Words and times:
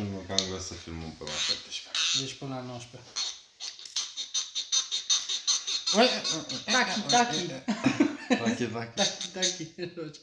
19. 0.00 0.02
18 0.02 0.24
31, 0.24 0.24
cam 0.28 0.46
greu 0.46 0.58
să 0.60 0.74
filmăm 0.74 1.10
până 1.18 1.30
la 1.30 1.36
17. 1.36 2.18
Deci 2.20 2.34
până 2.40 2.54
la 2.54 2.60
19. 2.60 3.10
Taki, 6.64 7.00
taki. 7.00 7.46
Taki, 8.28 8.64
taki. 8.64 8.94
Tachi, 8.96 9.64
tachi. 9.64 10.20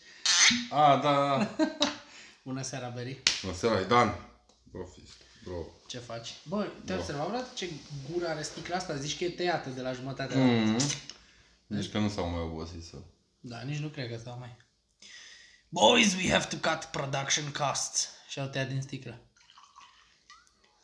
A, 0.70 0.98
da, 0.98 1.12
da. 1.14 1.56
Bună 2.48 2.62
seara, 2.62 2.90
Beri. 2.90 3.22
Bună 3.42 3.56
seara, 3.56 3.82
Dan. 3.84 4.16
Bro, 4.72 4.84
fi- 4.86 5.10
bro. 5.44 5.66
Ce 5.88 5.98
faci? 5.98 6.30
Bă, 6.44 6.68
te-ai 6.86 6.98
observat 6.98 7.28
vreodată 7.28 7.52
ce 7.56 7.70
gură 8.12 8.28
are 8.28 8.42
sticla 8.42 8.76
asta? 8.76 8.96
Zici 8.96 9.18
că 9.18 9.24
e 9.24 9.30
tăiată 9.30 9.70
de 9.70 9.82
la 9.82 9.94
jumătate 9.94 10.36
la 10.36 10.44
Mm. 10.44 10.78
Deci 11.68 11.92
că 11.92 11.98
nu 11.98 12.10
s-au 12.10 12.30
mai 12.30 12.42
obosit 12.42 12.84
să... 12.84 12.98
Da, 13.40 13.62
nici 13.62 13.78
nu 13.78 13.88
cred 13.88 14.10
că 14.10 14.18
stau 14.18 14.38
mai. 14.40 14.58
Boys, 15.70 16.14
we 16.14 16.30
have 16.32 16.58
to 16.58 16.70
cut 16.70 16.84
production 16.84 17.52
costs. 17.52 18.10
Și 18.30 18.40
au 18.40 18.48
tăiat 18.48 18.68
din 18.68 18.82
sticlă. 18.82 19.20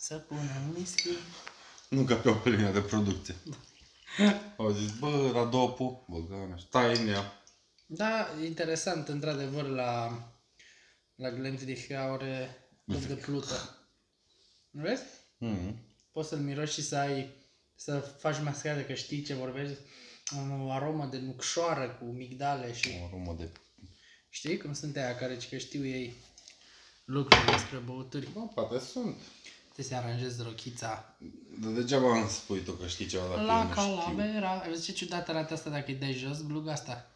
Să 0.02 0.18
punem 0.18 0.74
whisky. 0.76 1.10
Nu 1.90 2.04
ca 2.04 2.16
pe 2.16 2.30
o 2.30 2.50
linie 2.50 2.72
de 2.72 2.82
producție. 2.82 3.36
Au 4.58 4.72
zis, 4.72 4.92
bă, 5.00 5.32
la 5.34 5.46
dopu, 5.46 6.06
băgă, 6.10 6.56
stai 6.68 6.98
în 6.98 7.08
ea. 7.08 7.44
Da, 7.86 8.28
interesant, 8.44 9.08
într-adevăr, 9.08 9.68
la, 9.68 10.22
la 11.16 11.32
Glenfiddich 11.32 11.92
are 11.96 12.68
loc 12.86 13.02
de 13.02 13.14
plută. 13.14 13.78
Nu 14.70 14.82
vezi? 14.82 15.04
Mm. 15.38 15.76
Poți 16.12 16.30
să-l 16.30 16.40
miroși 16.40 16.74
și 16.74 16.82
să 16.82 16.96
ai, 16.96 17.30
să 17.76 18.00
faci 18.00 18.42
mascare, 18.42 18.86
că 18.86 18.94
știi 18.94 19.24
ce 19.24 19.34
vorbești. 19.34 19.78
O 20.60 20.72
aromă 20.72 21.06
de 21.06 21.18
nucșoară 21.18 21.90
cu 21.90 22.06
migdale 22.06 22.74
și 22.74 22.90
O 23.02 23.06
aromă 23.06 23.34
de... 23.34 23.52
știi 24.30 24.58
cum 24.58 24.74
sunt 24.74 24.96
aia 24.96 25.16
care 25.16 25.38
că 25.50 25.58
știu 25.58 25.86
ei 25.86 26.14
lucruri 27.06 27.52
despre 27.52 27.78
băuturi. 27.78 28.30
Bă, 28.32 28.40
poate 28.40 28.80
sunt. 28.86 29.18
Te 29.80 29.86
se 29.86 29.96
aranjezi 29.96 30.42
rochița 30.44 31.16
Dar 31.62 31.72
degeaba 31.72 32.18
îmi 32.18 32.30
spui 32.30 32.60
tu 32.62 32.72
că 32.72 32.88
știi 32.88 33.06
ceva 33.06 33.28
dacă 33.28 33.40
eu 33.40 33.46
la 33.46 33.64
nu 33.64 33.70
știu. 33.70 33.82
calavera. 33.82 34.60
Ai 34.60 34.70
văzut 34.70 34.84
ce 34.84 34.92
ciudat 34.92 35.30
arată 35.30 35.54
asta 35.54 35.70
dacă 35.70 35.86
îi 35.88 35.96
dai 35.96 36.14
jos, 36.14 36.42
bluga 36.42 36.72
asta? 36.72 37.12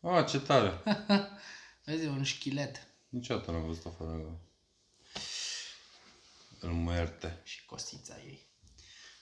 Ah, 0.00 0.26
ce 0.26 0.38
tare. 0.40 0.82
Vezi, 1.84 2.04
e 2.04 2.08
un 2.08 2.22
șchilet 2.22 2.86
Niciodată 3.08 3.50
n-am 3.50 3.66
văzut-o 3.66 3.90
fără... 3.98 4.40
Îl 6.60 6.70
muerte. 6.70 7.40
și 7.44 7.64
cosița 7.64 8.14
ei. 8.26 8.46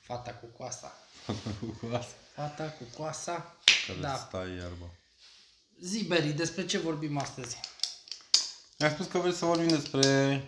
Fata 0.01 0.31
cu 0.35 0.47
coasa. 0.47 0.93
Cu 1.81 1.87
asta. 1.95 2.15
Fata 2.35 2.71
cu 2.71 2.85
coasa. 2.97 3.57
Care 3.87 3.99
Da. 3.99 4.17
stai 4.17 4.57
iarba. 4.57 4.87
Zi, 5.81 6.05
Beri, 6.05 6.33
despre 6.33 6.67
ce 6.67 6.79
vorbim 6.79 7.19
astăzi? 7.19 7.61
Mi-a 8.79 8.91
spus 8.91 9.07
că 9.07 9.19
vrei 9.19 9.33
să 9.33 9.45
vorbim 9.45 9.69
despre... 9.69 10.43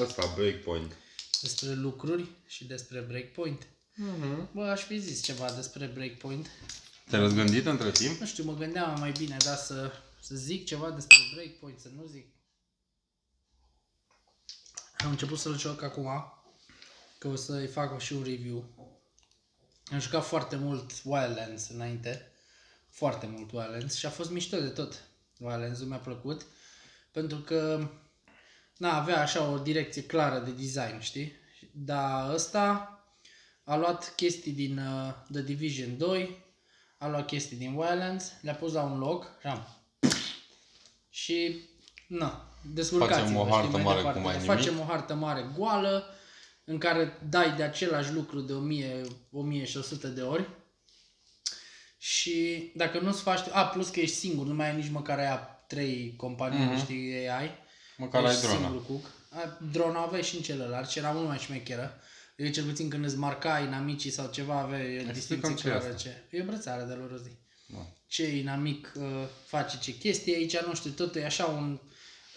Ăsta, 0.00 0.32
Breakpoint. 0.36 0.96
Despre 1.42 1.72
lucruri 1.72 2.28
și 2.46 2.64
despre 2.64 3.00
breakpoint. 3.00 3.66
Mhm. 3.94 4.48
Bă, 4.52 4.62
aș 4.62 4.82
fi 4.82 4.98
zis 4.98 5.22
ceva 5.22 5.52
despre 5.52 5.86
breakpoint. 5.86 6.48
Te-ai 7.08 7.20
răzgândit 7.20 7.66
între 7.66 7.90
timp? 7.90 8.20
Nu 8.20 8.26
știu, 8.26 8.44
mă 8.44 8.54
gândeam 8.54 8.98
mai 8.98 9.12
bine, 9.12 9.36
da, 9.44 9.56
să, 9.56 9.92
să 10.20 10.34
zic 10.34 10.66
ceva 10.66 10.90
despre 10.90 11.16
breakpoint, 11.34 11.80
să 11.80 11.88
nu 11.96 12.06
zic. 12.06 12.26
Am 14.98 15.10
început 15.10 15.38
să-l 15.38 15.58
joc 15.58 15.82
acum, 15.82 16.08
că 17.18 17.28
o 17.28 17.36
să-i 17.36 17.66
fac 17.66 18.00
și 18.00 18.12
un 18.12 18.22
review. 18.22 18.64
Am 19.92 20.00
jucat 20.00 20.24
foarte 20.24 20.56
mult 20.56 20.90
Wildlands 21.04 21.68
înainte, 21.68 22.32
foarte 22.88 23.26
mult 23.26 23.52
Wildlands 23.52 23.94
și 23.94 24.06
a 24.06 24.10
fost 24.10 24.30
mișto 24.30 24.60
de 24.60 24.68
tot. 24.68 25.02
Wildlands-ul 25.38 25.86
mi-a 25.86 25.98
plăcut, 25.98 26.46
pentru 27.10 27.38
că 27.38 27.90
na, 28.76 29.00
avea 29.00 29.20
așa 29.20 29.48
o 29.50 29.58
direcție 29.58 30.02
clară 30.02 30.38
de 30.38 30.50
design, 30.50 31.00
știi? 31.00 31.32
Dar 31.72 32.30
ăsta 32.34 32.88
a 33.64 33.76
luat 33.76 34.12
chestii 34.16 34.52
din 34.52 34.78
uh, 34.78 35.12
The 35.32 35.42
Division 35.42 35.98
2, 35.98 36.42
a 36.98 37.08
luat 37.08 37.26
chestii 37.26 37.56
din 37.56 37.74
Wildlands, 37.74 38.32
le-a 38.40 38.54
pus 38.54 38.72
la 38.72 38.82
un 38.82 38.98
loc, 38.98 39.26
așa. 39.38 39.78
Și, 41.10 41.60
na, 42.06 42.48
descurcați-vă, 42.72 43.20
Facem 43.24 43.36
o 43.36 43.44
hartă 43.54 43.68
știi, 43.70 43.82
mare 43.82 43.96
departe. 43.96 44.18
cu 44.20 44.24
mai 44.26 44.38
Facem 44.38 44.72
nimic. 44.74 44.88
o 44.88 44.92
hartă 44.92 45.14
mare 45.14 45.50
goală, 45.56 46.04
în 46.64 46.78
care 46.78 47.18
dai 47.28 47.56
de 47.56 47.62
același 47.62 48.12
lucru 48.12 48.40
de 48.40 48.52
1000, 48.52 49.02
1100 49.30 50.06
de 50.08 50.20
ori. 50.22 50.48
Și 51.98 52.70
dacă 52.74 52.98
nu-ți 52.98 53.22
faci... 53.22 53.40
A, 53.52 53.66
plus 53.66 53.88
că 53.88 54.00
ești 54.00 54.16
singur, 54.16 54.46
nu 54.46 54.54
mai 54.54 54.70
ai 54.70 54.76
nici 54.76 54.90
măcar 54.90 55.18
aia 55.18 55.36
trei 55.68 56.14
companii, 56.16 56.58
Mhm. 56.64 56.78
știi, 56.78 57.28
AI. 57.28 57.50
Măcar 57.96 58.24
ai 58.24 58.30
Ești 58.32 58.42
drona. 58.46 58.58
singur 58.66 58.86
cook. 58.86 59.04
A, 59.30 59.58
Drona 59.72 60.00
aveai 60.00 60.22
și 60.22 60.36
în 60.36 60.42
celălalt 60.42 60.88
și 60.88 60.98
era 60.98 61.10
mult 61.10 61.28
mai 61.28 61.38
șmecheră. 61.38 61.98
Eu 62.36 62.48
cel 62.50 62.64
puțin 62.64 62.88
când 62.88 63.04
îți 63.04 63.16
marca 63.16 63.58
inamicii 63.58 64.10
sau 64.10 64.30
ceva 64.30 64.58
aveai 64.58 64.94
Explicăm 64.94 65.12
distinție 65.12 65.54
ce 65.54 65.68
e 65.68 65.70
clară 65.70 65.94
asta. 65.94 66.08
ce. 66.30 66.36
E 66.36 66.42
o 66.42 66.44
brățară 66.44 66.82
de 66.82 66.92
lor 66.92 67.20
zi. 67.22 67.30
Da. 67.66 67.86
Ce 68.06 68.36
inamic 68.36 68.92
uh, 68.96 69.04
face 69.46 69.78
ce 69.78 69.98
chestie 69.98 70.34
aici, 70.34 70.56
nu 70.58 70.74
știu, 70.74 70.90
totul 70.90 71.20
e 71.20 71.24
așa 71.24 71.44
un... 71.44 71.78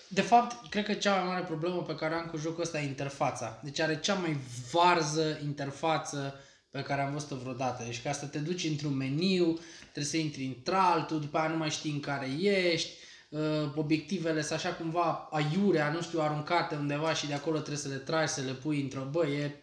De 0.07 0.21
fapt, 0.21 0.69
cred 0.69 0.85
că 0.85 0.93
cea 0.93 1.15
mai 1.15 1.25
mare 1.27 1.43
problemă 1.43 1.81
pe 1.81 1.95
care 1.95 2.13
am 2.13 2.25
cu 2.25 2.37
jocul 2.37 2.63
ăsta 2.63 2.79
e 2.81 2.85
interfața. 2.87 3.59
Deci 3.63 3.79
are 3.79 3.99
cea 3.99 4.13
mai 4.13 4.37
varză 4.71 5.39
interfață 5.43 6.39
pe 6.69 6.81
care 6.81 7.01
am 7.01 7.13
văzut-o 7.13 7.35
vreodată. 7.35 7.83
Deci 7.83 8.01
ca 8.01 8.11
să 8.11 8.25
te 8.25 8.39
duci 8.39 8.63
într-un 8.63 8.93
meniu, 8.95 9.59
trebuie 9.81 10.03
să 10.05 10.17
intri 10.17 10.45
într-altul, 10.45 11.19
după 11.19 11.37
aia 11.37 11.47
nu 11.49 11.57
mai 11.57 11.69
știi 11.69 11.91
în 11.91 11.99
care 11.99 12.27
ești, 12.41 12.89
uh, 13.29 13.71
obiectivele 13.75 14.41
sunt 14.41 14.59
așa 14.59 14.73
cumva 14.73 15.27
aiurea, 15.31 15.91
nu 15.91 16.01
știu, 16.01 16.21
aruncate 16.21 16.75
undeva 16.75 17.13
și 17.13 17.27
de 17.27 17.33
acolo 17.33 17.57
trebuie 17.57 17.77
să 17.77 17.87
le 17.87 17.95
tragi, 17.95 18.31
să 18.33 18.41
le 18.41 18.51
pui 18.53 18.81
într-o 18.81 19.07
bă, 19.11 19.27
e... 19.27 19.61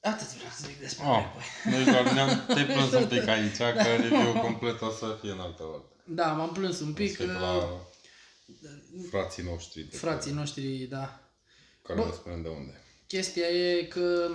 Atât 0.00 0.34
vreau 0.34 0.50
să 0.56 0.64
zic 0.66 0.78
despre 0.80 1.04
Oh, 1.06 1.24
Playboy. 1.62 1.84
deci 1.84 1.94
doar 1.94 2.12
ne-am 2.12 2.44
te 2.46 2.62
plâns 2.72 2.92
un 2.92 3.06
pic 3.06 3.28
aici, 3.34 3.56
că 3.56 3.82
review 4.00 4.32
complet 4.40 4.80
o 4.80 4.90
să 4.90 5.18
fie 5.20 5.30
în 5.30 5.38
altă 5.40 5.62
parte. 5.62 5.86
Da, 6.04 6.32
m-am 6.32 6.52
plâns 6.52 6.80
un 6.80 6.88
O 6.90 6.92
pic. 6.92 7.10
să 7.16 7.22
fie 7.22 7.32
uh, 7.32 7.40
la 7.40 7.86
frații 9.10 9.42
noștri 9.42 9.82
de 9.82 9.96
frații 9.96 10.32
noștri, 10.32 10.62
da. 10.76 11.20
care 11.82 11.98
Bă. 12.00 12.04
ne 12.06 12.12
spunem 12.12 12.42
de 12.42 12.48
unde. 12.48 12.80
Chestia 13.06 13.46
e 13.46 13.82
că 13.82 14.30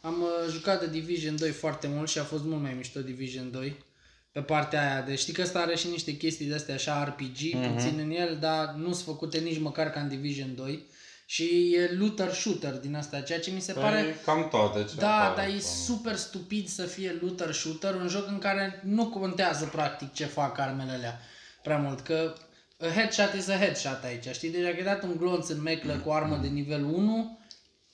am 0.00 0.22
uh, 0.22 0.28
jucat 0.50 0.80
de 0.80 0.86
Division 0.88 1.36
2 1.36 1.50
foarte 1.50 1.86
mult 1.86 2.08
și 2.08 2.18
a 2.18 2.24
fost 2.24 2.42
mult 2.44 2.62
mai 2.62 2.74
mișto 2.74 3.00
Division 3.00 3.50
2 3.50 3.84
pe 4.32 4.40
partea 4.40 4.80
aia. 4.90 5.02
Deci 5.02 5.18
știi 5.18 5.32
că 5.32 5.42
ăsta 5.42 5.58
are 5.58 5.76
și 5.76 5.88
niște 5.88 6.16
chestii 6.16 6.46
de 6.46 6.54
astea 6.54 6.74
așa 6.74 7.04
RPG 7.04 7.54
Mhm. 7.54 7.74
puțin 7.74 7.98
în 7.98 8.10
el, 8.10 8.36
dar 8.40 8.74
nu 8.76 8.92
sunt 8.92 9.04
făcute 9.04 9.38
nici 9.38 9.58
măcar 9.60 9.90
ca 9.90 10.00
în 10.00 10.08
Division 10.08 10.54
2 10.54 10.86
și 11.26 11.74
e 11.74 11.94
looter 11.98 12.32
shooter 12.32 12.72
din 12.72 12.94
asta, 12.94 13.20
ceea 13.20 13.40
ce 13.40 13.50
mi 13.50 13.60
se 13.60 13.72
pare 13.72 14.00
Păi, 14.02 14.14
cam 14.24 14.48
toate 14.48 14.84
ce 14.88 14.94
da, 14.96 15.14
apar 15.20 15.34
dar 15.34 15.44
e 15.44 15.48
acolo. 15.48 15.60
super 15.84 16.16
stupid 16.16 16.68
să 16.68 16.82
fie 16.82 17.18
looter 17.20 17.52
shooter, 17.52 17.94
un 17.94 18.08
joc 18.08 18.28
în 18.28 18.38
care 18.38 18.82
nu 18.84 19.06
contează 19.08 19.64
practic 19.64 20.12
ce 20.12 20.24
fac 20.24 20.58
armele 20.58 20.90
alea 20.92 21.20
prea 21.62 21.76
mult, 21.78 22.00
că 22.00 22.34
a 22.80 22.86
headshot 22.86 23.32
is 23.36 23.48
a 23.48 23.56
headshot 23.58 24.04
aici, 24.04 24.26
știi? 24.32 24.50
Deci 24.50 24.62
dacă 24.62 24.74
ai 24.76 24.82
dat 24.84 25.02
un 25.02 25.16
glonț 25.16 25.48
în 25.48 25.62
meclă 25.62 25.92
cu 26.04 26.10
armă 26.10 26.36
de 26.42 26.46
nivel 26.48 26.84
1, 26.84 27.38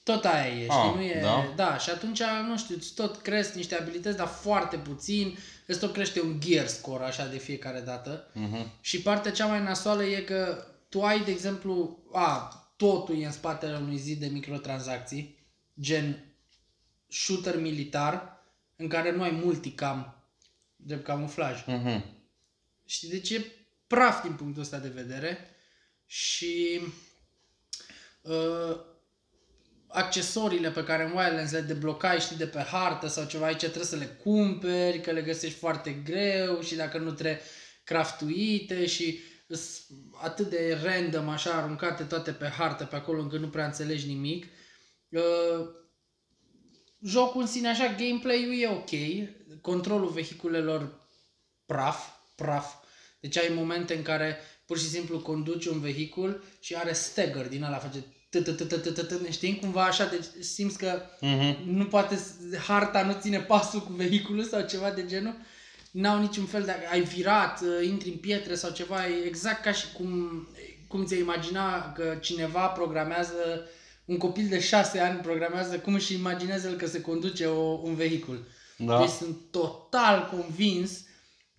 tot 0.07 0.25
aia 0.25 0.47
e, 0.47 0.63
știi? 0.63 0.69
Ah, 0.69 0.95
nu 0.95 1.03
e, 1.03 1.21
da? 1.21 1.53
da, 1.57 1.79
și 1.79 1.91
atunci, 1.91 2.23
nu 2.49 2.59
știu, 2.59 2.75
îți 2.75 2.95
tot 2.95 3.17
cresc 3.17 3.55
niște 3.55 3.75
abilități, 3.75 4.17
dar 4.17 4.27
foarte 4.27 4.77
puțin, 4.77 5.37
îți 5.67 5.79
tot 5.79 5.93
crește 5.93 6.21
un 6.21 6.41
gear 6.41 6.67
score 6.67 7.05
așa 7.05 7.27
de 7.27 7.39
fiecare 7.39 7.81
dată. 7.81 8.31
Mhm. 8.33 8.71
Și 8.81 9.03
partea 9.03 9.33
cea 9.33 9.47
mai 9.47 9.63
nasoală 9.63 10.05
e 10.05 10.21
că 10.21 10.67
tu 10.89 11.03
ai, 11.03 11.25
de 11.25 11.31
exemplu, 11.31 11.99
a, 12.13 12.49
totul 12.77 13.21
e 13.21 13.27
în 13.27 13.33
spatele 13.33 13.77
unui 13.77 13.97
zid 13.97 14.21
de 14.21 14.27
microtransacții, 14.27 15.39
gen 15.81 16.25
shooter 17.09 17.61
militar, 17.61 18.45
în 18.77 18.89
care 18.89 19.13
nu 19.13 19.23
ai 19.23 19.31
multicam, 19.31 20.25
drept 20.77 21.05
camuflaj. 21.05 21.65
Mhm. 21.67 22.05
Știi, 22.85 23.09
deci 23.09 23.31
e 23.31 23.45
praf 23.87 24.23
din 24.23 24.33
punctul 24.33 24.63
ăsta 24.63 24.79
de 24.79 24.89
vedere 24.89 25.39
și 26.07 26.81
uh, 28.23 28.95
accesoriile 29.89 30.71
pe 30.71 30.85
care 30.85 31.05
în 31.05 31.17
Wildlands 31.17 31.53
le 31.53 31.61
deblocai, 31.61 32.21
știi, 32.21 32.37
de 32.37 32.47
pe 32.47 32.59
hartă 32.59 33.07
sau 33.07 33.25
ceva, 33.25 33.47
aici 33.47 33.59
trebuie 33.59 33.85
să 33.85 33.97
le 33.97 34.05
cumperi, 34.05 35.01
că 35.01 35.11
le 35.11 35.23
găsești 35.23 35.59
foarte 35.59 35.91
greu 35.91 36.61
și 36.61 36.75
dacă 36.75 36.99
nu 36.99 37.11
trebuie 37.11 37.41
craftuite 37.85 38.87
și 38.87 39.19
îs 39.47 39.87
atât 40.23 40.51
de 40.51 40.81
random, 40.83 41.29
așa, 41.29 41.51
aruncate 41.51 42.03
toate 42.03 42.33
pe 42.33 42.47
hartă 42.47 42.85
pe 42.85 42.97
acolo 42.97 43.21
încât 43.21 43.41
nu 43.41 43.49
prea 43.49 43.65
înțelegi 43.65 44.07
nimic. 44.07 44.47
Uh, 45.09 45.69
jocul 47.03 47.41
în 47.41 47.47
sine, 47.47 47.69
așa, 47.69 47.95
gameplay-ul 47.99 48.61
e 48.61 48.69
ok, 48.69 48.91
controlul 49.61 50.09
vehiculelor 50.09 51.09
praf, 51.67 52.09
praf. 52.35 52.75
Deci 53.21 53.39
ai 53.39 53.53
momente 53.55 53.95
în 53.95 54.03
care 54.03 54.39
pur 54.67 54.79
și 54.79 54.89
simplu 54.89 55.21
conduci 55.21 55.67
un 55.67 55.81
vehicul 55.81 56.45
și 56.61 56.75
are 56.75 56.93
stagger 56.93 57.49
din 57.49 57.63
ăla, 57.63 57.79
face 57.79 58.05
știi, 59.31 59.59
cumva 59.59 59.85
așa, 59.85 60.05
deci 60.05 60.45
simți 60.45 60.79
că 60.79 61.03
nu 61.65 61.85
poate, 61.85 62.19
harta 62.67 63.03
nu 63.03 63.17
ține 63.21 63.41
pasul 63.41 63.81
cu 63.81 63.93
vehiculul 63.93 64.45
sau 64.45 64.61
ceva 64.61 64.91
de 64.91 65.05
genul, 65.07 65.37
n-au 65.91 66.21
niciun 66.21 66.45
fel 66.45 66.63
de, 66.63 66.73
ai 66.91 67.01
virat, 67.01 67.63
intri 67.83 68.09
în 68.09 68.17
pietre 68.17 68.55
sau 68.55 68.71
ceva, 68.71 68.97
exact 69.25 69.63
ca 69.63 69.73
și 69.73 69.87
cum, 69.93 70.09
cum 70.89 71.05
ți-ai 71.05 71.21
imagina 71.21 71.93
că 71.93 72.17
cineva 72.21 72.67
programează, 72.67 73.69
un 74.05 74.17
copil 74.17 74.49
de 74.49 74.61
șase 74.61 74.99
ani 74.99 75.19
programează 75.19 75.79
cum 75.79 75.95
își 75.95 76.15
imaginează 76.15 76.69
el 76.69 76.77
că 76.77 76.87
se 76.87 77.01
conduce 77.01 77.47
o, 77.47 77.63
un 77.63 77.95
vehicul. 77.95 78.47
Da. 78.77 78.99
Deci 78.99 79.09
sunt 79.09 79.37
total 79.51 80.29
convins 80.31 81.05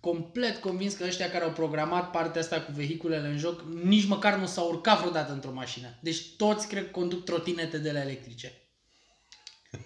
complet 0.07 0.57
convins 0.57 0.93
că 0.93 1.03
ăștia 1.03 1.29
care 1.29 1.43
au 1.43 1.51
programat 1.51 2.11
partea 2.11 2.41
asta 2.41 2.61
cu 2.61 2.71
vehiculele 2.71 3.27
în 3.27 3.37
joc, 3.37 3.61
nici 3.83 4.05
măcar 4.05 4.37
nu 4.37 4.45
s-au 4.45 4.69
urcat 4.69 4.99
vreodată 4.99 5.31
într-o 5.31 5.51
mașină. 5.51 5.87
Deci 5.99 6.35
toți 6.37 6.67
cred 6.67 6.83
că 6.83 6.89
conduc 6.89 7.23
trotinete 7.23 7.77
de 7.77 7.91
la 7.91 8.01
electrice. 8.01 8.53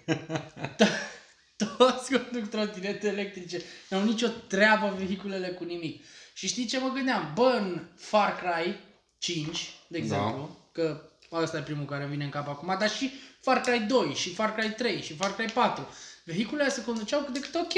To- 0.78 1.76
toți 1.78 2.12
conduc 2.12 2.48
trotinete 2.48 3.08
electrice. 3.08 3.62
N-au 3.88 4.04
nicio 4.04 4.26
treabă 4.28 4.94
vehiculele 4.98 5.48
cu 5.48 5.64
nimic. 5.64 6.04
Și 6.34 6.46
știi 6.46 6.66
ce 6.66 6.78
mă 6.78 6.88
gândeam? 6.88 7.32
Bă, 7.34 7.58
în 7.60 7.86
Far 7.96 8.36
Cry 8.36 8.76
5, 9.18 9.70
de 9.88 9.98
exemplu, 9.98 10.68
că 10.72 11.10
ăsta 11.32 11.56
e 11.56 11.62
primul 11.62 11.84
care 11.84 12.02
îmi 12.02 12.12
vine 12.12 12.24
în 12.24 12.30
cap 12.30 12.48
acum, 12.48 12.76
dar 12.78 12.90
și 12.90 13.12
Far 13.40 13.60
Cry 13.60 13.78
2, 13.78 14.14
și 14.14 14.34
Far 14.34 14.54
Cry 14.54 14.70
3, 14.70 15.02
și 15.02 15.14
Far 15.14 15.34
Cry 15.34 15.52
4. 15.52 15.88
Vehiculele 16.24 16.68
se 16.68 16.84
conduceau 16.84 17.20
cât 17.20 17.32
de 17.32 17.40
cât 17.40 17.54
ok. 17.54 17.72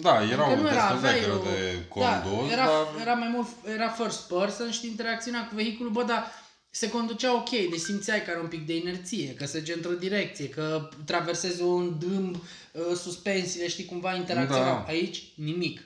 Da, 0.00 0.22
erau 0.24 0.46
Adică 0.46 0.60
nu 0.60 0.68
era, 0.68 0.76
destul 0.80 1.00
de 1.00 1.06
aveai 1.06 1.20
greu 1.20 1.38
o- 1.38 1.42
de 1.42 1.84
condus, 1.88 2.46
da, 2.48 2.52
era, 2.52 2.64
dar... 2.66 3.00
era 3.00 3.14
mai 3.14 3.28
mult, 3.28 3.46
era 3.74 3.88
first 3.88 4.20
person 4.28 4.70
și 4.70 4.86
interacțiunea 4.86 5.46
cu 5.48 5.54
vehiculul, 5.54 5.92
bă, 5.92 6.02
dar 6.02 6.26
se 6.70 6.88
conducea 6.90 7.34
ok, 7.34 7.50
deci 7.50 7.80
simțeai 7.80 8.22
că 8.24 8.30
are 8.30 8.40
un 8.40 8.46
pic 8.46 8.66
de 8.66 8.76
inerție, 8.76 9.34
că 9.34 9.46
se 9.46 9.56
merge 9.56 9.72
într-o 9.72 9.90
direcție, 9.92 10.48
că 10.48 10.88
traversezi 11.04 11.62
un 11.62 11.98
dâmb, 11.98 12.34
uh, 12.72 12.96
suspensiile, 12.96 13.68
știi, 13.68 13.84
cumva 13.84 14.14
interacționau. 14.14 14.64
Da. 14.74 14.84
Aici, 14.86 15.22
nimic. 15.36 15.80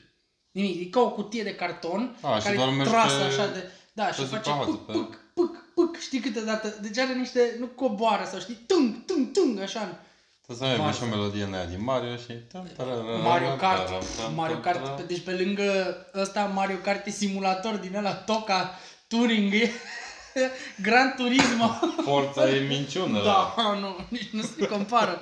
Nimic. 0.51 0.81
E 0.81 0.91
ca 0.91 1.01
o 1.01 1.11
cutie 1.11 1.43
de 1.43 1.55
carton 1.55 2.17
A, 2.21 2.37
și 2.39 2.43
care 2.45 2.57
doar 2.57 2.69
e 2.69 2.71
mergi 2.73 2.93
trasă 2.93 3.17
pe- 3.19 3.25
așa 3.25 3.47
de... 3.47 3.71
Da, 3.93 4.05
pe 4.05 4.13
și 4.13 4.25
face 4.25 4.37
suprafață, 4.51 4.71
puc, 4.71 4.87
pe- 4.87 4.93
puc, 4.93 5.19
puc, 5.35 5.65
puc, 5.75 5.99
știi 5.99 6.21
câteodată. 6.21 6.79
Deci 6.83 6.99
are 6.99 7.15
niște, 7.15 7.57
nu 7.59 7.67
coboară 7.67 8.29
sau 8.31 8.41
știi, 8.41 8.59
tung, 8.67 9.05
tung, 9.05 9.31
tung, 9.33 9.61
așa. 9.61 10.01
Trebuie 10.47 10.69
să 10.69 10.73
avem 10.75 10.85
Varză. 10.85 10.99
și 11.05 11.13
o 11.13 11.17
melodie 11.17 11.43
în 11.45 11.55
aia 11.55 11.65
din 11.65 11.83
Mario 11.85 12.17
și... 12.17 12.33
Mario 13.23 13.55
Kart, 13.57 13.93
Mario 14.35 14.57
Kart, 14.57 14.97
pe- 14.97 15.03
deci 15.03 15.21
pe 15.21 15.33
lângă 15.45 15.97
ăsta 16.15 16.45
Mario 16.45 16.77
Kart 16.77 17.07
e 17.07 17.11
simulator 17.11 17.75
din 17.75 17.97
ăla 17.97 18.15
Toca 18.15 18.79
Touring, 19.07 19.53
e 19.55 19.71
Gran 20.87 21.15
Turismo. 21.17 21.71
Forța 22.05 22.49
e 22.51 22.67
minciună. 22.67 23.23
Da, 23.23 23.55
nu, 23.81 23.97
nici 24.09 24.31
nu 24.31 24.43
se 24.43 24.67
compară. 24.67 25.19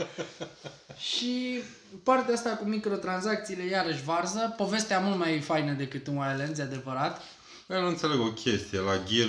și 0.98 1.60
partea 2.02 2.34
asta 2.34 2.50
cu 2.50 2.64
microtransacțiile 2.64 3.64
iarăși 3.64 4.04
varză, 4.04 4.54
povestea 4.56 4.98
mult 4.98 5.18
mai 5.18 5.40
faină 5.40 5.72
decât 5.72 6.06
un 6.06 6.16
Wildlands, 6.16 6.58
e 6.58 6.62
adevărat. 6.62 7.22
Eu 7.68 7.80
nu 7.80 7.86
înțeleg 7.86 8.20
o 8.20 8.32
chestie. 8.32 8.78
La 8.78 8.92
Gear 8.92 9.28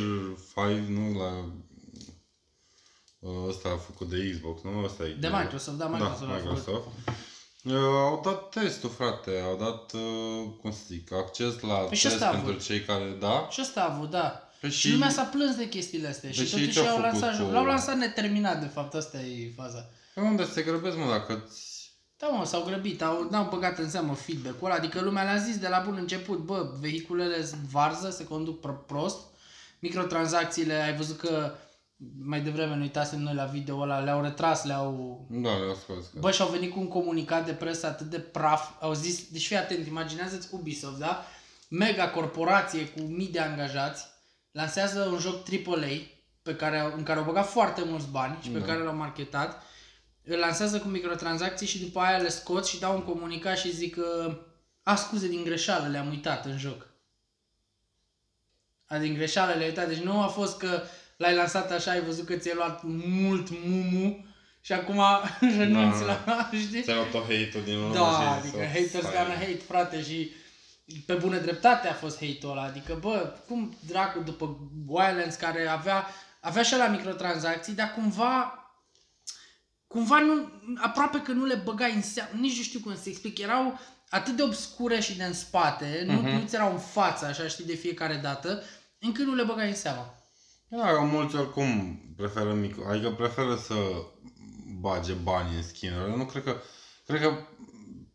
5, 0.68 0.88
nu 0.88 1.20
la... 1.20 1.46
uh, 3.26 3.48
Ăsta 3.50 3.70
a 3.70 3.78
făcut 3.78 4.10
de 4.10 4.30
Xbox, 4.32 4.62
nu? 4.64 4.84
Ăsta 4.84 5.04
e 5.04 5.08
De 5.20 5.28
Gear. 5.28 5.42
Microsoft, 5.44 5.78
da, 5.78 5.88
Microsoft 5.88 6.20
da, 6.20 6.34
a 6.34 6.38
făcut. 6.38 6.56
Microsoft. 6.58 6.88
Uh, 7.64 7.74
au 8.10 8.22
dat 8.24 8.50
testul, 8.50 8.90
frate. 8.90 9.32
Au 9.50 9.56
dat, 9.58 9.94
uh, 9.94 10.50
cum 10.62 10.72
să 10.72 10.80
zic, 10.88 11.14
acces 11.14 11.60
la 11.60 11.74
Păi 11.76 11.98
și 11.98 12.04
test 12.04 12.14
ăsta 12.16 12.28
a 12.28 12.32
pentru 12.32 12.50
avut. 12.50 12.64
cei 12.64 12.82
care, 12.82 13.16
da. 13.20 13.48
Și 13.52 13.62
ăsta 13.62 13.82
a 13.82 13.94
avut, 13.94 14.10
da. 14.10 14.50
Păi 14.62 14.70
și, 14.70 14.80
și- 14.80 14.92
lumea 14.92 15.10
s-a 15.10 15.24
plâns 15.24 15.56
de 15.56 15.70
chestiile 15.70 16.08
astea. 16.08 16.30
Păi 16.36 16.46
și 16.46 16.48
și 16.48 16.56
ei 16.56 16.60
totuși 16.62 16.80
ce-au 16.80 16.96
au 16.96 17.02
făcut 17.02 17.20
lansat, 17.22 17.46
cu- 17.46 17.52
l-au 17.52 17.66
lansat 17.66 17.98
neterminat, 17.98 18.60
de 18.60 18.66
fapt, 18.66 18.94
asta 18.94 19.18
e 19.22 19.52
faza. 19.56 19.90
Pe 20.14 20.20
unde 20.22 20.46
se 20.46 20.62
grăbesc, 20.62 20.98
mă, 20.98 21.06
dacă 21.10 21.44
ți... 21.50 21.74
Da, 22.18 22.28
mă, 22.28 22.46
s-au 22.46 22.64
grăbit, 22.64 23.02
au, 23.02 23.28
n-au 23.32 23.48
băgat 23.50 23.78
în 23.78 23.90
seamă 23.90 24.14
feedback-ul 24.14 24.66
ăla, 24.68 24.76
adică 24.76 25.02
lumea 25.02 25.24
le-a 25.24 25.38
zis 25.38 25.58
de 25.58 25.68
la 25.68 25.80
bun 25.86 25.96
început, 26.00 26.38
bă, 26.40 26.70
vehiculele 26.80 27.46
sunt 27.46 27.62
varză, 27.62 28.10
se 28.10 28.24
conduc 28.26 28.60
pro- 28.60 28.84
prost, 28.88 29.18
microtransacțiile, 29.80 30.74
ai 30.74 30.96
văzut 30.96 31.18
că 31.18 31.52
mai 32.20 32.42
devreme 32.42 32.76
nu 32.76 32.82
uitasem 32.82 33.20
noi 33.22 33.34
la 33.34 33.46
video 33.46 33.80
ăla, 33.80 34.00
le-au 34.00 34.22
retras, 34.22 34.64
le-au... 34.64 35.26
Da, 35.30 35.58
le-au 35.58 35.76
scos. 35.76 36.10
Bă, 36.20 36.32
și 36.32 36.42
au 36.42 36.48
venit 36.50 36.72
cu 36.74 36.80
un 36.80 36.88
comunicat 36.88 37.46
de 37.46 37.54
presă 37.54 37.86
atât 37.88 38.08
de 38.10 38.20
praf, 38.20 38.72
au 38.80 38.94
zis, 38.94 39.30
deci 39.32 39.48
fii 39.48 39.56
atent, 39.58 39.88
imaginează-ți 39.88 40.48
Ubisoft, 40.52 40.98
da? 40.98 41.26
Mega 41.70 42.10
corporație 42.10 42.88
cu 42.88 43.00
mii 43.02 43.28
de 43.28 43.40
angajați, 43.40 44.06
lansează 44.52 45.02
un 45.02 45.18
joc 45.20 45.36
AAA 45.68 45.88
pe 46.42 46.56
care, 46.56 46.80
au- 46.80 46.94
în 46.98 47.04
care 47.04 47.20
au 47.20 47.26
băgat 47.26 47.48
foarte 47.48 47.84
mulți 47.84 48.08
bani 48.08 48.38
și 48.42 48.50
pe 48.50 48.60
Da. 48.60 48.66
care 48.66 48.80
l-au 48.84 48.96
marketat, 48.96 49.64
îl 50.24 50.38
lansează 50.38 50.80
cu 50.80 50.88
microtransacții 50.88 51.68
și 51.68 51.80
după 51.80 52.00
aia 52.00 52.18
le 52.18 52.30
scot 52.30 52.66
și 52.66 52.80
dau 52.80 52.96
un 52.96 53.04
comunicat 53.04 53.58
și 53.58 53.76
zic 53.76 53.96
că 53.96 54.38
a, 54.84 54.96
scuze, 54.96 55.28
din 55.28 55.44
greșeală 55.44 55.88
le-am 55.88 56.08
uitat 56.10 56.46
în 56.46 56.58
joc. 56.58 56.88
A, 58.86 58.98
din 58.98 59.14
greșeală 59.14 59.54
le-ai 59.54 59.68
uitat. 59.68 59.88
Deci 59.88 59.98
nu 60.04 60.22
a 60.22 60.28
fost 60.28 60.58
că 60.58 60.82
l-ai 61.16 61.36
lansat 61.36 61.72
așa, 61.72 61.92
ai 61.92 62.02
văzut 62.02 62.26
că 62.26 62.36
ți-ai 62.36 62.56
luat 62.56 62.80
mult 62.84 63.48
mumu 63.66 64.26
și 64.62 64.74
acum 64.74 65.02
renunți 65.58 66.00
Da. 66.06 66.06
la, 66.26 66.50
știi? 66.68 66.82
Ți-ai 66.82 66.96
luat 66.96 67.10
tot 67.12 67.22
hate-ul 67.22 67.64
din 67.64 67.78
urmă 67.78 67.94
Da, 67.94 68.00
și 68.22 68.28
adică 68.40 68.58
s-o- 68.58 68.66
haters 68.68 69.06
stai. 69.08 69.14
gonna 69.14 69.34
hate, 69.34 69.62
frate, 69.68 70.04
și 70.04 70.32
pe 71.06 71.14
bună 71.14 71.38
dreptate 71.38 71.88
a 71.88 71.94
fost 71.94 72.18
hate-ul 72.20 72.52
ăla. 72.52 72.64
Adică, 72.64 72.98
bă, 73.02 73.34
cum 73.48 73.78
dracu 73.88 74.20
după 74.20 74.58
Wildlands 74.88 75.36
care 75.36 75.68
avea, 75.68 76.08
avea 76.42 76.64
și 76.64 76.76
la 76.76 76.88
microtransacții, 76.88 77.74
dar 77.74 77.94
cumva 77.94 78.60
cumva 79.88 80.20
nu, 80.20 80.50
aproape 80.82 81.22
că 81.22 81.32
nu 81.32 81.46
le 81.46 81.56
băgai 81.56 81.94
în 81.94 82.02
seamă, 82.02 82.30
nici 82.40 82.58
nu 82.58 82.64
știu 82.64 82.80
cum 82.80 82.96
să 82.96 83.10
explic, 83.10 83.38
erau 83.40 83.80
atât 84.10 84.36
de 84.36 84.42
obscure 84.44 85.00
și 85.00 85.18
de 85.18 85.24
în 85.24 85.34
spate, 85.34 86.04
nu, 86.06 86.14
Mhm. 86.14 86.30
nu 86.30 86.44
ți 86.48 86.56
erau 86.56 86.72
în 86.72 86.80
față, 86.80 87.26
așa 87.26 87.48
știi, 87.48 87.66
de 87.66 87.76
fiecare 87.76 88.16
dată, 88.16 88.64
încât 89.00 89.26
nu 89.26 89.36
le 89.36 89.44
băgai 89.44 89.68
în 89.70 89.76
seamă. 89.76 90.14
Da, 90.68 90.92
mulți 91.00 91.36
oricum 91.36 92.00
preferă 92.16 92.54
mic, 92.54 92.76
adică 92.88 93.12
preferă 93.12 93.56
să 93.56 93.74
bage 94.80 95.14
bani 95.14 95.56
în 95.56 95.64
skin 95.64 95.92
Nu 96.16 96.26
cred 96.26 96.44
că, 96.44 96.56
cred 97.06 97.22
că 97.22 97.32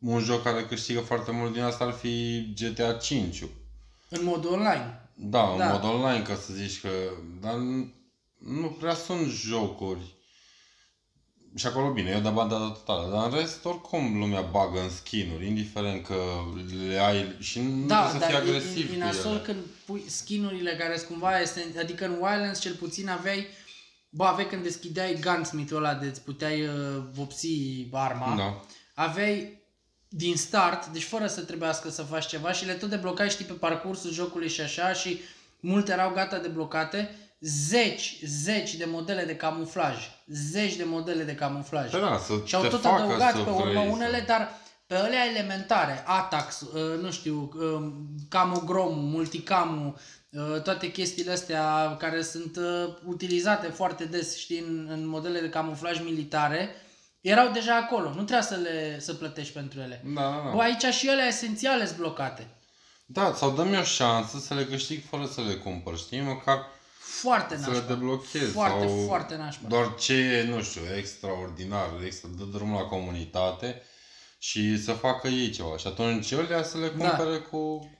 un 0.00 0.20
joc 0.20 0.42
care 0.42 0.64
câștigă 0.64 1.00
foarte 1.00 1.30
mult 1.30 1.52
din 1.52 1.62
asta 1.62 1.84
ar 1.84 1.92
fi 1.92 2.44
GTA 2.54 2.92
5 2.92 3.44
În 4.08 4.24
modul 4.24 4.52
online. 4.52 5.10
Da, 5.14 5.50
în 5.50 5.58
Da. 5.58 5.72
mod 5.72 5.84
online, 5.84 6.22
ca 6.22 6.34
să 6.34 6.52
zici 6.52 6.80
că... 6.80 6.88
Dar 7.40 7.54
nu, 7.54 7.92
nu 8.38 8.68
prea 8.68 8.94
sunt 8.94 9.28
jocuri. 9.28 10.18
Și 11.54 11.66
acolo 11.66 11.92
bine, 11.92 12.10
eu 12.10 12.20
de 12.20 12.28
banda 12.28 12.56
totală. 12.56 13.10
Dar 13.12 13.32
în 13.32 13.38
rest, 13.38 13.64
oricum 13.64 14.18
lumea 14.18 14.40
bagă 14.40 14.80
în 14.80 14.90
skin-uri, 14.90 15.46
indiferent 15.46 16.06
că 16.06 16.14
le 16.88 16.98
ai 16.98 17.36
și 17.38 17.60
nu 17.60 17.86
Da, 17.86 18.08
trebuie 18.08 18.12
să 18.12 18.18
dar 18.18 18.42
fii 18.42 18.52
e- 18.52 18.56
agresiv 18.56 18.90
e, 18.90 18.92
e 18.92 18.98
cu 18.98 19.04
nasol 19.04 19.30
ele. 19.32 19.40
când 19.40 19.58
pui 19.86 20.04
skinurile 20.06 20.76
care 20.76 20.96
sunt 20.96 21.08
cumva 21.08 21.40
este, 21.40 21.74
adică 21.78 22.04
în 22.04 22.10
Wildlands 22.10 22.60
cel 22.60 22.74
puțin 22.74 23.08
aveai 23.08 23.46
Bă, 24.12 24.24
aveai 24.24 24.48
când 24.48 24.62
deschideai 24.62 25.18
gunsmith-ul 25.20 25.76
ăla 25.76 25.94
de 25.94 26.06
îți 26.06 26.20
puteai 26.22 26.62
uh, 26.62 27.02
vopsi 27.12 27.86
arma, 27.92 28.34
Da. 28.36 28.60
aveai 28.94 29.58
din 30.08 30.36
start, 30.36 30.86
deci 30.86 31.02
fără 31.02 31.26
să 31.26 31.40
trebuiască 31.40 31.90
să 31.90 32.02
faci 32.02 32.26
ceva 32.26 32.52
și 32.52 32.64
le 32.66 32.72
tot 32.72 32.88
deblocai, 32.88 33.30
știi, 33.30 33.44
pe 33.44 33.52
parcursul 33.52 34.12
jocului 34.12 34.48
și 34.48 34.60
așa 34.60 34.92
și 34.92 35.20
multe 35.60 35.92
erau 35.92 36.12
gata 36.12 36.38
deblocate, 36.38 37.16
zeci, 37.40 38.18
zeci 38.24 38.74
de 38.74 38.84
modele 38.84 39.24
de 39.24 39.36
camuflaj, 39.36 39.96
zeci 40.26 40.76
de 40.76 40.84
modele 40.84 41.22
de 41.22 41.34
camuflaj. 41.34 41.90
Da, 41.90 41.98
da, 41.98 42.18
să 42.18 42.32
Și 42.44 42.54
au 42.54 42.62
te 42.62 42.68
tot 42.68 42.80
facă 42.80 43.02
adăugat 43.02 43.34
să 43.34 43.42
pe 43.42 43.50
urmă 43.50 43.70
vrei 43.70 43.90
unele, 43.90 44.18
să... 44.18 44.24
dar 44.26 44.48
pe 44.86 44.94
alea 44.94 45.24
elementare, 45.24 46.02
Atax, 46.06 46.60
uh, 46.60 47.00
nu 47.00 47.10
știu, 47.10 47.50
uh, 47.54 47.92
camogrom, 48.28 48.98
multicam, 48.98 49.98
uh, 50.30 50.62
toate 50.62 50.90
chestiile 50.90 51.32
astea 51.32 51.96
care 51.98 52.22
sunt 52.22 52.56
uh, 52.56 52.94
utilizate 53.04 53.66
foarte 53.66 54.04
des, 54.04 54.36
știi, 54.36 54.58
în, 54.58 54.88
în 54.90 55.08
modele 55.08 55.40
de 55.40 55.48
camuflaj 55.48 56.02
militare, 56.02 56.74
erau 57.20 57.52
deja 57.52 57.76
acolo. 57.76 58.08
Nu 58.08 58.14
trebuia 58.14 58.42
să 58.42 58.54
le 58.54 59.00
să 59.00 59.14
plătești 59.14 59.52
pentru 59.52 59.80
ele. 59.80 60.04
Da, 60.14 60.20
da, 60.20 60.42
da. 60.44 60.50
Bă, 60.54 60.62
aici 60.62 60.84
și 60.84 61.08
ele 61.08 61.26
esențiale 61.26 61.86
sunt 61.86 61.98
blocate. 61.98 62.46
Da, 63.06 63.32
sau 63.36 63.50
dă-mi 63.50 63.78
o 63.78 63.82
șansă 63.82 64.38
să 64.38 64.54
le 64.54 64.64
câștig 64.64 65.02
fără 65.10 65.26
să 65.26 65.40
le 65.40 65.54
cumpăr, 65.54 65.96
știi? 65.96 66.20
Măcar 66.20 66.66
Foarte 67.20 67.56
să 67.56 67.66
le 67.70 67.76
nașpa. 67.76 67.86
deblochez. 67.94 68.52
Foarte, 68.52 68.86
sau 68.86 69.04
foarte 69.06 69.36
nașpa. 69.36 69.68
Doar 69.68 69.94
ce 69.94 70.12
e, 70.14 70.42
nu 70.44 70.62
știu, 70.62 70.80
extraordinar, 70.96 71.88
extra, 72.04 72.28
dă 72.38 72.44
drumul 72.44 72.74
la 72.80 72.86
comunitate 72.86 73.82
și 74.38 74.82
să 74.82 74.92
facă 74.92 75.28
ei 75.28 75.50
ceva. 75.50 75.76
Și 75.76 75.86
atunci 75.86 76.30
ele 76.30 76.64
să 76.64 76.78
le 76.78 76.88
Da. 76.96 77.08
cumpere 77.08 77.36
cu 77.38 77.90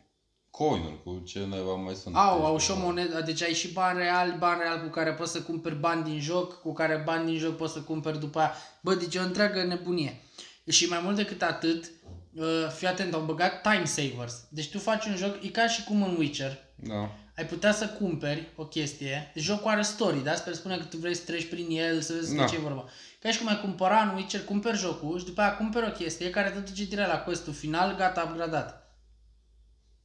coin 0.50 0.99
cu 1.05 1.23
ce 1.26 1.38
neva 1.38 1.75
mai 1.75 1.95
sunt. 1.95 2.14
Au, 2.17 2.45
au 2.45 2.52
Deci, 2.57 2.62
și 2.64 2.71
o 2.71 2.76
monedă, 2.79 3.21
deci 3.21 3.43
ai 3.43 3.55
și 3.55 3.69
bani 3.73 3.99
reali, 3.99 4.37
bani 4.38 4.61
reali 4.62 4.83
cu 4.83 4.88
care 4.88 5.12
poți 5.12 5.33
să 5.33 5.43
cumperi 5.43 5.75
bani 5.75 6.05
din 6.05 6.21
joc, 6.21 6.61
cu 6.61 6.73
care 6.73 7.02
bani 7.05 7.26
din 7.26 7.38
joc 7.38 7.57
poți 7.57 7.73
să 7.73 7.81
cumperi 7.81 8.19
după 8.19 8.38
aia. 8.38 8.55
Bă, 8.81 8.95
deci 8.95 9.14
e 9.14 9.19
o 9.19 9.23
întreagă 9.23 9.62
nebunie. 9.64 10.23
Și 10.69 10.88
mai 10.88 11.00
mult 11.02 11.17
decât 11.17 11.43
atât, 11.43 11.90
uh, 12.35 12.45
fii 12.76 12.87
atent, 12.87 13.14
au 13.14 13.21
băgat 13.21 13.61
time 13.62 13.85
savers. 13.85 14.35
Deci 14.49 14.71
tu 14.71 14.79
faci 14.79 15.05
un 15.07 15.17
joc, 15.17 15.45
e 15.45 15.49
ca 15.49 15.69
și 15.69 15.85
cum 15.85 16.02
în 16.02 16.17
Witcher, 16.19 16.59
Da. 16.76 17.11
Ai 17.40 17.47
putea 17.47 17.73
să 17.73 17.88
cumperi 17.88 18.49
o 18.56 18.66
chestie, 18.66 19.30
deci 19.35 19.42
jocul 19.42 19.70
are 19.70 19.82
story, 19.82 20.23
da? 20.23 20.35
Sper 20.35 20.54
spune 20.54 20.76
că 20.76 20.85
tu 20.85 20.97
vrei 20.97 21.14
să 21.14 21.23
treci 21.25 21.49
prin 21.49 21.66
el, 21.70 22.00
să 22.00 22.12
vezi 22.12 22.35
Da. 22.37 22.42
de 22.44 22.49
ce 22.50 22.56
e 22.56 22.59
vorba. 22.59 22.88
Ca 23.20 23.30
și 23.30 23.38
cum 23.38 23.49
ai 23.49 23.61
cumpăra 23.61 24.00
în 24.02 24.14
Witcher, 24.14 24.44
cumperi 24.44 24.78
jocul 24.78 25.18
și 25.18 25.25
după 25.25 25.40
aia 25.40 25.56
cumperi 25.56 25.87
o 25.87 25.92
chestie 25.92 26.30
care 26.30 26.50
te 26.50 26.59
duce 26.59 26.85
direct 26.85 27.09
la 27.09 27.18
questul 27.18 27.52
final, 27.52 27.97
gata, 27.97 28.23
upgradat. 28.30 28.78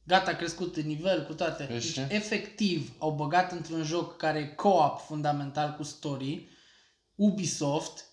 Gata, 0.04 0.30
a 0.30 0.34
crescut 0.36 0.76
în 0.76 0.86
nivel 0.86 1.24
cu 1.26 1.32
toate. 1.32 1.64
Deci- 1.64 1.94
Deci, 1.94 2.06
efectiv, 2.08 2.92
au 2.98 3.10
băgat 3.10 3.52
într-un 3.52 3.82
joc 3.84 4.16
care 4.16 4.38
e 4.38 4.44
co-op 4.54 5.00
fundamental 5.00 5.74
cu 5.76 5.82
story, 5.82 6.48
Ubisoft, 7.14 8.04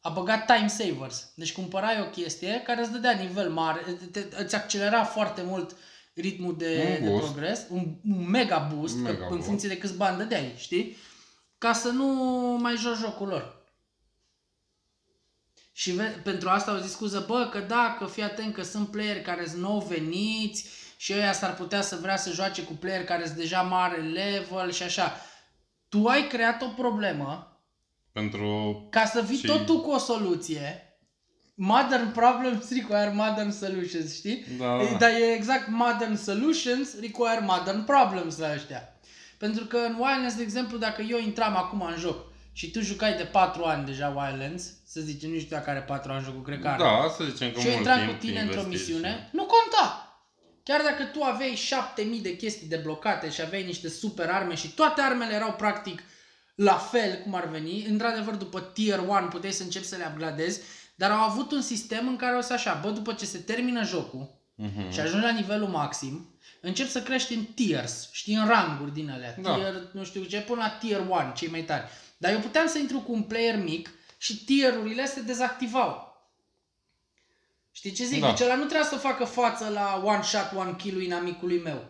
a 0.00 0.08
băgat 0.08 0.46
time 0.46 0.68
savers. 0.68 1.32
Deci 1.34 1.52
cumpărai 1.52 2.00
o 2.00 2.04
chestie 2.10 2.62
care 2.64 2.80
îți 2.80 2.90
dădea 2.90 3.12
nivel 3.12 3.50
mare, 3.50 3.80
te, 4.12 4.20
te, 4.20 4.42
îți 4.42 4.54
accelera 4.54 5.04
foarte 5.04 5.42
mult 5.42 5.76
ritmul 6.14 6.56
de, 6.56 6.96
Un 6.98 7.04
de 7.04 7.10
boost. 7.10 7.24
progres, 7.32 7.66
un, 7.70 7.94
un 8.10 8.28
mega 8.30 8.58
boost, 8.74 8.96
Mega 8.96 9.16
că, 9.16 9.22
în 9.22 9.28
boost. 9.28 9.46
funcție 9.46 9.68
de 9.68 9.78
câți 9.78 9.96
bani 9.96 10.16
dădeai, 10.18 10.54
știi? 10.56 10.96
Ca 11.58 11.72
să 11.72 11.88
nu 11.88 12.06
mai 12.60 12.76
joci 12.76 12.96
jocul 12.96 13.28
lor. 13.28 13.58
Și 15.72 15.90
ve- 15.90 16.20
pentru 16.24 16.48
asta 16.48 16.70
au 16.70 16.78
zis 16.78 16.90
scuză, 16.90 17.24
bă, 17.28 17.48
că 17.52 17.58
da, 17.60 17.96
că 17.98 18.06
fii 18.06 18.22
atent 18.22 18.54
că 18.54 18.62
sunt 18.62 18.88
playeri 18.90 19.22
care 19.22 19.46
sunt 19.46 19.60
nou 19.60 19.80
veniți 19.80 20.68
și 20.96 21.12
ăia 21.12 21.32
s-ar 21.32 21.54
putea 21.54 21.80
să 21.80 21.96
vrea 21.96 22.16
să 22.16 22.30
joace 22.32 22.62
cu 22.62 22.72
player 22.72 23.04
care 23.04 23.24
sunt 23.26 23.36
deja 23.36 23.62
mare 23.62 24.00
level 24.02 24.70
și 24.72 24.82
așa. 24.82 25.12
Tu 25.88 26.06
ai 26.06 26.26
creat 26.26 26.62
o 26.62 26.68
problemă 26.76 27.60
Pentru... 28.12 28.86
ca 28.90 29.04
să 29.04 29.20
vii 29.20 29.36
Și- 29.36 29.46
tot 29.46 29.66
tu 29.66 29.80
cu 29.80 29.90
o 29.90 29.98
soluție. 29.98 30.89
Modern 31.62 32.12
problems 32.12 32.70
require 32.78 33.12
modern 33.14 33.50
solutions, 33.50 34.14
știi? 34.14 34.44
Da, 34.58 34.76
da. 34.76 34.96
Dar 34.98 35.10
e 35.10 35.32
exact 35.34 35.68
modern 35.68 36.16
solutions 36.16 36.88
require 37.00 37.40
modern 37.46 37.84
problems 37.84 38.38
la 38.38 38.52
ăștia. 38.54 38.82
Pentru 39.38 39.64
că 39.64 39.76
în 39.76 39.94
Wildlands, 39.98 40.34
de 40.34 40.42
exemplu, 40.42 40.78
dacă 40.78 41.02
eu 41.02 41.18
intram 41.18 41.56
acum 41.56 41.80
în 41.80 41.96
joc 41.98 42.16
și 42.52 42.70
tu 42.70 42.80
jucai 42.80 43.14
de 43.16 43.22
4 43.22 43.64
ani 43.64 43.84
deja 43.86 44.08
Wildlands, 44.08 44.64
să 44.86 45.00
zicem, 45.00 45.30
nu 45.30 45.38
știu 45.38 45.56
dacă 45.56 45.70
are 45.70 45.80
4 45.80 46.12
ani 46.12 46.24
jocul, 46.24 46.42
cred 46.42 46.60
că 46.60 46.68
are. 46.68 46.82
Da, 46.82 47.14
să 47.16 47.24
zicem 47.24 47.52
că 47.52 47.60
și 47.60 47.66
eu 47.66 47.72
mult 47.72 47.86
intram 47.86 48.06
timp 48.06 48.10
cu 48.18 48.26
tine 48.26 48.40
într-o 48.40 48.60
investit 48.60 48.88
misiune, 48.88 49.10
și- 49.10 49.28
nu 49.36 49.44
conta. 49.44 50.04
Chiar 50.62 50.80
dacă 50.82 51.04
tu 51.04 51.22
aveai 51.22 51.54
7000 51.54 52.20
de 52.20 52.36
chestii 52.36 52.66
deblocate 52.68 53.30
și 53.30 53.40
aveai 53.40 53.64
niște 53.64 53.88
super 53.88 54.28
arme 54.28 54.54
și 54.54 54.68
toate 54.68 55.00
armele 55.00 55.34
erau 55.34 55.52
practic 55.52 56.02
la 56.54 56.74
fel 56.74 57.20
cum 57.22 57.34
ar 57.34 57.48
veni, 57.48 57.84
într-adevăr 57.88 58.34
după 58.34 58.60
tier 58.60 58.98
1 58.98 59.28
puteai 59.30 59.52
să 59.52 59.62
începi 59.62 59.86
să 59.86 59.96
le 59.96 60.06
upgradezi, 60.10 60.60
dar 61.00 61.10
au 61.10 61.20
avut 61.20 61.52
un 61.52 61.60
sistem 61.62 62.08
în 62.08 62.16
care 62.16 62.36
o 62.36 62.40
să 62.40 62.52
așa, 62.52 62.78
bă, 62.82 62.90
după 62.90 63.12
ce 63.12 63.24
se 63.24 63.38
termină 63.38 63.84
jocul 63.84 64.38
Mhm. 64.54 64.90
și 64.90 65.00
ajungi 65.00 65.24
la 65.24 65.32
nivelul 65.32 65.68
maxim, 65.68 66.34
încep 66.60 66.88
să 66.88 67.02
crești 67.02 67.34
în 67.34 67.44
tiers, 67.44 68.08
știi, 68.12 68.34
în 68.34 68.46
ranguri 68.48 68.92
din 68.92 69.10
alea, 69.10 69.34
Da. 69.40 69.54
tier, 69.54 69.74
nu 69.92 70.04
știu 70.04 70.24
ce, 70.24 70.40
până 70.40 70.60
la 70.60 70.68
tier 70.68 71.00
1, 71.00 71.32
cei 71.34 71.48
mai 71.48 71.60
tari. 71.62 71.84
Dar 72.18 72.32
eu 72.32 72.38
puteam 72.38 72.66
să 72.66 72.78
intru 72.78 72.98
cu 73.00 73.12
un 73.12 73.22
player 73.22 73.56
mic 73.62 73.90
și 74.18 74.44
tierurile 74.44 75.06
se 75.06 75.20
dezactivau. 75.20 76.08
Știi 77.72 77.92
ce 77.92 78.04
zic? 78.04 78.20
Da. 78.20 78.28
Deci 78.30 78.40
ăla 78.40 78.54
nu 78.54 78.64
trebuia 78.64 78.88
să 78.88 78.96
facă 78.96 79.24
față 79.24 79.68
la 79.68 80.02
one 80.04 80.22
shot, 80.22 80.52
one 80.56 80.74
kill 80.78 81.02
inamicului 81.02 81.60
meu. 81.62 81.84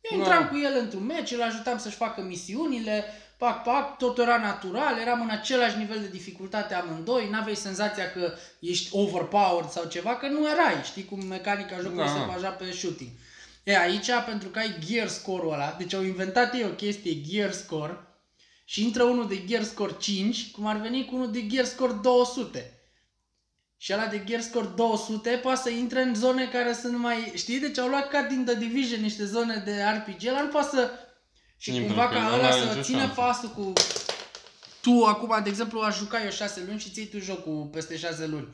Eu 0.00 0.10
Da. 0.10 0.16
intram 0.16 0.48
cu 0.48 0.56
el 0.56 0.76
într-un 0.80 1.04
meci, 1.04 1.30
îl 1.30 1.42
ajutam 1.42 1.78
să-și 1.78 1.96
facă 1.96 2.20
misiunile, 2.22 3.04
pac, 3.36 3.62
pac, 3.62 3.98
totul 3.98 4.22
era 4.22 4.38
natural, 4.38 4.98
eram 4.98 5.20
în 5.20 5.30
același 5.30 5.76
nivel 5.76 6.00
de 6.00 6.08
dificultate 6.08 6.74
amândoi, 6.74 7.28
n-aveai 7.30 7.56
senzația 7.56 8.12
că 8.12 8.32
ești 8.60 8.96
overpowered 8.96 9.70
sau 9.70 9.84
ceva, 9.84 10.16
că 10.16 10.26
nu 10.26 10.48
erai, 10.48 10.82
știi 10.84 11.04
cum 11.04 11.26
mecanica 11.26 11.76
jocului 11.76 12.04
Da. 12.04 12.12
se 12.12 12.32
baza 12.32 12.48
pe 12.48 12.70
shooting. 12.70 13.10
E, 13.64 13.78
aici, 13.78 14.10
pentru 14.26 14.48
că 14.48 14.58
ai 14.58 14.74
gear 14.86 15.08
score-ul 15.08 15.52
ăla, 15.52 15.74
deci 15.78 15.94
au 15.94 16.02
inventat 16.02 16.54
ei 16.54 16.64
o 16.64 16.68
chestie, 16.68 17.20
gear 17.20 17.52
score, 17.52 18.00
și 18.68 18.82
intră 18.82 19.02
unul 19.02 19.28
de 19.28 19.44
gear 19.44 19.62
score 19.62 19.96
5, 19.98 20.50
cum 20.50 20.66
ar 20.66 20.76
veni 20.76 21.04
cu 21.04 21.14
unul 21.14 21.32
de 21.32 21.46
gear 21.46 21.64
score 21.64 21.92
200. 21.92 22.70
Și 23.76 23.92
ăla 23.92 24.06
de 24.06 24.24
gear 24.24 24.40
score 24.40 24.66
200 24.66 25.30
poate 25.30 25.60
să 25.62 25.70
intre 25.70 26.02
în 26.02 26.14
zone 26.14 26.48
care 26.48 26.72
sunt 26.72 26.98
mai... 26.98 27.32
Știi? 27.34 27.60
Deci 27.60 27.78
au 27.78 27.88
luat 27.88 28.08
ca 28.08 28.22
din 28.22 28.44
The 28.44 28.54
Division 28.54 29.00
niște 29.00 29.24
zone 29.24 29.62
de 29.64 29.82
RPG. 29.82 30.28
Ăla 30.28 30.42
nu 30.42 30.48
poate 30.48 30.68
să... 30.76 30.90
Și 31.56 31.74
Intră 31.74 31.86
cumva 31.86 32.06
pe 32.06 32.14
ca 32.14 32.26
el, 32.26 32.32
ăla 32.32 32.42
n-are 32.42 32.60
să 32.60 32.66
nicio 32.68 32.82
țină 32.82 32.98
șansă. 32.98 33.14
pasul 33.14 33.48
cu... 33.48 33.72
Tu 34.80 35.04
acum, 35.04 35.40
de 35.42 35.48
exemplu, 35.48 35.80
aș 35.80 35.96
juca 35.96 36.22
eu 36.24 36.30
6 36.30 36.64
luni 36.66 36.80
și 36.80 36.90
ții 36.90 37.06
tu 37.06 37.18
jocul 37.18 37.68
peste 37.72 37.96
6 37.96 38.26
luni. 38.26 38.48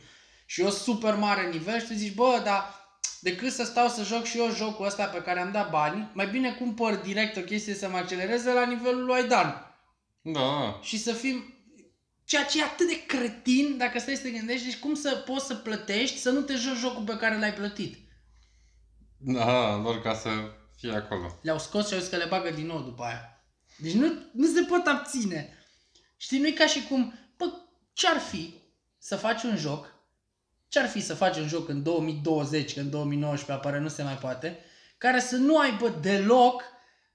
Și 0.46 0.60
eu 0.60 0.70
super 0.70 1.14
mare 1.14 1.48
nivel 1.50 1.80
și 1.80 1.86
tu 1.86 1.92
zici, 1.92 2.14
bă, 2.14 2.40
dar 2.44 2.80
decât 3.20 3.52
să 3.52 3.64
stau 3.64 3.88
să 3.88 4.04
joc 4.04 4.24
și 4.24 4.38
eu 4.38 4.54
jocul 4.54 4.86
ăsta 4.86 5.04
pe 5.04 5.22
care 5.22 5.40
am 5.40 5.52
dat 5.52 5.70
bani, 5.70 6.10
mai 6.14 6.26
bine 6.26 6.52
cumpăr 6.52 6.94
direct 6.94 7.36
o 7.36 7.40
chestie 7.40 7.74
să 7.74 7.88
mă 7.88 7.96
accelereze 7.96 8.52
la 8.52 8.66
nivelul 8.66 9.04
lui 9.04 9.14
Aidan 9.14 9.76
Da, 10.22 10.40
da. 10.40 10.78
și 10.82 10.98
să 10.98 11.12
fim 11.12 11.54
ceea 12.24 12.44
ce 12.44 12.60
e 12.60 12.62
atât 12.62 12.88
de 12.88 13.02
cretin 13.06 13.76
dacă 13.78 13.98
stai 13.98 14.14
să 14.14 14.22
te 14.22 14.30
gândești, 14.30 14.64
deci 14.64 14.78
cum 14.78 14.94
să 14.94 15.22
poți 15.26 15.46
să 15.46 15.54
plătești 15.54 16.18
să 16.18 16.30
nu 16.30 16.40
te 16.40 16.54
joci 16.54 16.76
jocul 16.76 17.04
pe 17.04 17.16
care 17.16 17.38
l-ai 17.38 17.52
plătit. 17.54 17.96
Da, 19.16 19.80
doar 19.82 20.00
ca 20.00 20.14
să 20.14 20.28
fie 20.88 20.96
acolo. 20.96 21.38
Le-au 21.42 21.58
scos 21.58 21.86
și 21.88 21.94
au 21.94 22.00
zis 22.00 22.08
că 22.08 22.16
le 22.16 22.26
bagă 22.28 22.50
din 22.50 22.66
nou 22.66 22.80
după 22.80 23.02
aia. 23.02 23.44
Deci 23.78 23.92
nu, 23.92 24.12
nu 24.32 24.46
se 24.46 24.62
pot 24.68 24.86
abține. 24.86 25.58
Știi, 26.16 26.38
nu 26.40 26.46
e 26.46 26.50
ca 26.50 26.66
și 26.66 26.86
cum, 26.88 27.14
bă, 27.36 27.44
ce-ar 27.92 28.18
fi 28.18 28.54
să 28.98 29.16
faci 29.16 29.42
un 29.42 29.56
joc, 29.56 29.94
ce-ar 30.68 30.88
fi 30.88 31.00
să 31.00 31.14
faci 31.14 31.36
un 31.36 31.48
joc 31.48 31.68
în 31.68 31.82
2020, 31.82 32.74
că 32.74 32.80
în 32.80 32.90
2019 32.90 33.66
apare, 33.66 33.82
nu 33.82 33.88
se 33.88 34.02
mai 34.02 34.14
poate, 34.14 34.58
care 34.98 35.20
să 35.20 35.36
nu 35.36 35.58
aibă 35.58 35.88
deloc 36.00 36.62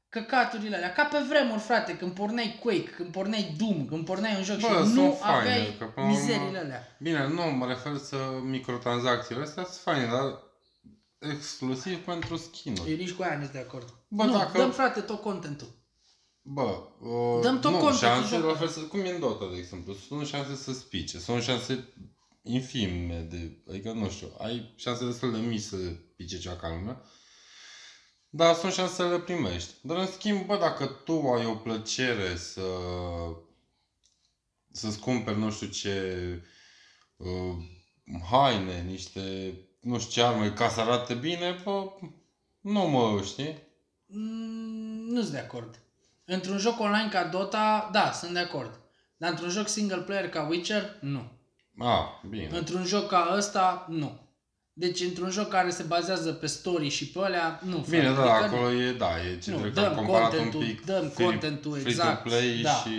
căcaturile 0.09 0.75
alea. 0.75 0.93
Ca 0.93 1.03
pe 1.03 1.17
vremuri, 1.29 1.59
frate, 1.61 1.97
când 1.97 2.11
porneai 2.11 2.59
Quake, 2.61 2.89
când 2.95 3.11
porneai 3.11 3.55
Doom, 3.57 3.85
când 3.85 4.05
porneai 4.05 4.35
un 4.35 4.43
joc 4.43 4.59
Bă, 4.59 4.67
și 4.67 4.73
sunt 4.73 4.93
nu 4.93 5.11
faine, 5.11 5.37
aveai 5.37 5.75
că 5.79 5.85
până 5.85 6.05
la 6.07 6.11
urmă- 6.11 6.19
mizeriile 6.19 6.57
alea. 6.57 6.95
Bine, 6.99 7.27
nu, 7.27 7.43
mă 7.43 7.67
refer 7.67 7.97
să 7.97 8.15
microtransacțiile 8.43 9.41
astea 9.41 9.63
sunt 9.63 9.75
faine, 9.83 10.05
dar 10.05 10.45
exclusiv 11.19 11.97
pentru 11.97 12.35
skin-uri. 12.37 12.91
Eu 12.91 12.97
nici 12.97 13.11
cu 13.11 13.21
aia 13.23 13.35
nu 13.35 13.41
sunt 13.41 13.53
de 13.53 13.59
acord. 13.59 13.93
Bă, 14.07 14.23
nu, 14.23 14.31
dacă- 14.31 14.57
dăm 14.57 14.71
frate 14.71 15.01
tot 15.01 15.21
contentul. 15.21 15.67
Bă, 16.41 16.87
uh, 16.99 17.41
Dăm 17.41 17.59
tot 17.59 17.71
nu, 17.71 17.77
contul 17.77 17.97
șanse, 17.97 18.27
jocului. 18.29 18.51
la 18.51 18.57
fel, 18.57 18.67
să- 18.67 18.79
cum 18.79 18.99
e 18.99 19.09
în 19.09 19.19
Dota, 19.19 19.49
de 19.51 19.57
exemplu, 19.57 19.93
sunt 19.93 20.27
șanse 20.27 20.55
să 20.55 20.73
spice, 20.73 21.19
sunt 21.19 21.41
șanse 21.43 21.93
infime, 22.41 23.19
de, 23.29 23.63
adică 23.69 23.91
nu 23.91 24.09
știu, 24.09 24.27
ai 24.37 24.73
șanse 24.75 25.05
destul 25.05 25.31
de 25.31 25.37
mici 25.37 25.61
să 25.61 25.75
pice 26.15 26.37
cea 26.39 26.55
ca 26.55 26.69
lumea, 26.69 27.01
dar 28.29 28.55
sunt 28.55 28.73
șanse 28.73 28.93
să 28.93 29.07
le 29.07 29.19
primești. 29.19 29.73
Dar 29.81 29.97
în 29.97 30.07
schimb, 30.07 30.45
bă, 30.45 30.57
dacă 30.57 30.85
tu 30.85 31.13
ai 31.31 31.45
o 31.45 31.55
plăcere 31.55 32.35
să 32.35 32.61
să-ți 34.71 34.99
cumperi 34.99 35.37
nu 35.39 35.51
știu 35.51 35.67
ce 35.67 36.21
uh, 37.17 37.55
haine, 38.31 38.81
niște 38.81 39.53
nu 39.87 39.99
știu 39.99 40.11
ce 40.21 40.27
arme 40.27 40.51
ca 40.51 40.69
să 40.69 40.79
arate 40.81 41.13
bine, 41.13 41.59
bă, 41.63 41.83
nu 42.59 42.79
mă, 42.79 43.21
știi? 43.23 43.57
Mm, 44.05 45.07
nu 45.13 45.21
sunt 45.21 45.31
de 45.33 45.37
acord. 45.39 45.79
Într-un 46.25 46.57
joc 46.57 46.79
online 46.79 47.09
ca 47.11 47.23
Dota, 47.23 47.89
da, 47.91 48.11
sunt 48.11 48.33
de 48.33 48.39
acord. 48.39 48.79
Dar 49.17 49.29
într-un 49.29 49.49
joc 49.49 49.67
single 49.67 49.97
player 49.97 50.29
ca 50.29 50.47
Witcher, 50.49 50.97
nu. 51.01 51.31
A, 51.77 52.21
bine. 52.29 52.49
Într-un 52.51 52.85
joc 52.85 53.07
ca 53.07 53.33
ăsta, 53.37 53.85
nu. 53.89 54.19
Deci 54.73 54.99
într-un 55.01 55.29
joc 55.29 55.47
care 55.47 55.69
se 55.69 55.83
bazează 55.83 56.31
pe 56.31 56.45
story 56.45 56.87
și 56.89 57.07
pe 57.07 57.19
alea, 57.19 57.59
nu. 57.63 57.85
Bine, 57.89 58.01
frate. 58.01 58.15
da, 58.19 58.25
da, 58.25 58.33
Adică 58.33 58.55
acolo 58.55 58.71
e, 58.71 58.91
da, 58.91 59.09
e 59.31 59.37
ce 59.37 59.51
Nu, 59.51 59.57
trebuie 59.57 59.83
dăm 59.83 59.93
că 59.93 59.99
am 59.99 60.05
comparat 60.05 60.31
un 60.31 60.37
contentul, 60.37 60.59
pic 60.61 60.85
dăm 60.85 61.09
free- 61.09 61.25
contentul, 61.25 61.77
exact, 61.85 62.21
Free-to-play 62.21 62.61
da. 62.61 62.69
și... 62.69 62.89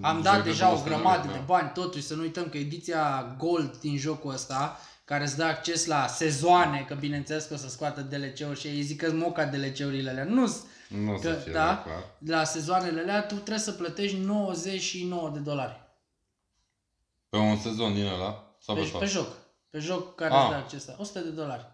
Am 0.00 0.22
dat 0.22 0.34
joc 0.34 0.42
de 0.42 0.50
deja 0.50 0.66
o 0.66 0.68
200 0.70 0.88
grămadă 0.88 1.22
lei, 1.22 1.32
de 1.32 1.38
da. 1.38 1.44
bani, 1.46 1.70
totuși 1.74 2.04
să 2.04 2.14
nu 2.14 2.20
uităm 2.20 2.48
că 2.48 2.56
ediția 2.58 3.34
Gold 3.38 3.76
din 3.76 3.98
jocul 3.98 4.32
ăsta, 4.32 4.78
care 5.12 5.24
îți 5.24 5.36
dă 5.36 5.44
acces 5.44 5.86
la 5.86 6.06
sezoane, 6.06 6.84
că 6.88 6.94
bineînțeles 6.94 7.44
că 7.44 7.54
o 7.54 7.56
să 7.56 7.68
scoată 7.68 8.00
DLC-uri 8.00 8.60
și 8.60 8.66
ei 8.66 8.82
zic 8.82 9.00
că 9.02 9.12
moca 9.12 9.44
DLC-urile 9.44 10.10
alea. 10.10 10.24
Nu 10.24 10.56
Nu 10.88 11.12
o 11.12 11.18
să 11.20 11.32
că, 11.32 11.40
fie, 11.40 11.52
da, 11.52 11.66
da, 11.66 11.82
clar. 11.82 12.04
la 12.26 12.44
sezoanele 12.44 13.00
alea 13.00 13.22
tu 13.22 13.34
trebuie 13.34 13.58
să 13.58 13.72
plătești 13.72 14.16
99 14.16 15.30
de 15.30 15.38
dolari. 15.38 15.80
Pe 17.28 17.36
un 17.36 17.58
sezon 17.58 17.94
din 17.94 18.06
ăla? 18.06 18.56
Sau 18.60 18.74
pe, 18.74 18.80
Deci 18.80 18.90
tot? 18.90 19.00
pe 19.00 19.06
joc. 19.06 19.36
Pe 19.70 19.78
joc 19.78 20.14
care 20.14 20.34
Ah. 20.34 20.40
îți 20.40 20.50
dă 20.50 20.54
acces 20.56 20.86
la 20.86 20.94
100 20.98 21.18
de 21.20 21.30
dolari. 21.30 21.66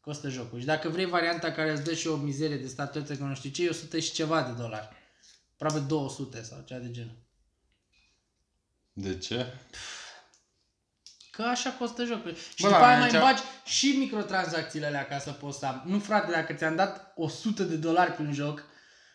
Costă 0.00 0.28
jocul. 0.28 0.58
Și 0.60 0.64
dacă 0.66 0.88
vrei 0.88 1.06
varianta 1.06 1.52
care 1.52 1.70
îți 1.72 1.84
dă 1.84 1.94
și 1.94 2.06
o 2.06 2.16
mizerie 2.16 2.56
de 2.56 2.66
statuetă, 2.66 3.14
că 3.16 3.22
nu 3.24 3.34
știu 3.34 3.50
ce, 3.50 3.64
e 3.64 3.68
100 3.68 3.98
și 3.98 4.12
ceva 4.12 4.42
de 4.42 4.52
dolari. 4.62 4.88
Aproape 5.52 5.78
200 5.78 6.42
sau 6.42 6.62
ceva 6.64 6.80
de 6.80 6.90
genul. 6.90 7.16
De 8.92 9.18
ce? 9.18 9.46
Că 11.36 11.42
așa 11.42 11.70
costă 11.70 12.04
jocul. 12.04 12.34
Și 12.34 12.62
Bă, 12.62 12.66
după 12.68 12.80
da, 12.80 12.86
aia 12.88 12.98
mai 12.98 13.08
aici- 13.08 13.20
bagi 13.20 13.42
și 13.64 13.86
microtransacțiile 13.98 14.86
alea 14.86 15.06
ca 15.06 15.18
să 15.18 15.30
poți 15.30 15.58
să 15.58 15.66
am. 15.66 15.82
Nu 15.86 15.98
frate, 15.98 16.30
dacă 16.30 16.52
ți-am 16.52 16.76
dat 16.76 17.12
100 17.16 17.62
de 17.62 17.74
dolari 17.76 18.12
pe 18.12 18.22
un 18.22 18.32
joc, 18.32 18.62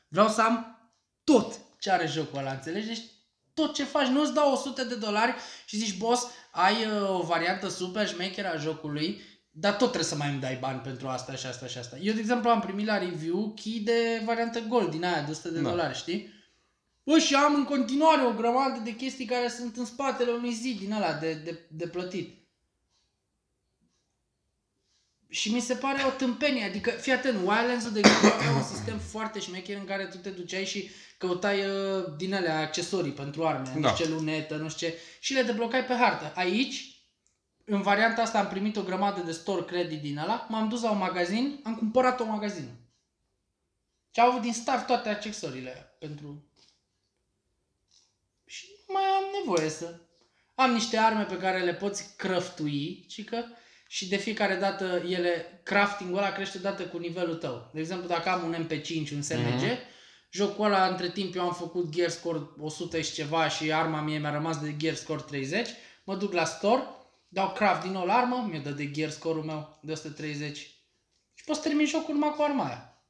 vreau 0.08 0.28
să 0.28 0.42
am 0.42 0.80
tot 1.24 1.54
ce 1.80 1.92
are 1.92 2.08
jocul 2.08 2.40
ăla, 2.40 2.52
înțelegi? 2.52 2.88
Deci 2.88 3.02
tot 3.54 3.74
ce 3.74 3.84
faci, 3.84 4.08
nu-ți 4.08 4.34
dau 4.34 4.52
100 4.52 4.84
de 4.84 4.96
dolari 4.96 5.34
și 5.66 5.78
zici, 5.78 5.98
boss, 5.98 6.28
ai 6.52 6.74
uh, 6.86 7.10
o 7.10 7.22
variantă 7.22 7.68
super 7.70 8.08
șmecheră 8.08 8.48
a 8.54 8.58
jocului, 8.58 9.22
dar 9.52 9.72
tot 9.72 9.88
trebuie 9.88 10.04
să 10.10 10.16
mai 10.16 10.30
îmi 10.30 10.40
dai 10.40 10.58
bani 10.62 10.80
pentru 10.80 11.08
asta 11.08 11.36
și 11.36 11.46
asta 11.46 11.66
și 11.68 11.78
asta. 11.78 11.98
Eu, 12.02 12.14
de 12.14 12.20
exemplu, 12.20 12.50
am 12.50 12.60
primit 12.60 12.86
la 12.86 12.98
review 12.98 13.54
key 13.64 13.80
de 13.80 14.22
variantă 14.26 14.60
gold 14.60 14.92
din 14.92 15.04
aia 15.06 15.22
de 15.22 15.32
100 15.32 15.50
de 15.50 15.60
Da. 15.60 15.70
dolari, 15.70 15.98
știi? 15.98 16.34
Bă, 17.03 17.20
și 17.20 17.36
am 17.36 17.56
în 17.56 17.63
continuare 17.63 18.25
o 18.25 18.34
grămadă 18.34 18.79
de 18.79 18.96
chestii 18.96 19.25
care 19.25 19.50
sunt 19.50 19.77
în 19.77 19.86
spatele 19.86 20.32
unui 20.32 20.53
zid 20.53 20.79
din 20.79 20.91
ăla 20.91 21.13
de, 21.13 21.34
de, 21.34 21.60
de 21.72 21.88
plătit. 21.88 22.38
Și 25.29 25.53
mi 25.53 25.60
se 25.60 25.75
pare 25.75 26.03
o 26.03 26.10
tâmpenie, 26.10 26.63
adică, 26.63 26.89
fii 26.89 27.12
atent, 27.12 27.36
Wildlands-ul, 27.36 27.91
de 27.91 28.00
exemplu, 28.00 28.27
avea 28.27 28.51
un 28.51 28.63
sistem 28.63 29.00
foarte 29.00 29.39
șmecher 29.39 29.77
în 29.77 29.86
care 29.86 30.06
tu 30.06 30.18
te 30.18 30.29
duceai 30.29 30.65
și 30.65 30.89
căutai 31.18 31.65
uh, 31.65 32.06
din 32.18 32.34
alea 32.34 32.60
accesorii 32.60 33.12
pentru 33.12 33.48
arme, 33.48 33.72
nu 33.75 33.82
Da. 33.82 33.94
știu 33.94 34.06
ce 34.06 34.12
lunetă, 34.12 34.56
nu 34.56 34.70
știu 34.70 34.88
ce, 34.88 34.98
și 35.20 35.34
le 35.34 35.41
deblocai 35.41 35.86
pe 35.86 35.94
hartă. 35.94 36.32
Aici, 36.36 37.03
în 37.65 37.82
varianta 37.82 38.22
asta 38.22 38.39
am 38.39 38.48
primit 38.48 38.77
o 38.77 38.84
grămadă 38.84 39.22
de 39.22 39.32
store 39.32 39.65
credit 39.65 40.01
din 40.01 40.18
ăla, 40.18 40.48
m-am 40.50 40.70
dus 40.70 40.82
la 40.82 40.91
un 40.91 40.98
magazin, 40.98 41.60
am 41.63 41.75
cumpărat 41.75 42.20
o 42.20 42.25
magazin. 42.25 42.70
Și 44.12 44.20
au 44.20 44.29
avut 44.29 44.41
din 44.41 44.53
start 44.53 44.86
toate 44.86 45.10
accesoriile 45.10 45.70
alea 45.70 45.96
pentru... 46.00 46.49
Și 48.89 48.96
nu 48.96 49.01
mai 49.01 49.10
am 49.10 49.24
nevoie 49.43 49.69
să... 49.69 49.96
Am 50.55 50.72
niște 50.72 50.98
arme 50.98 51.24
pe 51.24 51.38
care 51.38 51.63
le 51.63 51.74
poți 51.74 52.15
craftui, 52.15 53.05
cică, 53.08 53.46
și 53.88 54.08
de 54.08 54.15
fiecare 54.17 54.55
dată 54.55 55.03
ele, 55.08 55.60
crafting-ul 55.63 56.17
ăla 56.17 56.31
crește 56.31 56.58
odată 56.58 56.84
cu 56.88 56.98
nivelul 56.98 57.36
tău. 57.36 57.69
De 57.74 57.79
exemplu, 57.79 58.08
dacă 58.08 58.29
am 58.29 58.43
un 58.43 58.65
MP5, 58.67 59.12
un 59.13 59.22
SMG, 59.22 59.62
Mhm. 59.62 59.77
jocul 60.29 60.65
ăla, 60.65 60.88
între 60.88 61.10
timp, 61.10 61.36
eu 61.36 61.41
am 61.41 61.53
făcut 61.53 61.89
gear 61.89 62.10
score 62.10 62.39
100 62.60 63.01
și 63.01 63.13
ceva 63.13 63.50
și 63.50 63.72
arma 63.74 64.01
mie 64.01 64.17
mi-a 64.17 64.31
rămas 64.31 64.60
de 64.60 64.77
gear 64.77 64.96
score 64.96 65.22
30, 65.22 65.69
mă 66.03 66.15
duc 66.15 66.34
la 66.34 66.46
store, 66.46 66.84
dau 67.27 67.51
craft 67.51 67.81
din 67.81 67.91
nou 67.91 68.05
la 68.05 68.13
armă, 68.15 68.48
mi-o 68.50 68.62
dă 68.62 68.69
de 68.72 68.91
gear 68.91 69.10
score-ul 69.10 69.43
meu 69.43 69.77
de 69.81 69.91
130 69.91 70.58
și 71.34 71.43
poți 71.46 71.62
termin 71.62 71.86
jocul 71.86 72.13
numai 72.13 72.34
cu 72.36 72.41
arma 72.41 72.65
aia. 72.65 73.01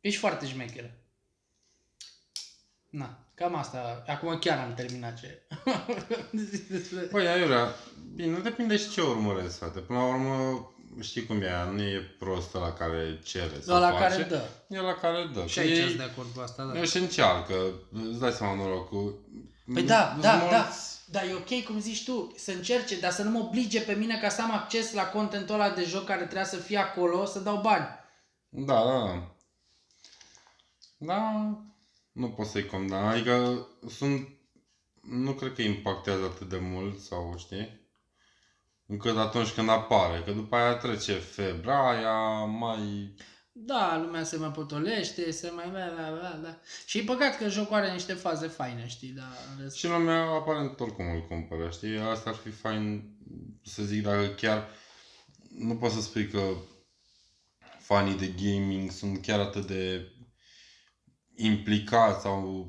Ești 0.00 0.18
foarte 0.18 0.46
șmecheră. 0.46 0.98
Na, 2.90 3.25
cam 3.36 3.54
asta. 3.54 4.02
Acum 4.06 4.38
chiar 4.38 4.58
am 4.58 4.74
terminat 4.74 5.20
ce... 5.20 5.42
Păi, 7.12 7.26
aiurea, 7.28 7.68
bine, 8.14 8.38
depinde 8.38 8.76
și 8.76 8.90
ce 8.90 9.00
urmăresc, 9.00 9.58
frate. 9.58 9.78
Până 9.78 9.98
la 9.98 10.06
urmă, 10.06 10.70
știi 11.00 11.26
cum 11.26 11.40
e, 11.42 11.46
aia, 11.46 11.64
nu 11.64 11.82
e 11.82 12.14
prostă 12.18 12.58
la 12.58 12.72
care 12.72 13.20
cere 13.24 13.60
să 13.60 13.72
la 13.78 13.90
face. 13.90 14.02
care 14.02 14.22
dă. 14.22 14.42
E 14.68 14.80
la 14.80 14.94
care 14.94 15.30
dă. 15.34 15.46
Și 15.46 15.54
Că 15.54 15.60
aici 15.60 15.78
ei- 15.78 15.84
sunt 15.84 15.96
de 15.96 16.02
acord 16.02 16.28
cu 16.34 16.40
asta, 16.40 16.64
da. 16.74 16.82
Și 16.84 16.96
încearcă, 16.96 17.54
îți 18.10 18.18
dai 18.20 18.32
seama 18.32 18.54
norocul. 18.54 19.24
Păi 19.74 19.82
da, 19.82 20.08
Sunt 20.10 20.22
da, 20.22 20.34
mulți- 20.34 20.50
da. 20.50 20.68
Da, 21.10 21.24
e 21.24 21.34
ok, 21.34 21.64
cum 21.64 21.80
zici 21.80 22.04
tu, 22.04 22.34
să 22.36 22.50
încerce, 22.50 23.00
dar 23.00 23.10
să 23.10 23.22
nu 23.22 23.30
mă 23.30 23.38
oblige 23.38 23.80
pe 23.80 23.92
mine 23.92 24.18
ca 24.18 24.28
să 24.28 24.42
am 24.42 24.52
acces 24.52 24.92
la 24.92 25.02
contentul 25.08 25.54
ăla 25.54 25.70
de 25.70 25.84
joc 25.84 26.04
care 26.04 26.22
trebuia 26.22 26.44
să 26.44 26.56
fie 26.56 26.78
acolo, 26.78 27.24
să 27.24 27.38
dau 27.38 27.60
bani. 27.60 27.86
Da, 28.48 28.74
da, 28.74 28.98
da. 28.98 29.34
Da, 30.98 31.58
nu 32.16 32.28
pot 32.30 32.46
să-i 32.46 32.66
condamn. 32.66 33.06
Adică 33.06 33.66
sunt... 33.88 34.28
Nu 35.00 35.32
cred 35.32 35.54
că 35.54 35.62
impactează 35.62 36.24
atât 36.24 36.48
de 36.48 36.58
mult 36.60 37.00
sau 37.00 37.34
știi? 37.38 37.84
Încât 38.86 39.16
atunci 39.16 39.50
când 39.50 39.68
apare, 39.68 40.22
că 40.24 40.32
după 40.32 40.56
aia 40.56 40.74
trece 40.74 41.12
febra 41.12 41.90
aia, 41.90 42.44
mai... 42.44 43.14
Da, 43.52 43.98
lumea 44.04 44.24
se 44.24 44.36
mai 44.36 44.50
potolește, 44.50 45.30
se 45.30 45.50
mai... 45.50 45.68
Bla, 45.68 45.88
bla, 45.94 46.10
bla, 46.10 46.40
da. 46.42 46.58
Și 46.86 46.98
e 46.98 47.02
păcat 47.02 47.38
că 47.38 47.48
jocul 47.48 47.74
are 47.74 47.92
niște 47.92 48.12
faze 48.12 48.46
faine, 48.46 48.86
știi, 48.86 49.08
dar... 49.08 49.32
în 49.56 49.64
rest- 49.64 49.74
Și 49.76 49.86
lumea 49.86 50.20
aparent 50.22 50.80
oricum 50.80 51.10
îl 51.10 51.26
cumpără, 51.26 51.70
știi? 51.70 51.98
Asta 51.98 52.30
ar 52.30 52.36
fi 52.36 52.50
fain 52.50 53.16
să 53.62 53.82
zic 53.82 54.02
dacă 54.02 54.26
chiar... 54.26 54.68
Nu 55.58 55.76
poți 55.76 55.94
să 55.94 56.00
spui 56.00 56.28
că 56.28 56.40
fanii 57.78 58.16
de 58.16 58.34
gaming 58.42 58.90
sunt 58.90 59.22
chiar 59.22 59.40
atât 59.40 59.66
de 59.66 60.10
implicați 61.36 62.22
sau 62.22 62.66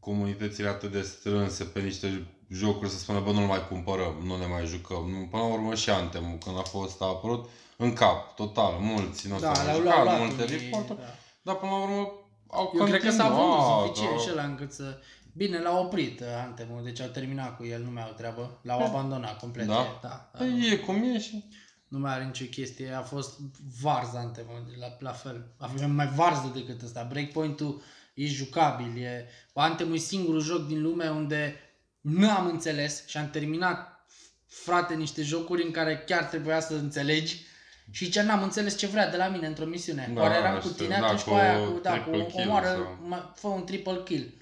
comunitățile 0.00 0.68
atât 0.68 0.92
de 0.92 1.00
strânse 1.02 1.64
pe 1.64 1.80
niște 1.80 2.26
jocuri 2.50 2.90
să 2.90 2.98
spună, 2.98 3.20
bă, 3.20 3.32
nu 3.32 3.40
mai 3.40 3.68
cumpărăm, 3.68 4.14
nu 4.24 4.36
ne 4.36 4.46
mai 4.46 4.66
jucăm. 4.66 5.10
Nu, 5.10 5.26
până 5.30 5.42
la 5.42 5.48
urmă 5.48 5.74
și 5.74 5.90
Anthem, 5.90 6.38
când 6.44 6.58
a 6.58 6.62
fost 6.62 7.02
a 7.02 7.04
apărut, 7.04 7.48
în 7.76 7.92
cap, 7.92 8.34
total, 8.34 8.72
mulți 8.80 9.28
nu 9.28 9.38
Da, 9.38 9.54
s-au 9.54 9.64
mai 9.64 9.64
le-au 9.64 9.76
jucat, 9.80 10.04
luat 10.04 10.18
multe 10.18 10.42
unii, 10.42 10.58
reporturi, 10.58 10.98
da. 10.98 11.04
dar 11.42 11.54
până 11.54 11.70
la 11.70 11.82
urmă 11.82 12.12
au 12.46 12.72
Eu 12.76 12.84
cred 12.84 13.02
că 13.02 13.10
s-a 13.10 13.28
vândut 13.28 13.46
continuat, 13.46 13.84
suficient 13.84 14.12
au- 14.12 14.20
și 14.20 14.30
ăla 14.30 14.44
încât 14.44 14.72
să... 14.72 14.98
Bine, 15.32 15.58
l-au 15.58 15.84
oprit 15.84 16.20
uh, 16.20 16.26
Anthem-ul, 16.46 16.82
deci 16.84 17.00
au 17.00 17.08
terminat 17.08 17.56
cu 17.56 17.64
el, 17.64 17.82
nu 17.82 17.90
mai 17.90 18.02
au 18.02 18.12
treabă. 18.16 18.58
L-au 18.62 18.84
abandonat 18.84 19.38
complet. 19.38 19.66
Da? 19.66 19.80
e, 19.80 19.98
da, 20.02 20.08
da. 20.08 20.38
Păi 20.38 20.68
e 20.72 20.76
cum 20.76 21.02
e 21.02 21.18
și... 21.18 21.44
Nu 21.88 21.98
mai 21.98 22.12
are 22.12 22.24
nicio 22.24 22.44
chestie, 22.50 22.92
a 22.92 23.02
fost 23.02 23.38
varz 23.82 24.14
Anthem-ul, 24.14 24.62
la, 24.78 24.86
la 24.98 25.12
fel. 25.12 25.54
A 25.58 25.66
fost 25.66 25.84
mai 25.86 26.08
varză 26.08 26.50
decât 26.54 26.82
ăsta. 26.82 27.06
Breakpoint-ul 27.10 27.82
e 28.18 28.26
jucabil, 28.26 29.02
e... 29.02 29.26
Anthem-ul 29.52 29.94
e 29.94 29.98
singurul 29.98 30.40
joc 30.40 30.66
din 30.66 30.82
lume 30.82 31.08
unde 31.08 31.60
nu 32.00 32.30
am 32.30 32.46
înțeles 32.46 33.06
și 33.06 33.16
am 33.16 33.30
terminat, 33.30 34.06
frate, 34.46 34.94
niște 34.94 35.22
jocuri 35.22 35.64
în 35.64 35.70
care 35.70 35.98
chiar 36.06 36.24
trebuia 36.24 36.60
să 36.60 36.74
înțelegi 36.74 37.46
și 37.90 38.10
ce 38.10 38.22
n-am 38.22 38.42
înțeles 38.42 38.76
ce 38.76 38.86
vrea 38.86 39.10
de 39.10 39.16
la 39.16 39.28
mine 39.28 39.46
într-o 39.46 39.64
misiune. 39.64 40.10
Da, 40.14 40.20
Oare 40.20 40.34
eram 40.34 40.58
cu 40.58 40.68
știu, 40.68 40.84
tine 40.84 40.98
da, 41.00 41.06
atunci 41.06 41.20
cu 41.20 41.28
cu 41.28 41.34
aia, 41.34 41.58
cu, 41.58 41.78
da, 41.82 42.00
cu 42.00 42.10
triple 42.10 42.26
kill 42.26 42.48
omoară, 42.48 42.66
sau- 42.66 42.98
mă, 43.08 43.32
fă 43.34 43.46
un 43.46 43.64
triple 43.64 44.00
kill. 44.04 44.34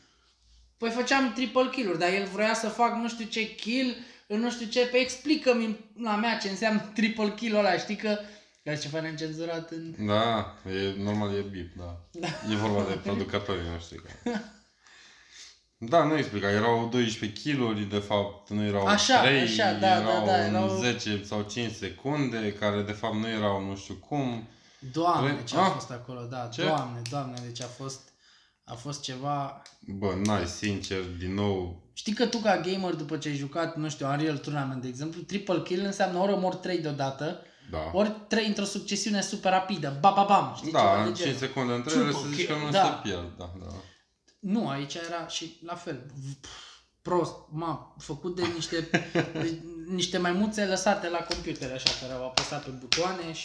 Păi 0.78 0.90
făceam 0.90 1.32
triple 1.32 1.68
kill-uri, 1.70 1.98
dar 1.98 2.12
el 2.12 2.26
vrea 2.26 2.54
să 2.54 2.68
fac 2.68 2.94
nu 2.94 3.08
știu 3.08 3.24
ce 3.24 3.54
kill, 3.54 3.96
în 4.26 4.40
nu 4.40 4.50
știu 4.50 4.66
ce, 4.66 4.86
pe 4.86 4.96
explică-mi 4.96 5.78
la 6.02 6.16
mea 6.16 6.38
ce 6.38 6.48
înseamnă 6.48 6.90
triple 6.94 7.32
kill-ul 7.36 7.58
ăla, 7.58 7.78
știi 7.78 7.96
că 7.96 8.18
ca 8.66 8.76
ceva 8.76 9.00
neîncenzurat 9.00 9.70
în... 9.70 10.06
Da, 10.06 10.54
e, 10.70 11.02
normal 11.02 11.34
e 11.34 11.40
bip, 11.40 11.74
da. 11.76 12.00
E 12.50 12.54
vorba 12.54 12.82
de 12.88 12.94
producătorii 13.02 13.68
noștri. 13.72 14.02
Că... 14.02 14.08
Da, 15.78 16.04
nu 16.04 16.16
explica. 16.16 16.50
Erau 16.50 16.88
12 16.88 17.54
kg, 17.54 17.78
de 17.88 17.98
fapt 17.98 18.50
nu 18.50 18.62
erau 18.64 18.86
Așa, 18.86 19.20
3, 19.22 19.40
așa, 19.40 19.72
da, 19.72 19.78
da, 19.78 19.96
erau, 20.00 20.26
da, 20.26 20.36
în 20.36 20.54
erau- 20.54 20.78
10 20.80 21.20
sau 21.24 21.42
5 21.42 21.72
secunde, 21.72 22.52
care 22.52 22.82
de 22.82 22.92
fapt 22.92 23.14
nu 23.14 23.28
erau 23.28 23.64
nu 23.64 23.76
știu 23.76 23.94
cum. 23.94 24.48
Doamne, 24.92 25.32
Vrei- 25.32 25.44
ce 25.44 25.56
a 25.56 25.60
Ah, 25.60 25.70
fost 25.72 25.90
acolo, 25.90 26.24
da, 26.24 26.48
ce? 26.52 26.62
doamne, 26.62 27.02
doamne, 27.10 27.36
deci 27.44 27.62
a 27.62 27.66
fost, 27.66 28.00
a 28.64 28.74
fost 28.74 29.00
ceva... 29.00 29.62
Bă, 29.80 30.14
n-ai, 30.24 30.46
sincer, 30.46 31.02
din 31.18 31.34
nou, 31.34 31.84
Știi 31.92 32.12
că 32.14 32.26
tu 32.26 32.38
ca 32.38 32.60
gamer, 32.60 32.94
după 32.94 33.16
ce 33.16 33.28
ai 33.28 33.34
jucat, 33.34 33.76
nu 33.76 33.88
știu, 33.88 34.06
Unreal 34.06 34.38
Tournament, 34.38 34.82
de 34.82 34.88
exemplu, 34.88 35.20
triple 35.20 35.62
kill 35.62 35.84
înseamnă 35.84 36.18
ori 36.18 36.32
omori 36.32 36.56
3 36.56 36.78
deodată, 36.78 37.40
da. 37.70 37.90
ori 37.92 38.14
3 38.28 38.46
într-o 38.46 38.64
succesiune 38.64 39.20
super 39.20 39.52
rapidă, 39.52 39.96
ba, 40.00 40.10
ba, 40.10 40.24
bam, 40.24 40.54
știi, 40.56 40.66
ceva 40.66 40.94
Da, 40.96 41.02
de 41.02 41.08
în 41.08 41.14
genul. 41.14 41.30
5 41.30 41.36
secunde 41.48 41.72
între 41.72 41.94
ele 41.94 42.02
Triple 42.02 42.22
să 42.22 42.34
zici 42.34 42.46
că 42.46 42.52
kill, 42.52 42.64
nu 42.64 42.70
da. 42.70 42.84
se 43.02 43.08
pierd. 43.08 43.36
Da, 43.38 43.52
da. 43.60 43.66
Nu, 44.38 44.68
aici 44.68 44.94
era 44.94 45.26
și 45.26 45.58
la 45.64 45.74
fel, 45.74 46.06
pf, 46.40 46.48
prost, 47.02 47.34
m-a 47.50 47.94
făcut 47.98 48.36
de 48.36 48.42
niște, 48.54 48.88
de 49.42 49.58
niște 49.88 50.18
maimuțe 50.18 50.64
lăsate 50.64 51.08
la 51.08 51.18
computer 51.18 51.72
așa, 51.72 51.90
care 52.00 52.12
au 52.12 52.24
apăsat 52.24 52.64
pe 52.64 52.70
butoane 52.70 53.32
și 53.32 53.44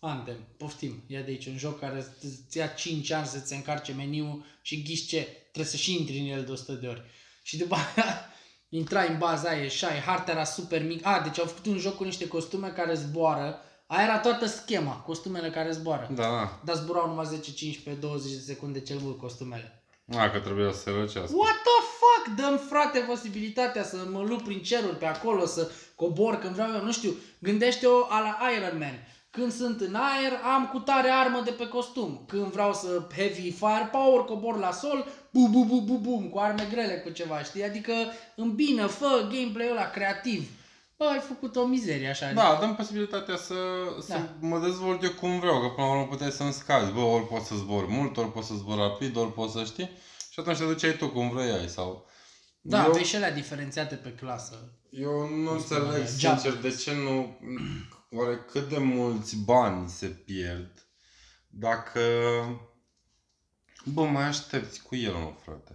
Anthem, 0.00 0.36
poftim, 0.56 1.04
ia 1.06 1.20
de 1.20 1.30
aici 1.30 1.46
un 1.46 1.58
joc 1.58 1.78
care 1.78 2.06
îți 2.20 2.56
ia 2.56 2.66
5 2.66 3.10
ani 3.10 3.26
să-ți 3.26 3.54
încarce 3.54 3.92
meniul 3.92 4.44
și 4.62 4.82
ghiși 4.82 5.06
ce, 5.06 5.20
trebuie 5.52 5.64
să 5.64 5.76
și 5.76 5.96
intri 5.96 6.18
în 6.18 6.26
el 6.26 6.44
de 6.44 6.52
100 6.52 6.72
de 6.72 6.86
ori. 6.86 7.02
Și 7.42 7.56
după 7.56 7.74
aia 7.74 8.32
intrai 8.68 9.08
în 9.08 9.18
baza 9.18 9.48
aia, 9.48 9.62
ieșai, 9.62 10.00
harta 10.00 10.30
era 10.30 10.44
super 10.44 10.82
mic. 10.82 11.06
A, 11.06 11.20
deci 11.20 11.38
au 11.38 11.44
făcut 11.44 11.66
un 11.66 11.78
joc 11.78 11.96
cu 11.96 12.04
niște 12.04 12.28
costume 12.28 12.68
care 12.68 12.94
zboară. 12.94 13.60
Aia 13.86 14.04
era 14.04 14.18
toată 14.18 14.46
schema, 14.46 14.92
costumele 14.92 15.50
care 15.50 15.70
zboară. 15.70 16.08
Da, 16.14 16.22
da. 16.22 16.60
Dar 16.64 16.76
zburau 16.76 17.08
numai 17.08 17.24
10, 17.24 17.52
15, 17.52 18.02
20 18.02 18.32
de 18.32 18.38
secunde 18.38 18.80
cel 18.80 18.98
mult 19.02 19.18
costumele. 19.18 19.82
A, 20.16 20.30
că 20.30 20.38
trebuia 20.38 20.72
să 20.72 20.80
se 20.80 20.90
răcească. 20.90 21.36
What 21.36 21.56
the 21.68 21.80
fuck? 21.98 22.36
Dăm 22.36 22.58
frate 22.68 22.98
posibilitatea 22.98 23.84
să 23.84 23.96
mă 24.10 24.22
lupt 24.22 24.44
prin 24.44 24.62
ceruri 24.62 24.96
pe 24.96 25.06
acolo, 25.06 25.46
să 25.46 25.70
cobor 25.94 26.38
când 26.38 26.54
vreau 26.54 26.72
eu, 26.74 26.84
nu 26.84 26.92
știu. 26.92 27.14
Gândește-o 27.38 28.04
a 28.08 28.20
la 28.20 28.50
Iron 28.56 28.78
Man. 28.78 29.06
Când 29.30 29.52
sunt 29.52 29.80
în 29.80 29.94
aer, 29.94 30.32
am 30.56 30.68
cu 30.72 30.78
tare 30.78 31.08
armă 31.10 31.40
de 31.44 31.50
pe 31.50 31.68
costum. 31.68 32.24
Când 32.28 32.44
vreau 32.44 32.74
să 32.74 33.06
heavy 33.16 33.50
firepower, 33.50 34.20
cobor 34.24 34.58
la 34.58 34.72
sol, 34.72 35.06
bu 35.30 35.48
bu 35.48 35.64
bu 35.64 35.80
bu 35.80 35.98
bum, 35.98 36.28
cu 36.28 36.38
arme 36.38 36.66
grele, 36.70 36.94
cu 36.98 37.10
ceva, 37.10 37.42
știi? 37.42 37.64
Adică 37.64 37.92
îmbină, 38.36 38.86
fă 38.86 39.28
gameplay-ul 39.32 39.76
ăla 39.76 39.90
creativ. 39.90 40.48
Bă, 40.96 41.04
ai 41.04 41.18
făcut 41.18 41.56
o 41.56 41.64
mizerie 41.66 42.08
așa. 42.08 42.32
Da, 42.32 42.56
dăm 42.60 42.74
posibilitatea 42.76 43.36
să, 43.36 43.54
să 44.00 44.12
Da. 44.12 44.28
mă 44.40 44.58
dezvolt 44.58 45.02
eu 45.02 45.10
cum 45.10 45.38
vreau, 45.40 45.60
că 45.60 45.66
până 45.68 45.86
la 45.86 45.92
urmă 45.92 46.06
puteai 46.06 46.30
să-mi 46.30 46.52
scazi. 46.52 46.92
Bă, 46.92 47.00
ori 47.00 47.26
poți 47.26 47.46
să 47.46 47.54
zbori 47.54 47.86
mult, 47.88 48.16
ori 48.16 48.32
poți 48.32 48.46
să 48.46 48.54
zbori 48.54 48.80
rapid, 48.80 49.16
ori 49.16 49.32
poți 49.32 49.52
să 49.52 49.62
știi. 49.64 49.90
Și 50.30 50.40
atunci 50.40 50.56
te 50.58 50.64
duceai 50.64 50.96
tu 50.96 51.08
cum 51.08 51.30
vrei 51.30 51.68
sau... 51.68 52.06
Da, 52.60 52.78
eu, 52.82 52.88
aveai 52.88 53.04
și 53.04 53.16
alea 53.16 53.32
diferențiate 53.32 53.94
pe 53.94 54.08
clasă. 54.20 54.54
eu 54.90 55.28
nu 55.28 55.50
Asta 55.50 55.74
înțeleg, 55.74 56.02
e 56.02 56.06
sincer, 56.06 56.50
jump. 56.50 56.62
de 56.62 56.70
ce 56.70 56.92
nu... 56.94 57.38
Oare 58.10 58.44
cât 58.50 58.68
de 58.68 58.78
mulți 58.78 59.36
bani 59.36 59.88
se 59.88 60.06
pierd 60.06 60.86
dacă... 61.48 62.00
Bă, 63.84 64.02
mai 64.04 64.24
aștepți 64.24 64.82
cu 64.82 64.96
el, 64.96 65.12
mă, 65.12 65.32
frate. 65.44 65.72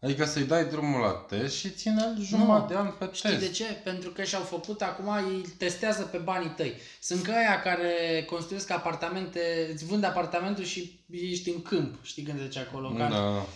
Adică 0.00 0.24
să-i 0.24 0.44
dai 0.44 0.64
drumul 0.68 1.00
la 1.00 1.10
test 1.12 1.54
și 1.56 1.70
ține 1.70 2.14
jumătate 2.20 2.72
de 2.72 2.78
an 2.78 2.90
pe 2.98 3.08
Știi 3.12 3.28
test. 3.30 3.40
de 3.40 3.50
ce? 3.50 3.64
Pentru 3.84 4.10
că 4.10 4.22
și-au 4.22 4.42
făcut 4.42 4.82
acum, 4.82 5.06
ei 5.32 5.40
testează 5.58 6.02
pe 6.02 6.18
banii 6.18 6.54
tăi. 6.56 6.74
Sunt 7.00 7.22
că 7.22 7.30
aia 7.30 7.60
care 7.62 8.24
construiesc 8.30 8.70
apartamente, 8.70 9.68
îți 9.72 9.84
vând 9.84 10.04
apartamentul 10.04 10.64
și 10.64 11.04
ești 11.10 11.50
în 11.50 11.62
câmp, 11.62 12.04
știi 12.04 12.22
când 12.22 12.38
treci 12.38 12.56
acolo. 12.56 12.90
Ca- 12.92 13.08
Da. 13.08 13.46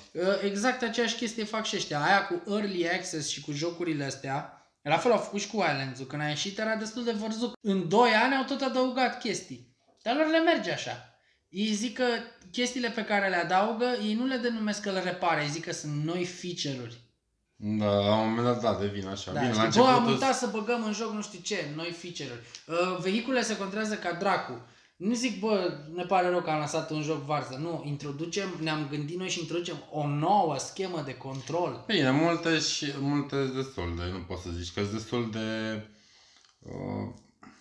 Exact 0.44 0.82
aceeași 0.82 1.16
chestie 1.16 1.44
fac 1.44 1.64
și 1.64 1.76
ăștia. 1.76 2.02
Aia 2.02 2.26
cu 2.26 2.42
Early 2.50 2.88
Access 2.90 3.28
și 3.28 3.40
cu 3.40 3.52
jocurile 3.52 4.04
astea, 4.04 4.55
la 4.90 4.98
fel 4.98 5.12
au 5.12 5.18
făcut 5.18 5.40
și 5.40 5.48
cu 5.48 5.56
Islands-ul. 5.56 6.06
Când 6.06 6.22
a 6.22 6.28
ieșit 6.28 6.58
era 6.58 6.76
destul 6.76 7.04
de 7.04 7.12
vărzut. 7.12 7.52
În 7.60 7.88
2 7.88 8.10
ani 8.10 8.34
au 8.34 8.44
tot 8.44 8.60
adăugat 8.60 9.18
chestii. 9.18 9.74
Dar 10.02 10.16
lor 10.16 10.26
le 10.26 10.38
merge 10.38 10.72
așa. 10.72 11.18
Ei 11.48 11.72
zic 11.72 11.94
că 11.94 12.04
chestiile 12.50 12.88
pe 12.88 13.04
care 13.04 13.28
le 13.28 13.36
adaugă, 13.36 13.86
ei 14.02 14.14
nu 14.14 14.26
le 14.26 14.36
denumesc 14.36 14.82
că 14.82 14.90
le 14.90 15.00
repare, 15.00 15.42
ei 15.42 15.48
zic 15.48 15.64
că 15.64 15.72
sunt 15.72 16.04
noi 16.04 16.24
feature-uri. 16.24 17.00
Da, 17.56 17.86
la 17.86 18.14
un 18.14 18.28
moment 18.28 18.46
dat, 18.46 18.60
da, 18.60 18.78
devine 18.80 19.08
așa. 19.08 19.32
Da, 19.32 19.40
Bine, 19.40 19.52
la 19.52 19.70
știi, 19.70 19.80
bă, 19.80 19.86
am 19.86 19.94
început 19.94 20.12
uitat 20.12 20.36
să 20.36 20.46
băgăm 20.46 20.84
în 20.84 20.92
joc 20.92 21.12
nu 21.12 21.22
știu 21.22 21.38
ce, 21.38 21.72
noi 21.74 21.90
feature-uri. 21.90 22.46
Uh, 22.66 22.98
vehiculele 23.00 23.44
se 23.44 23.56
controlează 23.56 23.94
ca 23.94 24.12
dracu. 24.12 24.60
Nu 24.96 25.14
zic, 25.14 25.40
bă, 25.40 25.78
ne 25.94 26.04
pare 26.04 26.28
rău 26.28 26.40
că 26.42 26.50
am 26.50 26.60
lăsat 26.60 26.90
un 26.90 27.02
joc 27.02 27.24
varză. 27.24 27.56
Nu, 27.62 27.82
introducem, 27.86 28.48
ne-am 28.60 28.88
gândit 28.90 29.18
noi 29.18 29.28
și 29.28 29.40
introducem 29.40 29.76
o 29.90 30.06
nouă 30.06 30.58
schemă 30.58 31.02
de 31.04 31.14
control. 31.14 31.84
Bine, 31.86 32.10
multe 32.10 32.58
și 32.58 32.92
multe 32.98 33.44
destul 33.44 33.94
de, 33.96 34.02
nu 34.12 34.18
pot 34.18 34.38
să 34.38 34.48
zici 34.50 34.72
că 34.72 34.80
sunt 34.80 34.92
destul 34.92 35.30
de 35.30 35.80
uh, 36.58 37.14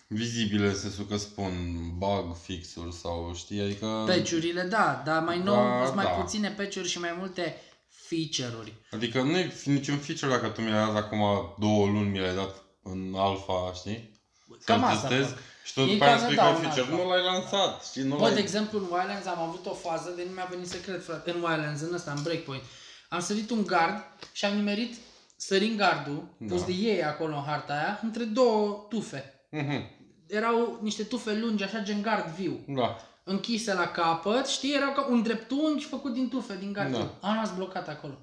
vizibile, 0.06 0.66
în 0.66 0.74
sensul 0.74 1.04
că 1.04 1.16
spun 1.16 1.52
bug 1.96 2.36
fix-uri 2.42 2.92
sau 2.92 3.32
știi, 3.34 3.60
adică... 3.60 4.02
Peciurile, 4.06 4.62
da, 4.62 5.02
dar 5.04 5.22
mai 5.22 5.38
nou 5.42 5.54
Da, 5.54 5.82
sunt 5.84 5.96
mai 5.96 6.04
da. 6.04 6.10
puține 6.10 6.48
peciuri 6.50 6.88
și 6.88 6.98
mai 6.98 7.14
multe 7.18 7.60
feature-uri. 7.88 8.72
Adică 8.90 9.22
nu 9.22 9.38
e 9.38 9.52
niciun 9.64 9.96
feature 9.98 10.30
dacă 10.30 10.48
tu 10.48 10.60
mi 10.60 10.70
l-ai 10.70 10.86
dat 10.86 10.96
acum 10.96 11.54
două 11.58 11.86
luni, 11.86 12.08
mi 12.08 12.20
l-ai 12.20 12.34
dat 12.34 12.62
în 12.82 13.14
alfa, 13.16 13.72
știi? 13.74 14.20
Cam 14.64 14.80
Să-l 14.80 14.88
asta 14.88 15.08
testezi 15.08 15.32
fac. 15.32 15.42
Și 15.66 15.72
tu 15.74 15.80
Ei 15.80 15.92
după 15.92 16.04
aia 16.04 16.12
cam 16.16 16.20
ne 16.20 16.24
spui 16.26 16.36
că 16.36 16.42
dau 16.42 16.50
e 16.52 16.54
în 16.54 16.60
feature. 16.60 16.80
alfa. 16.92 16.96
Nu 17.02 17.08
l-ai 17.10 17.22
lansat, 17.24 17.84
știi? 17.84 18.02
Nu 18.02 18.16
Bă, 18.16 18.22
l-ai... 18.22 18.34
de 18.34 18.40
exemplu, 18.40 18.78
în 18.78 18.84
Wildlands 18.90 19.26
am 19.26 19.38
avut 19.48 19.66
o 19.66 19.74
fază, 19.74 20.12
de 20.16 20.22
nu 20.28 20.32
mi-a 20.34 20.48
venit 20.50 20.68
să 20.68 20.76
cred, 20.76 21.02
frate, 21.04 21.30
în 21.30 21.42
Wildlands, 21.42 21.80
în 21.80 21.94
ăsta, 21.94 22.10
în 22.16 22.22
Breakpoint. 22.22 22.62
Am 23.08 23.20
sărit 23.20 23.50
un 23.50 23.62
gard 23.66 24.02
și 24.32 24.44
am 24.44 24.54
nimerit 24.54 24.94
sărind 25.36 25.76
gardul, 25.78 26.28
Da. 26.38 26.54
pus 26.54 26.64
de 26.64 26.72
ei 26.72 27.04
acolo 27.04 27.36
în 27.36 27.42
harta 27.46 27.72
aia, 27.72 28.00
între 28.02 28.24
două 28.24 28.86
tufe. 28.88 29.46
Mhm, 29.50 29.90
Erau 30.26 30.78
niște 30.82 31.02
tufe 31.02 31.34
lungi, 31.34 31.64
așa 31.64 31.80
gen 31.80 32.02
gard 32.02 32.26
viu. 32.26 32.64
Da. 32.66 32.96
închise 33.28 33.74
la 33.74 33.86
capăt, 33.88 34.46
știi, 34.46 34.74
erau 34.74 34.92
ca 34.92 35.06
un 35.10 35.22
dreptunghi 35.22 35.84
făcut 35.84 36.12
din 36.12 36.28
tufe, 36.28 36.56
din 36.58 36.72
gard. 36.72 36.92
Da. 36.92 36.98
Da. 36.98 37.04
Am 37.28 37.32
rămas 37.32 37.54
blocat 37.54 37.88
acolo. 37.88 38.18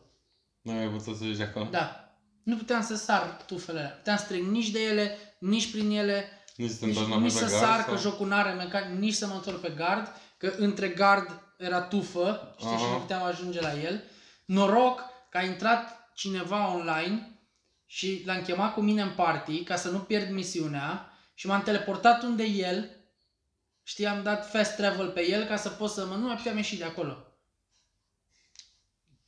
Nu 0.62 0.72
ai 0.72 0.88
putut 0.88 1.16
să 1.16 1.24
zici 1.26 1.40
acolo? 1.42 1.68
Da. 1.72 2.14
Nu 2.44 2.56
puteam 2.58 2.82
să 2.84 2.96
sar 2.96 3.38
tufele 3.46 3.78
alea. 3.80 3.90
Puteam 3.92 4.18
să 4.18 4.26
trec 4.28 4.42
nici 4.42 4.70
de 4.70 4.80
ele, 4.84 5.18
nici 5.40 5.72
prin 5.72 5.90
ele, 5.92 6.26
Nici 6.56 6.70
să 6.70 6.78
te 6.80 6.86
nici, 6.86 6.96
întorci 6.96 7.22
nici 7.22 7.32
înapoi 7.32 7.40
să 7.40 7.46
pe 7.46 7.52
gard 7.52 7.64
sar, 7.64 7.84
că 7.84 7.98
sau- 7.98 8.12
jocul 8.12 8.28
n-are 8.28 8.52
mecanic, 8.52 9.00
nici 9.00 9.14
să 9.14 9.28
mă 9.28 9.34
întorc 9.34 9.62
pe 9.62 9.70
gard, 9.70 10.08
că 10.38 10.54
între 10.58 10.88
gard 10.88 11.42
era 11.58 11.82
tufă, 11.82 12.56
știi, 12.58 12.78
și 12.78 12.84
Aha. 12.84 12.92
nu 12.92 13.00
puteam 13.00 13.24
ajunge 13.24 13.62
la 13.62 13.80
el. 13.80 14.04
Noroc 14.46 15.04
că 15.30 15.38
a 15.38 15.44
intrat 15.44 16.12
cineva 16.16 16.74
online 16.74 17.40
și 17.86 18.22
l-am 18.26 18.42
chemat 18.42 18.74
cu 18.74 18.82
mine 18.82 19.02
în 19.02 19.12
party 19.16 19.64
ca 19.64 19.76
să 19.76 19.90
nu 19.90 20.00
pierd 20.00 20.30
misiunea 20.32 21.12
și 21.34 21.48
m-am 21.48 21.64
teleportat 21.64 22.24
unde 22.24 22.44
el, 22.44 22.90
știi, 23.84 24.06
am 24.06 24.24
dat 24.24 24.50
fast 24.50 24.76
travel 24.76 25.10
pe 25.10 25.28
el 25.28 25.46
ca 25.46 25.56
să 25.56 25.70
pot 25.70 25.90
să 25.90 26.06
mă... 26.06 26.16
Nu 26.16 26.26
mai 26.26 26.36
puteam 26.36 26.58
ieși 26.58 26.78
de 26.78 26.84
acolo. 26.84 27.18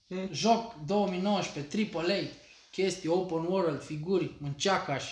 Hmm. 0.07 0.29
Joc 0.31 0.75
2019, 0.85 1.89
AAA, 1.93 2.19
chestii, 2.71 3.09
open 3.09 3.45
world, 3.45 3.83
figuri, 3.83 4.35
mânceacaș. 4.39 5.11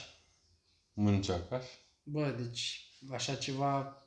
Mânceacaș? 0.94 1.66
Bă, 2.04 2.36
deci 2.38 2.88
așa 3.12 3.36
ceva 3.36 3.98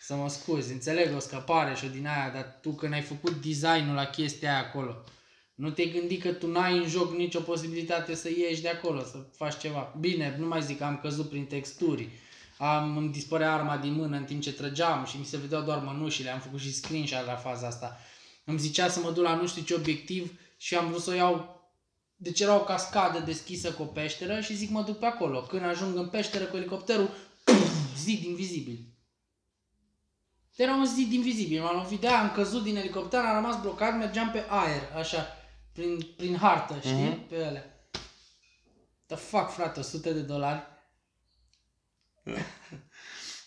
să 0.00 0.14
mă 0.14 0.28
scuzi, 0.28 0.72
înțeleg 0.72 1.14
o 1.14 1.18
scăpare 1.18 1.74
și 1.74 1.84
o 1.84 1.88
din 1.88 2.06
aia, 2.06 2.30
dar 2.30 2.58
tu 2.62 2.70
când 2.70 2.92
ai 2.92 3.02
făcut 3.02 3.32
designul 3.32 3.94
la 3.94 4.04
chestia 4.04 4.50
aia 4.50 4.66
acolo, 4.66 5.04
nu 5.54 5.70
te-ai 5.70 5.90
gândit 5.90 6.22
că 6.22 6.32
tu 6.32 6.50
n-ai 6.50 6.78
în 6.78 6.88
joc 6.88 7.12
nicio 7.12 7.40
posibilitate 7.40 8.14
să 8.14 8.28
ieși 8.28 8.62
de 8.62 8.68
acolo, 8.68 9.02
să 9.02 9.26
faci 9.36 9.58
ceva. 9.58 9.94
Bine, 10.00 10.36
nu 10.38 10.46
mai 10.46 10.62
zic 10.62 10.78
că 10.78 10.84
am 10.84 10.98
căzut 10.98 11.28
prin 11.28 11.44
texturi, 11.44 12.08
am 12.58 12.96
îmi 12.96 13.12
dispărea 13.12 13.54
arma 13.54 13.76
din 13.76 13.92
mână 13.92 14.16
în 14.16 14.24
timp 14.24 14.42
ce 14.42 14.52
trăgeam 14.52 15.04
și 15.04 15.18
mi 15.18 15.24
se 15.24 15.36
vedeau 15.36 15.62
doar 15.62 15.78
mănușile, 15.78 16.30
am 16.30 16.40
făcut 16.40 16.60
și 16.60 16.74
screenshot 16.74 17.26
la 17.26 17.36
faza 17.36 17.66
asta. 17.66 18.00
Îmi 18.44 18.58
zicea 18.58 18.88
să 18.88 19.00
mă 19.00 19.10
duc 19.10 19.24
la 19.24 19.34
nu 19.34 19.46
știu 19.46 19.62
ce 19.62 19.74
obiectiv 19.74 20.38
și 20.56 20.76
am 20.76 20.88
vrut 20.88 21.02
să 21.02 21.10
o 21.10 21.14
iau 21.14 21.53
deci 22.16 22.40
era 22.40 22.54
o 22.54 22.64
cascadă 22.64 23.18
deschisă 23.18 23.72
cu 23.72 23.82
o 23.82 23.86
peșteră 23.86 24.40
și 24.40 24.54
zic 24.56 24.70
mă 24.70 24.82
duc 24.82 24.98
pe 24.98 25.06
acolo. 25.06 25.42
Când 25.42 25.62
ajung 25.62 25.96
în 25.96 26.08
peșteră 26.08 26.44
cu 26.44 26.56
elicopterul, 26.56 27.10
zid 28.04 28.24
invizibil. 28.24 28.78
Era 30.56 30.74
un 30.74 30.86
zid 30.86 31.12
invizibil, 31.12 31.62
m-am 31.62 31.76
lovit 31.76 32.00
de 32.00 32.06
aia, 32.08 32.20
am 32.20 32.32
căzut 32.32 32.62
din 32.62 32.76
elicopter, 32.76 33.20
am 33.20 33.34
rămas 33.34 33.60
blocat, 33.60 33.96
mergeam 33.98 34.30
pe 34.30 34.44
aer, 34.48 34.92
așa, 34.96 35.26
prin, 35.72 36.12
prin 36.16 36.36
hartă, 36.36 36.78
știi, 36.80 36.92
Mhm. 37.08 37.28
pe 37.28 37.34
ele. 37.34 37.88
The 39.06 39.16
fuck, 39.16 39.50
frate, 39.50 39.80
100 39.80 40.10
de 40.10 40.20
dolari. 40.20 40.62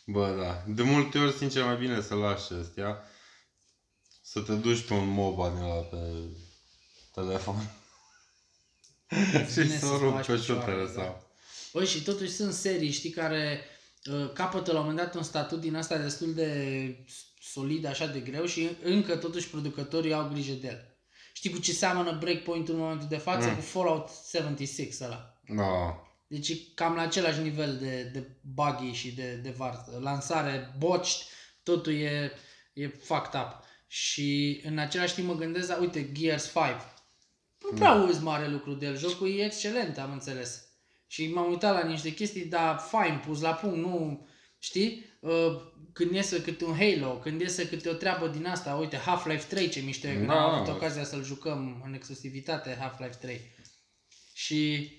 Bă, 0.05 0.35
da. 0.39 0.63
De 0.73 0.83
multe 0.83 1.17
ori, 1.19 1.33
sincer, 1.33 1.63
mai 1.63 1.77
bine 1.77 2.01
să 2.01 2.15
lași 2.15 2.53
astea. 2.53 3.03
Să 4.21 4.41
te 4.41 4.53
duci 4.55 4.85
pe 4.85 4.93
un 4.93 5.07
MOBA 5.07 5.49
din 5.49 5.61
ăla 5.61 5.81
pe 5.81 5.97
telefon. 7.13 7.55
Și 9.51 9.59
Bine 9.61 9.77
să 9.77 9.85
să-ți 9.85 10.01
rup 10.01 10.13
faci 10.13 10.25
pe 10.25 10.33
picioarele, 10.33 10.65
șutele 10.65 10.85
da. 10.85 11.01
sau... 11.01 11.25
Băi, 11.73 11.85
și 11.85 12.03
totuși 12.03 12.31
sunt 12.31 12.53
serii, 12.53 12.91
știi, 12.91 13.09
care 13.09 13.61
uh, 14.11 14.31
capătă 14.33 14.71
la 14.71 14.79
un 14.79 14.85
moment 14.85 15.05
dat 15.05 15.15
un 15.15 15.23
statut 15.23 15.59
din 15.59 15.75
asta 15.75 15.97
destul 15.97 16.33
de 16.33 17.05
solid, 17.39 17.85
așa 17.85 18.05
de 18.05 18.19
greu 18.19 18.45
și 18.45 18.69
încă 18.83 19.15
totuși 19.15 19.49
producătorii 19.49 20.13
au 20.13 20.29
grijă 20.29 20.53
de 20.53 20.67
el. 20.67 20.97
Știi 21.33 21.49
cu 21.49 21.57
ce 21.57 21.73
seamănă 21.73 22.17
Breakpoint 22.19 22.67
în 22.67 22.77
momentul 22.77 23.07
de 23.07 23.17
față? 23.17 23.47
Mm. 23.47 23.55
Cu 23.55 23.61
Fallout 23.61 24.09
76 24.29 25.05
ăla. 25.05 25.39
Da. 25.55 26.01
Deci 26.27 26.49
e 26.49 26.57
cam 26.73 26.95
la 26.95 27.01
același 27.01 27.41
nivel 27.41 27.77
de, 27.77 28.09
de 28.13 28.27
buggy 28.41 28.91
și 28.91 29.11
de, 29.11 29.39
de 29.43 29.49
varză. 29.49 29.99
Lansare 30.01 30.73
botched, 30.77 31.27
totul 31.63 31.93
e, 31.93 32.31
e 32.73 32.87
fucked 32.87 33.41
up. 33.41 33.63
Și 33.87 34.61
în 34.65 34.77
același 34.77 35.13
timp 35.13 35.27
mă 35.27 35.35
gândesc, 35.35 35.67
la, 35.67 35.77
uite, 35.79 36.11
Gears 36.11 36.51
5. 36.53 36.65
Nu 37.63 37.69
prea 37.75 37.89
auzi 37.89 38.23
mare 38.23 38.47
lucru 38.47 38.73
de 38.73 38.85
el. 38.85 38.97
Jocul 38.97 39.29
e 39.39 39.43
excelent, 39.45 39.97
am 39.97 40.11
înțeles. 40.11 40.65
Și 41.07 41.27
m-am 41.33 41.49
uitat 41.49 41.73
la 41.81 41.87
niște 41.89 42.13
chestii, 42.13 42.45
dar 42.45 42.79
fine, 42.89 43.21
pus 43.25 43.41
la 43.41 43.53
punct, 43.53 43.77
nu... 43.77 44.27
Știi? 44.59 45.05
Uh, 45.19 45.61
Când 45.93 46.11
iese 46.11 46.41
câte 46.41 46.65
un 46.65 46.75
Halo, 46.77 47.17
când 47.17 47.41
iese 47.41 47.67
câte 47.69 47.89
o 47.89 47.93
treabă 47.93 48.27
din 48.27 48.45
asta, 48.45 48.75
uite, 48.75 48.97
Half-Life 48.97 49.45
3 49.47 49.69
ce 49.69 49.79
mișto 49.79 50.07
e, 50.07 50.13
când 50.13 50.27
Da, 50.27 50.33
am 50.43 50.53
avut 50.53 50.65
da. 50.67 50.73
ocazia 50.73 51.03
să-l 51.03 51.23
jucăm 51.23 51.81
în 51.85 51.93
exclusivitate, 51.93 52.77
Half-Life 52.79 53.17
3. 53.21 53.41
Și... 54.33 54.91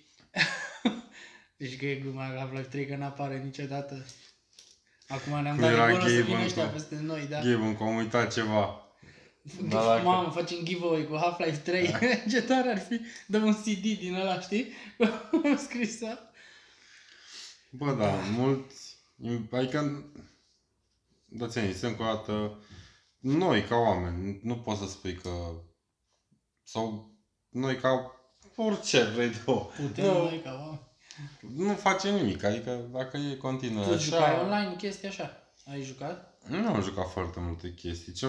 deci 1.58 1.76
că 1.76 1.86
e 1.86 1.94
gluma 1.94 2.32
Half-Life 2.36 2.68
3 2.68 2.86
că 2.86 2.96
n-apare 2.96 3.38
niciodată. 3.44 4.06
Acum 5.08 5.42
ne-am 5.42 5.54
Cum 5.56 5.64
dat 5.64 5.72
era 5.72 5.86
de 5.86 5.92
bună 5.92 6.08
să 6.08 6.14
Gabe 6.14 6.22
vină 6.24 6.38
în 6.38 6.44
ăștia 6.44 6.62
top. 6.62 6.72
peste 6.72 6.98
noi, 7.02 7.26
da? 7.26 7.36
Gabe, 7.40 7.74
că 7.78 7.82
am 7.82 7.96
uitat 7.96 8.32
ceva. 8.32 8.87
Da, 9.68 9.84
dacă- 9.84 10.02
Mamă, 10.02 10.30
facem 10.30 10.64
giveaway 10.64 11.06
cu 11.06 11.16
Half-Life 11.16 11.56
3. 11.56 11.94
Ce 12.30 12.42
tare 12.42 12.70
ar 12.70 12.78
fi, 12.78 13.00
dăm 13.26 13.44
un 13.44 13.54
CD 13.54 13.80
din 13.98 14.14
ăla, 14.14 14.40
știi? 14.40 14.66
Am 15.32 15.56
scris 15.66 15.98
Bă, 17.70 17.92
da, 17.92 18.10
mulți... 18.36 18.96
Adică... 19.52 20.04
Dați-mi, 21.24 21.76
încă 21.80 22.02
o 22.02 22.04
dată... 22.04 22.58
Noi, 23.18 23.62
ca 23.64 23.76
oameni, 23.76 24.40
nu 24.42 24.56
poți 24.56 24.80
să 24.80 24.86
spui 24.86 25.14
că... 25.14 25.30
Sau 26.62 27.10
noi 27.48 27.76
ca 27.76 28.12
orice 28.56 29.02
vrei 29.04 29.30
tu. 29.44 29.70
Putem 29.80 30.04
Nu, 30.04 30.12
noi 30.12 30.40
ca 30.44 30.52
oameni. 30.60 30.80
nu 31.66 31.74
face 31.74 32.10
nimic, 32.10 32.44
adică 32.44 32.88
dacă 32.92 33.16
e 33.16 33.36
continuă 33.36 33.84
Tu 33.84 33.92
așa... 33.92 33.98
jucai 34.04 34.38
online 34.40 34.74
chestii 34.76 35.08
așa? 35.08 35.50
Ai 35.70 35.82
jucat? 35.82 36.37
Nu 36.46 36.68
am 36.68 36.82
jucat 36.82 37.10
foarte 37.10 37.40
multe 37.40 37.74
chestii. 37.76 38.12
Ce 38.12 38.26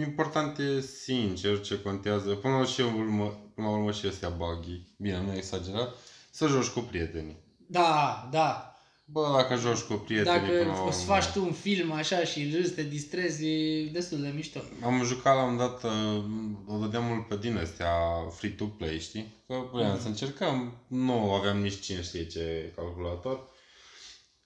important 0.00 0.58
e 0.58 0.80
sincer 0.80 1.60
ce 1.60 1.80
contează. 1.80 2.34
Până 2.34 2.56
la, 2.58 2.64
și 2.64 2.80
urmă, 2.80 3.24
până 3.54 3.66
la 3.66 3.72
urmă 3.72 3.92
și 3.92 4.06
ăstea 4.06 4.28
buggy. 4.28 4.80
Bine, 4.98 5.20
nu 5.20 5.32
e 5.32 5.36
exagerat. 5.36 5.94
Să 6.30 6.46
joci 6.46 6.66
cu 6.68 6.80
prietenii. 6.80 7.36
Da, 7.66 8.28
da. 8.30 8.66
Bă, 9.04 9.32
dacă 9.36 9.56
joci 9.56 9.78
cu 9.80 9.92
prietenii 9.94 10.40
până 10.48 10.58
Dacă 10.58 10.64
la 10.80 10.82
o 10.82 10.90
să 10.90 11.00
urmă- 11.02 11.14
faci 11.14 11.26
tu 11.32 11.44
un 11.44 11.52
film 11.52 11.92
așa 11.92 12.24
și 12.24 12.50
râzi, 12.54 12.72
te 12.74 12.82
distrezi, 12.82 13.46
e 13.46 13.88
destul 13.92 14.20
de 14.20 14.28
mișto. 14.34 14.60
Am 14.84 15.04
jucat 15.04 15.36
la 15.36 15.42
un 15.42 15.56
dat, 15.56 15.82
uh, 15.84 16.24
o 16.66 16.78
dădeam 16.78 17.04
mult 17.04 17.26
pe 17.28 17.36
din 17.36 17.56
astea 17.56 17.90
free-to-play, 18.30 18.98
știi? 18.98 19.44
Că 19.46 19.54
vreau 19.72 19.90
Mhm. 19.92 20.00
să 20.00 20.06
încercăm, 20.06 20.76
nu 20.86 21.32
aveam 21.32 21.58
nici 21.60 21.80
cine 21.80 22.02
știe 22.02 22.26
ce 22.26 22.72
calculator. 22.76 23.48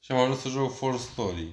Și 0.00 0.12
am 0.12 0.18
ajuns 0.18 0.38
să 0.40 0.48
joc 0.48 0.74
For 0.74 0.96
Story. 0.98 1.52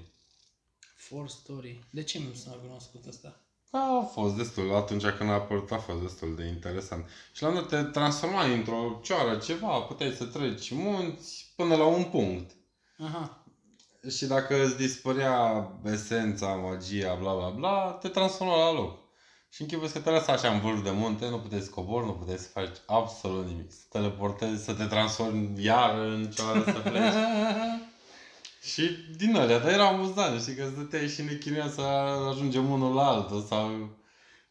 For 1.14 1.30
Story. 1.30 1.80
De 1.90 2.04
ce 2.04 2.20
nu 2.20 2.34
s-a 2.34 2.52
cunoscut 2.52 3.06
asta? 3.08 3.36
Da, 3.72 4.00
a 4.02 4.04
fost 4.04 4.36
destul. 4.36 4.76
Atunci 4.76 5.06
când 5.06 5.30
a 5.30 5.34
apărut 5.34 5.72
a 5.72 5.78
fost 5.78 6.02
destul 6.02 6.36
de 6.36 6.46
interesant. 6.46 7.06
Și 7.32 7.42
la 7.42 7.48
un 7.48 7.54
dat 7.54 7.68
te 7.68 7.84
transformai 7.84 8.56
într-o 8.56 9.00
cioară, 9.04 9.38
ceva, 9.38 9.80
puteai 9.80 10.12
să 10.12 10.26
treci 10.26 10.72
munți 10.72 11.54
până 11.56 11.76
la 11.76 11.86
un 11.86 12.04
punct. 12.04 12.52
Aha. 12.98 13.46
Și 14.10 14.26
dacă 14.26 14.64
îți 14.64 14.78
dispărea 14.78 15.68
esența, 15.86 16.48
magia, 16.48 17.16
bla 17.16 17.34
bla 17.34 17.50
bla, 17.50 17.98
te 18.02 18.08
transforma 18.08 18.58
la 18.58 18.72
loc. 18.72 19.00
Și 19.50 19.62
închipuiesc 19.62 19.94
că 19.94 20.00
te 20.00 20.10
lăsa 20.10 20.32
așa 20.32 20.50
în 20.54 20.60
vârf 20.60 20.84
de 20.84 20.92
munte, 20.92 21.30
nu 21.30 21.40
puteai 21.40 21.62
să 21.62 21.70
cobori, 21.70 22.06
nu 22.06 22.14
puteai 22.14 22.38
să 22.38 22.48
faci 22.48 22.76
absolut 22.86 23.46
nimic. 23.46 23.72
Să 23.72 23.84
teleportezi, 23.90 24.64
să 24.64 24.74
te 24.74 24.86
transformi 24.86 25.64
iar 25.64 25.98
în 25.98 26.30
cioară, 26.30 26.64
să 26.64 26.90
pleci. 26.90 27.14
și 28.72 28.90
din 29.18 29.36
alea, 29.36 29.60
dar 29.60 29.72
era 29.72 29.88
amuzant, 29.88 30.42
știi, 30.42 30.56
că 30.56 30.70
stăteai 30.74 31.08
și 31.08 31.22
ne 31.22 31.34
chinuia 31.34 31.70
să 31.70 31.82
ajungem 32.32 32.72
unul 32.72 32.94
la 32.94 33.08
altul 33.08 33.46
sau... 33.50 33.90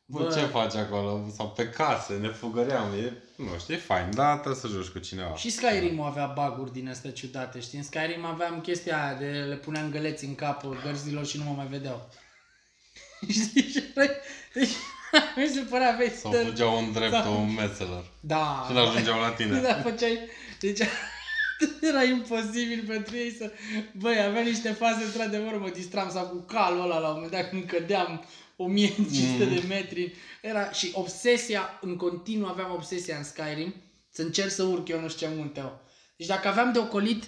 Bă, 0.05 0.23
Bă. 0.23 0.35
ce 0.35 0.41
faci 0.41 0.75
acolo? 0.75 1.25
Sau 1.37 1.49
pe 1.49 1.69
case, 1.69 2.13
ne 2.15 2.29
fugăream. 2.29 2.93
E, 2.93 3.13
nu 3.37 3.59
știu, 3.59 3.75
e 3.75 3.77
fain, 3.77 4.11
dar 4.15 4.35
trebuie 4.39 4.61
să 4.61 4.67
joci 4.69 4.87
cu 4.89 4.99
cineva. 4.99 5.35
Și 5.37 5.51
Skyrim 5.51 6.01
avea 6.01 6.27
baguri 6.27 6.73
din 6.73 6.89
astea 6.89 7.13
ciudate, 7.13 7.61
știi? 7.61 7.79
În 7.79 7.85
Skyrim 7.85 8.25
aveam 8.25 8.61
chestia 8.61 9.05
aia 9.05 9.15
de 9.15 9.27
le 9.27 9.55
puneam 9.57 9.91
găleți 9.91 10.25
în 10.25 10.35
cap 10.35 10.65
gărzilor 10.85 11.27
și 11.27 11.39
nu 11.39 11.45
mă 11.45 11.53
mai 11.57 11.67
vedeau. 11.67 12.09
știi? 13.31 13.63
Și 13.73 13.83
erai- 13.95 14.17
Deci, 14.55 14.71
mi 15.37 15.47
se 15.55 15.61
părea 15.71 15.95
vezi 15.99 16.21
Sau 16.21 16.33
fugeau 16.33 16.79
în 16.79 16.93
dreptul 16.93 17.21
Da. 17.23 17.29
un 17.29 17.55
mețelor. 17.55 18.05
Da. 18.21 18.65
Și 18.69 18.75
n-ajungeau 18.75 19.21
la 19.21 19.31
tine. 19.31 19.61
Da, 19.69 19.75
făceai... 19.75 20.19
Deci 20.61 20.81
era 21.91 22.03
imposibil 22.03 22.85
pentru 22.87 23.17
ei 23.17 23.31
să... 23.33 23.51
Băi, 23.99 24.23
avea 24.23 24.43
niște 24.43 24.71
faze, 24.73 25.05
într-adevăr, 25.05 25.59
mă 25.59 25.69
distram 25.69 26.11
sau 26.11 26.27
cu 26.27 26.37
calul 26.37 26.81
ăla 26.83 26.99
la 26.99 27.07
un 27.09 27.13
moment 27.15 27.31
dat 27.33 27.49
când 27.49 27.65
cădeam 27.65 28.25
1500 28.57 29.45
Mm. 29.45 29.55
de 29.55 29.65
metri. 29.69 30.13
Era 30.43 30.71
și 30.71 30.91
obsesia, 30.95 31.79
în 31.81 31.97
continuu 31.97 32.49
aveam 32.49 32.73
obsesia 32.73 33.17
în 33.17 33.25
Skyrim, 33.25 33.75
să 34.11 34.23
încerc 34.23 34.51
să 34.51 34.63
urc 34.63 34.89
eu 34.89 35.01
nu 35.01 35.09
știu 35.09 35.27
ce 35.27 35.33
munte 35.37 35.61
au. 35.61 35.81
Deci 36.17 36.27
dacă 36.27 36.49
aveam 36.49 36.73
de 36.73 36.79
ocolit 36.79 37.25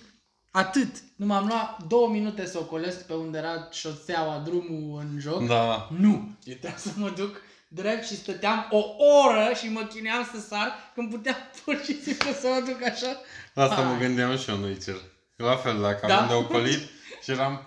atât, 0.51 0.91
nu 1.17 1.27
m-am 1.27 1.47
luat 1.47 1.83
două 1.89 2.09
minute 2.09 2.47
să 2.47 2.59
ocolesc 2.59 3.07
pe 3.07 3.13
unde 3.15 3.39
era 3.39 3.69
șoseaua, 3.73 4.43
drumul 4.45 5.01
în 5.01 5.21
joc, 5.21 5.47
Da. 5.47 5.89
nu, 5.99 6.29
eu 6.45 6.55
trebuia 6.55 6.77
să 6.77 6.89
mă 6.97 7.11
duc 7.17 7.41
drept 7.75 8.07
și 8.07 8.17
stăteam 8.17 8.67
o 8.71 8.83
oră 9.25 9.53
și 9.63 9.69
mă 9.71 9.81
chineam 9.81 10.29
să 10.35 10.41
sar 10.49 10.73
când 10.95 11.11
puteam 11.11 11.37
pur 11.65 11.81
și 11.85 12.03
simplu 12.03 12.31
să 12.41 12.47
mă 12.47 12.63
duc 12.67 12.83
așa. 12.83 13.21
Asta 13.55 13.81
mă 13.81 13.91
Hai. 13.91 13.99
gândeam 13.99 14.37
și 14.39 14.51
eu 14.51 14.57
în 14.57 14.63
Witcher. 14.63 14.97
La 15.37 15.57
fel, 15.57 15.81
dacă 15.81 16.07
Da? 16.07 16.15
aveam 16.15 16.29
de 16.29 16.35
ocolit 16.35 16.81
și 17.23 17.31
eram, 17.31 17.61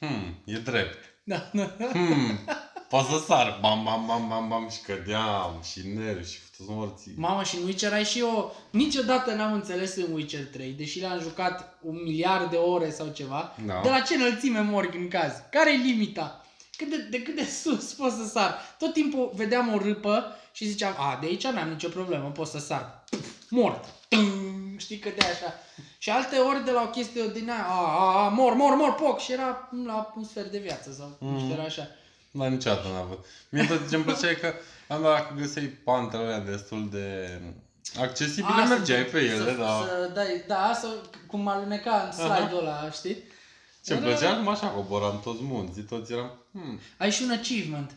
hmm, 0.00 0.42
e 0.44 0.56
drept. 0.58 0.98
Da, 1.24 1.50
da. 1.52 1.64
Hmm, 1.92 2.38
pot 2.88 3.04
să 3.06 3.22
sar. 3.26 3.58
Bam, 3.60 3.84
bam, 3.84 4.06
bam, 4.06 4.28
bam, 4.28 4.48
bam 4.48 4.68
și 4.70 4.80
cădeam 4.80 5.60
și 5.72 5.80
nervi 5.96 6.30
și 6.32 6.38
futus 6.38 6.74
morții. 6.74 7.12
Mamă, 7.16 7.42
și 7.42 7.56
în 7.56 7.64
Witcher 7.64 7.92
ai 7.92 8.04
și 8.04 8.18
eu, 8.18 8.56
niciodată 8.70 9.32
n-am 9.34 9.52
înțeles 9.52 9.96
în 9.96 10.12
Witcher 10.12 10.44
3, 10.52 10.70
deși 10.70 11.00
l-am 11.00 11.20
jucat 11.20 11.78
un 11.82 12.00
miliard 12.04 12.50
de 12.50 12.56
ore 12.56 12.90
sau 12.90 13.06
ceva, 13.08 13.54
Da. 13.66 13.80
de 13.82 13.88
la 13.88 14.00
ce 14.00 14.14
înălțime 14.14 14.60
morg 14.60 14.94
în 14.94 15.08
caz? 15.08 15.32
Care 15.50 15.72
e 15.72 15.76
limita? 15.76 16.46
Cât 16.78 16.88
de, 16.90 16.96
de 17.10 17.22
cât 17.22 17.34
de 17.36 17.44
sus 17.62 17.92
pot 17.92 18.12
să 18.12 18.28
sar? 18.32 18.74
Tot 18.78 18.92
timpul 18.92 19.32
vedeam 19.34 19.74
o 19.74 19.78
râpă 19.78 20.36
și 20.52 20.68
ziceam, 20.68 20.94
a, 20.98 21.18
de 21.20 21.26
aici 21.26 21.46
n-am 21.46 21.68
nicio 21.68 21.88
problemă, 21.88 22.28
pot 22.30 22.46
să 22.46 22.58
sar. 22.58 23.04
Puf, 23.10 23.26
mort. 23.48 23.84
Tung, 24.08 24.78
știi 24.78 24.98
că 24.98 25.08
de 25.18 25.24
așa. 25.26 25.54
Și 25.98 26.10
alte 26.10 26.36
ori 26.36 26.64
de 26.64 26.70
la 26.70 26.82
o 26.82 26.90
chestie 26.90 27.22
din 27.32 27.50
aia, 27.50 27.66
a, 27.68 27.80
a, 27.80 28.24
a, 28.24 28.28
mor, 28.28 28.52
mor, 28.54 28.74
mor, 28.74 28.94
poc, 28.94 29.20
și 29.20 29.32
era 29.32 29.68
la 29.86 30.12
un 30.16 30.24
sfert 30.24 30.50
de 30.50 30.58
viață 30.58 30.92
sau 30.98 31.16
nu 31.30 31.38
știu, 31.38 31.52
era 31.52 31.62
așa. 31.62 31.86
Dar 32.30 32.48
niciodată 32.48 32.88
n-am 32.88 32.96
avut. 33.04 33.24
Mie 33.48 33.64
tot 33.66 33.88
ce 33.88 33.94
îmi 33.94 34.04
plăcea 34.04 34.30
e 34.30 34.34
că 34.34 34.52
am 34.88 35.02
dat 35.02 35.12
dacă 35.16 35.34
găseai 35.40 35.64
pantele 35.64 36.22
alea 36.22 36.38
destul 36.40 36.88
de 36.90 37.40
accesibile, 38.00 38.62
A, 38.62 38.66
să- 38.66 38.72
mergeai 38.74 39.02
pe 39.04 39.18
ele, 39.18 39.50
să, 39.52 39.56
da. 39.58 39.84
Să 39.86 40.10
dai, 40.14 40.44
da, 40.46 40.78
să, 40.80 40.88
cum 41.26 41.48
aluneca 41.48 42.02
în 42.06 42.12
slide-ul 42.12 42.58
ăla, 42.60 42.90
știi? 42.90 43.22
Ce 43.88 43.94
îmi 43.94 44.06
Era- 44.06 44.16
plăcea? 44.16 44.36
Numai 44.36 44.52
așa 44.54 44.66
coboram 44.68 45.20
toți 45.20 45.42
munții, 45.42 45.82
toți 45.82 46.12
eram, 46.12 46.44
hmm, 46.52 46.80
Ai 46.98 47.10
și 47.10 47.22
un 47.22 47.30
achievement. 47.30 47.90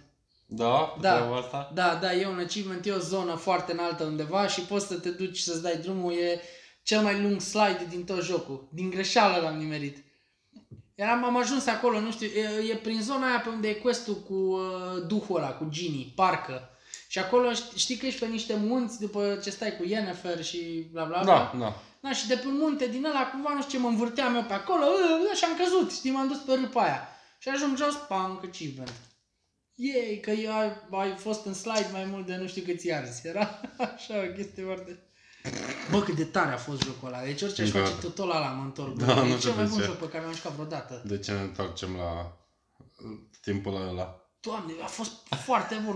da, 0.46 0.96
Da. 1.02 1.14
treaba 1.16 1.38
asta? 1.38 1.72
Da, 1.74 1.98
da, 2.02 2.14
e 2.14 2.28
un 2.28 2.40
achievement, 2.40 2.86
e 2.86 2.92
o 2.92 2.98
zonă 3.00 3.36
foarte 3.36 3.72
înaltă 3.72 4.04
undeva 4.04 4.48
și 4.48 4.62
poți 4.62 4.88
să 4.88 4.94
te 5.00 5.10
duci 5.10 5.40
să-ți 5.40 5.62
dai 5.62 5.78
drumul, 5.78 6.12
e 6.14 6.42
cel 6.84 7.02
mai 7.02 7.22
lung 7.22 7.42
slide 7.42 7.86
din 7.90 8.04
tot 8.04 8.24
jocul. 8.24 8.68
Din 8.74 8.90
greșeală 8.90 9.42
l-am 9.44 9.58
nimerit. 9.58 10.04
Eram, 10.96 11.24
am 11.26 11.38
ajuns 11.38 11.66
acolo, 11.68 12.00
nu 12.00 12.12
știu, 12.12 12.28
e, 12.28 12.72
e 12.72 12.76
prin 12.76 13.02
zona 13.02 13.28
aia 13.28 13.40
pe 13.40 13.50
unde 13.50 13.68
e 13.68 13.74
quest 13.74 14.10
cu 14.28 14.34
uh, 14.34 14.60
duhul 15.08 15.38
ăla, 15.38 15.48
cu 15.50 15.68
Ginny, 15.70 16.14
parcă. 16.16 16.70
Și 17.08 17.20
acolo 17.20 17.54
ști, 17.54 17.78
știi 17.80 17.96
că 17.96 18.06
ești 18.06 18.20
pe 18.20 18.26
niște 18.26 18.56
munți 18.56 19.00
după 19.00 19.40
ce 19.44 19.50
stai 19.50 19.78
cu 19.78 19.84
Yennefer 19.86 20.44
și 20.44 20.88
bla 20.92 21.04
bla 21.04 21.22
bla. 21.24 21.34
Da, 21.54 21.60
da. 21.60 21.82
Da, 22.02 22.12
și 22.14 22.28
de 22.28 22.36
pe 22.36 22.48
un 22.48 22.58
munte 22.58 22.88
din 22.88 23.06
ăla, 23.06 23.30
cumva, 23.30 23.54
nu 23.54 23.62
știu 23.62 23.78
ce, 23.78 23.84
mă 23.84 23.88
învârteam 23.90 24.36
eu 24.36 24.44
pe 24.44 24.54
acolo 24.54 24.86
uh, 24.86 25.38
și 25.38 25.44
am 25.44 25.58
căzut, 25.58 25.92
știi, 25.92 26.12
m-am 26.12 26.28
dus 26.28 26.38
pe 26.38 26.54
râpa 26.54 26.82
aia. 26.84 27.08
Și 27.40 27.50
ajung 27.50 27.78
jos, 27.78 27.96
pam, 28.08 28.42
achievement. 28.46 28.94
Yay, 29.76 30.20
că 30.22 30.32
eu 30.32 30.58
ai, 30.58 30.72
ai 30.92 31.16
fost 31.18 31.46
în 31.46 31.54
slide 31.54 31.90
mai 31.92 32.06
mult 32.06 32.26
de 32.26 32.36
nu 32.36 32.48
știu 32.48 32.64
câți 32.66 32.92
arzi. 32.92 33.28
Era 33.28 33.60
așa 33.96 34.14
o 34.30 34.34
chestie 34.36 34.64
foarte... 34.64 35.00
Bă, 35.92 36.02
cât 36.02 36.16
de 36.16 36.26
tare 36.26 36.52
a 36.54 36.58
fost 36.58 36.84
jocul 36.84 37.08
ăla. 37.08 37.24
Deci 37.24 37.42
orice 37.42 37.62
aș 37.62 37.72
Da. 37.72 37.80
face 37.84 37.96
tot 38.02 38.18
ăla 38.20 38.52
mă 38.52 38.64
întorc. 38.64 38.98
Da, 38.98 39.06
Bă, 39.14 39.14
nu 39.22 39.26
e 39.26 39.38
știu 39.38 39.40
cel 39.50 39.54
mai 39.54 39.64
de 39.64 39.70
bun 39.70 39.80
ce. 39.80 39.86
joc 39.86 39.96
pe 39.98 40.10
care 40.10 40.24
l-am 40.24 40.34
jucat 40.34 40.52
vreodată. 40.52 41.02
De 41.06 41.20
ce 41.20 41.32
ne 41.32 41.40
întoarcem 41.40 41.96
la 41.96 42.38
uh, 43.04 43.18
timpul 43.42 43.76
ăla? 43.90 44.16
Doamne, 44.40 44.74
a 44.84 44.86
fost 44.86 45.12
foarte 45.44 45.76
bun. 45.86 45.96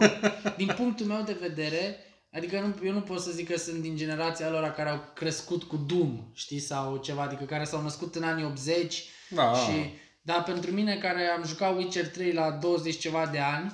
Din 0.58 0.72
punctul 0.76 1.06
meu 1.06 1.22
de 1.22 1.38
vedere, 1.40 1.98
adică 2.36 2.60
nu, 2.60 2.86
eu 2.86 2.94
nu 2.94 3.02
pot 3.02 3.20
să 3.22 3.32
zic 3.32 3.50
că 3.50 3.58
sunt 3.58 3.82
din 3.82 3.96
generația 3.96 4.50
lor 4.50 4.70
care 4.72 4.90
au 4.90 5.12
crescut 5.16 5.64
cu 5.64 5.76
Doom, 5.76 6.30
știi, 6.34 6.60
sau 6.60 6.98
ceva, 6.98 7.22
adică 7.22 7.44
care 7.44 7.64
s-au 7.64 7.82
născut 7.82 8.16
în 8.16 8.24
anii 8.24 8.46
80 8.46 9.04
Da, 9.30 9.54
și, 9.54 9.94
dar 10.22 10.44
pentru 10.44 10.72
mine 10.72 10.98
care 10.98 11.26
am 11.26 11.46
jucat 11.46 11.76
Witcher 11.78 12.08
3 12.10 12.34
la 12.34 12.52
20 12.52 12.98
ceva 13.00 13.26
de 13.26 13.40
ani, 13.40 13.72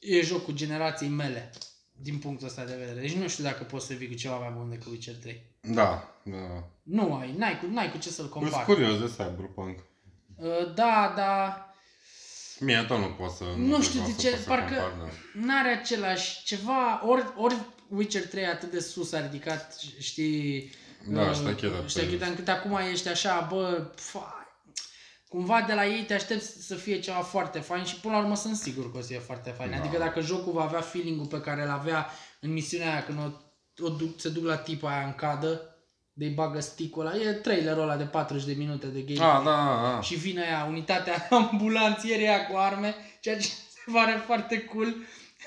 e 0.00 0.20
jocul 0.20 0.54
generației 0.54 1.10
mele, 1.10 1.50
din 1.92 2.18
punctul 2.18 2.46
ăsta 2.46 2.64
de 2.64 2.76
vedere. 2.78 3.00
Deci 3.00 3.12
nu 3.14 3.28
știu 3.28 3.44
dacă 3.44 3.62
poți 3.64 3.86
să 3.86 3.94
vii 3.94 4.08
cu 4.08 4.14
ceva 4.14 4.38
mai 4.38 4.52
bun 4.56 4.68
decât 4.70 4.86
Witcher 4.90 5.14
3. 5.14 5.42
da, 5.60 6.14
da. 6.24 6.68
Nu 6.82 7.14
ai, 7.14 7.34
n-ai 7.36 7.58
cu, 7.58 7.66
n-ai 7.66 7.90
cu 7.90 7.98
ce 7.98 8.08
să-l 8.08 8.14
Sunt 8.14 8.30
compari. 8.30 8.64
curios 8.64 8.98
de 8.98 9.06
Cyberpunk. 9.06 9.78
Uh, 10.36 10.74
da, 10.74 11.12
da, 11.16 11.64
Mie 12.60 12.84
tot 12.88 12.98
nu 12.98 13.06
pot 13.06 13.30
să... 13.30 13.44
Nu 13.56 13.72
cred 13.72 13.82
știu 13.88 14.00
că 14.00 14.06
o 14.06 14.08
de 14.08 14.12
să 14.14 14.20
ce, 14.20 14.30
pot 14.30 14.38
să 14.40 14.48
parcă- 14.48 14.74
compar, 14.74 14.92
da. 14.98 15.46
n-are 15.46 15.68
același 15.68 16.42
ceva, 16.44 17.02
ori, 17.06 17.32
ori 17.36 17.56
Witcher 17.88 18.26
3 18.26 18.46
atât 18.46 18.70
de 18.70 18.80
sus 18.80 19.12
a 19.12 19.20
ridicat, 19.20 19.78
știi, 19.98 20.72
Da, 21.08 21.20
uh, 21.22 21.34
ștachetă 21.34 21.68
pe 21.68 21.86
ștacheta, 21.88 22.26
încât 22.26 22.48
acum 22.48 22.78
ești 22.92 23.08
așa, 23.08 23.46
bă, 23.50 23.86
fa, 23.94 24.34
cumva 25.28 25.64
de 25.66 25.72
la 25.74 25.86
ei 25.86 26.04
te 26.04 26.14
aștepți 26.14 26.66
să 26.66 26.74
fie 26.74 27.00
ceva 27.00 27.20
foarte 27.20 27.58
fain 27.58 27.84
și 27.84 28.00
până 28.00 28.14
la 28.14 28.20
urmă 28.20 28.36
sunt 28.36 28.56
sigur 28.56 28.92
că 28.92 28.98
o 28.98 29.00
să 29.00 29.06
fie 29.06 29.18
foarte 29.18 29.50
fain. 29.50 29.70
Da. 29.70 29.76
Adică 29.76 29.98
dacă 29.98 30.20
jocul 30.20 30.52
va 30.52 30.62
avea 30.62 30.80
feeling-ul 30.80 31.26
pe 31.26 31.40
care 31.40 31.62
îl 31.62 31.70
avea 31.70 32.10
în 32.40 32.52
misiunea 32.52 32.92
aia 32.92 33.04
când 33.04 33.18
o, 33.18 33.30
o 33.84 33.88
duc, 33.88 34.20
se 34.20 34.28
duc 34.28 34.44
la 34.44 34.56
tipa 34.56 34.90
aia 34.90 35.06
în 35.06 35.14
cadă, 35.14 35.74
de 36.20 36.26
bagă 36.34 36.60
stick-ul 36.60 37.06
ăla, 37.06 37.16
e 37.16 37.32
trailerul 37.32 37.82
ăla 37.82 37.96
de 37.96 38.04
40 38.04 38.44
de 38.46 38.52
minute 38.52 38.86
de 38.86 39.00
gameplay. 39.00 39.36
Ah, 39.36 39.42
da, 39.44 39.50
da, 39.50 39.90
da. 39.94 40.00
Și 40.00 40.14
vine 40.14 40.42
aia, 40.42 40.64
unitatea 40.68 41.26
ambulanțierii 41.50 42.26
aia 42.28 42.46
cu 42.46 42.56
arme, 42.56 42.94
ceea 43.20 43.36
ce 43.38 43.46
se 43.74 43.90
pare 43.92 44.22
foarte 44.26 44.60
cool. 44.60 44.94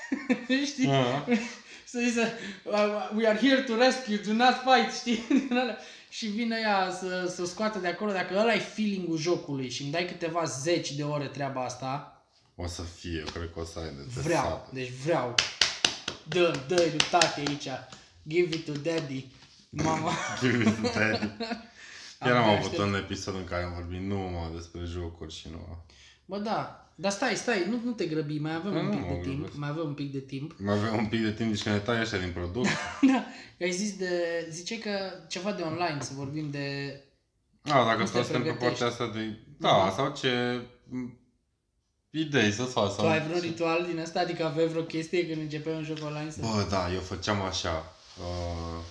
Știi? 0.70 0.88
Ah, 0.90 1.38
Să 1.84 1.98
zice, 2.08 2.32
"Uh, 2.64 3.10
we 3.16 3.28
are 3.28 3.38
here 3.38 3.60
to 3.60 3.76
rescue, 3.76 4.16
do 4.26 4.32
not 4.32 4.54
fight, 4.64 4.94
știi? 4.94 5.24
Din 5.48 5.56
alea. 5.58 5.78
și 6.08 6.26
vine 6.26 6.58
ea 6.62 6.90
să, 7.00 7.32
să 7.34 7.42
o 7.42 7.44
scoată 7.44 7.78
de 7.78 7.88
acolo. 7.88 8.12
Dacă 8.12 8.34
ăla 8.38 8.54
e 8.54 8.58
feeling-ul 8.58 9.16
jocului 9.18 9.70
și 9.70 9.82
îmi 9.82 9.90
dai 9.90 10.04
câteva 10.06 10.44
zeci 10.44 10.92
de 10.92 11.02
ore 11.02 11.26
treaba 11.26 11.64
asta, 11.64 12.22
O 12.56 12.66
să 12.66 12.82
fie, 12.82 13.18
eu 13.18 13.24
cred 13.32 13.50
că 13.54 13.60
o 13.60 13.64
să 13.64 13.78
ai 13.78 13.84
de 13.84 14.20
vreau. 14.22 14.42
testat. 14.42 14.70
Deci 14.72 14.90
vreau. 15.04 15.34
Dă, 16.28 16.54
dă 16.68 16.74
lui 16.74 17.00
tati 17.10 17.40
aici. 17.40 17.68
Give 18.28 18.54
it 18.56 18.64
to 18.64 18.72
daddy. 18.72 19.26
Mama. 19.82 20.10
Give 20.40 20.62
it 20.68 20.74
to 20.74 20.88
daddy. 20.98 21.30
Iar 22.26 22.36
am 22.36 22.42
Abia 22.42 22.52
avut 22.56 22.70
aștept. 22.70 22.78
un 22.88 22.94
episod 22.94 23.34
în 23.34 23.44
care 23.44 23.62
am 23.62 23.72
vorbit 23.74 24.00
numai 24.00 24.50
despre 24.54 24.80
jocuri 24.84 25.34
și 25.34 25.48
nu... 25.50 25.78
Bă, 26.24 26.38
da. 26.38 26.78
Dar 26.96 27.10
stai, 27.10 27.34
stai, 27.36 27.66
nu, 27.70 27.80
nu 27.84 27.90
te 27.92 28.04
grăbi, 28.06 28.38
mai 28.38 28.54
avem 28.54 28.72
Nu, 28.72 28.78
un 28.78 28.84
nu 28.86 28.90
pic 28.90 29.00
mă 29.00 29.12
de 29.14 29.20
timp. 29.20 29.36
grăbesc. 29.36 29.56
Mai 29.56 29.68
avem 29.68 29.84
un 29.86 29.94
pic 29.94 30.12
de 30.12 30.18
timp. 30.20 30.54
Mai 30.58 30.74
avem 30.74 30.96
un 30.96 31.06
pic 31.06 31.22
de 31.22 31.32
timp, 31.32 31.50
deci 31.50 31.62
când 31.62 31.74
ne 31.74 31.80
tai 31.80 31.96
așa 32.00 32.16
din 32.18 32.32
produs. 32.32 32.68
Da, 33.12 33.24
ai 33.60 33.70
zis 33.70 33.96
de, 33.96 34.46
ziceai 34.50 34.78
că 34.78 34.90
ceva 35.28 35.52
de 35.52 35.62
online, 35.62 35.98
să 36.00 36.10
vorbim 36.14 36.50
de... 36.50 36.98
A, 37.62 37.84
dacă 37.84 37.96
Cum 37.96 38.04
tot 38.04 38.12
te 38.12 38.22
suntem 38.22 38.42
pe 38.42 38.48
pregătești? 38.48 38.82
partea 38.82 38.86
asta 38.86 39.18
de... 39.18 39.38
Da, 39.58 39.68
Da. 39.68 39.92
sau 39.96 40.12
ce 40.12 40.60
m, 40.88 41.18
idei 42.10 42.52
să-ți 42.52 42.72
faci. 42.72 42.88
Tu 42.88 42.94
Sau... 42.94 43.08
ai 43.08 43.20
vreun 43.20 43.40
ritual 43.40 43.86
din 43.90 44.00
asta? 44.00 44.20
Adică 44.20 44.44
aveai 44.44 44.66
vreo 44.68 44.82
chestie 44.82 45.26
când 45.28 45.40
începeai 45.40 45.76
un 45.76 45.84
joc 45.84 45.98
online? 46.04 46.30
Să... 46.30 46.40
Bă, 46.40 46.66
da, 46.70 46.92
eu 46.92 47.00
făceam 47.00 47.42
așa. 47.42 47.94
Uh, 48.20 48.82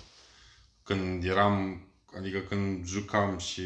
când 0.84 1.24
eram, 1.24 1.88
adică 2.18 2.40
când 2.40 2.86
jucam 2.86 3.38
și 3.38 3.64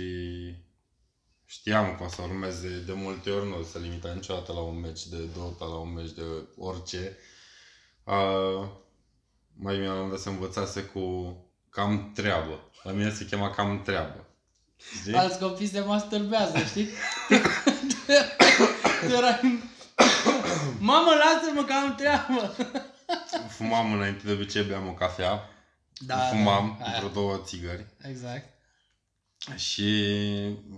știam 1.46 1.96
că 1.96 2.04
o 2.04 2.08
să 2.08 2.22
urmeze 2.22 2.84
de 2.86 2.94
multe 2.94 3.30
ori, 3.30 3.48
nu 3.48 3.60
o 3.60 3.64
să 3.64 3.80
limita 3.80 4.14
niciodată 4.14 4.54
la 4.54 4.60
un 4.60 4.80
meci 4.80 5.06
de 5.06 5.18
Dota, 5.18 5.66
la 5.66 5.76
un 5.76 5.94
meci 5.94 6.12
de 6.12 6.24
orice. 6.58 7.18
Uh, 8.04 8.68
mai 9.54 9.78
mi-am 9.78 10.10
dat 10.10 10.20
să 10.20 10.30
învățase 10.30 10.82
cu 10.82 11.36
cam 11.70 12.12
treabă. 12.16 12.72
La 12.84 12.92
mine 12.92 13.12
se 13.12 13.26
chema 13.26 13.50
cam 13.50 13.82
treabă. 13.82 14.26
Știi? 15.00 15.14
Alți 15.14 15.40
copii 15.40 15.68
se 15.68 15.80
masturbează, 15.80 16.58
știi? 16.58 16.88
Tu 19.02 19.14
erai... 19.14 19.62
Mamă, 20.80 21.12
lasă-mă 21.14 21.64
că 21.64 21.74
am 21.74 21.96
treabă! 21.96 22.56
Fumam 23.50 23.94
înainte 23.94 24.26
de 24.26 24.32
obicei, 24.32 24.64
beam 24.64 24.88
o 24.88 24.94
cafea. 24.94 25.50
Da, 26.00 26.18
Fumam 26.18 26.76
da, 26.80 26.86
aia. 26.86 26.98
vreo 26.98 27.10
două 27.10 27.42
țigări. 27.46 27.86
Exact. 28.02 28.50
Și 29.56 30.04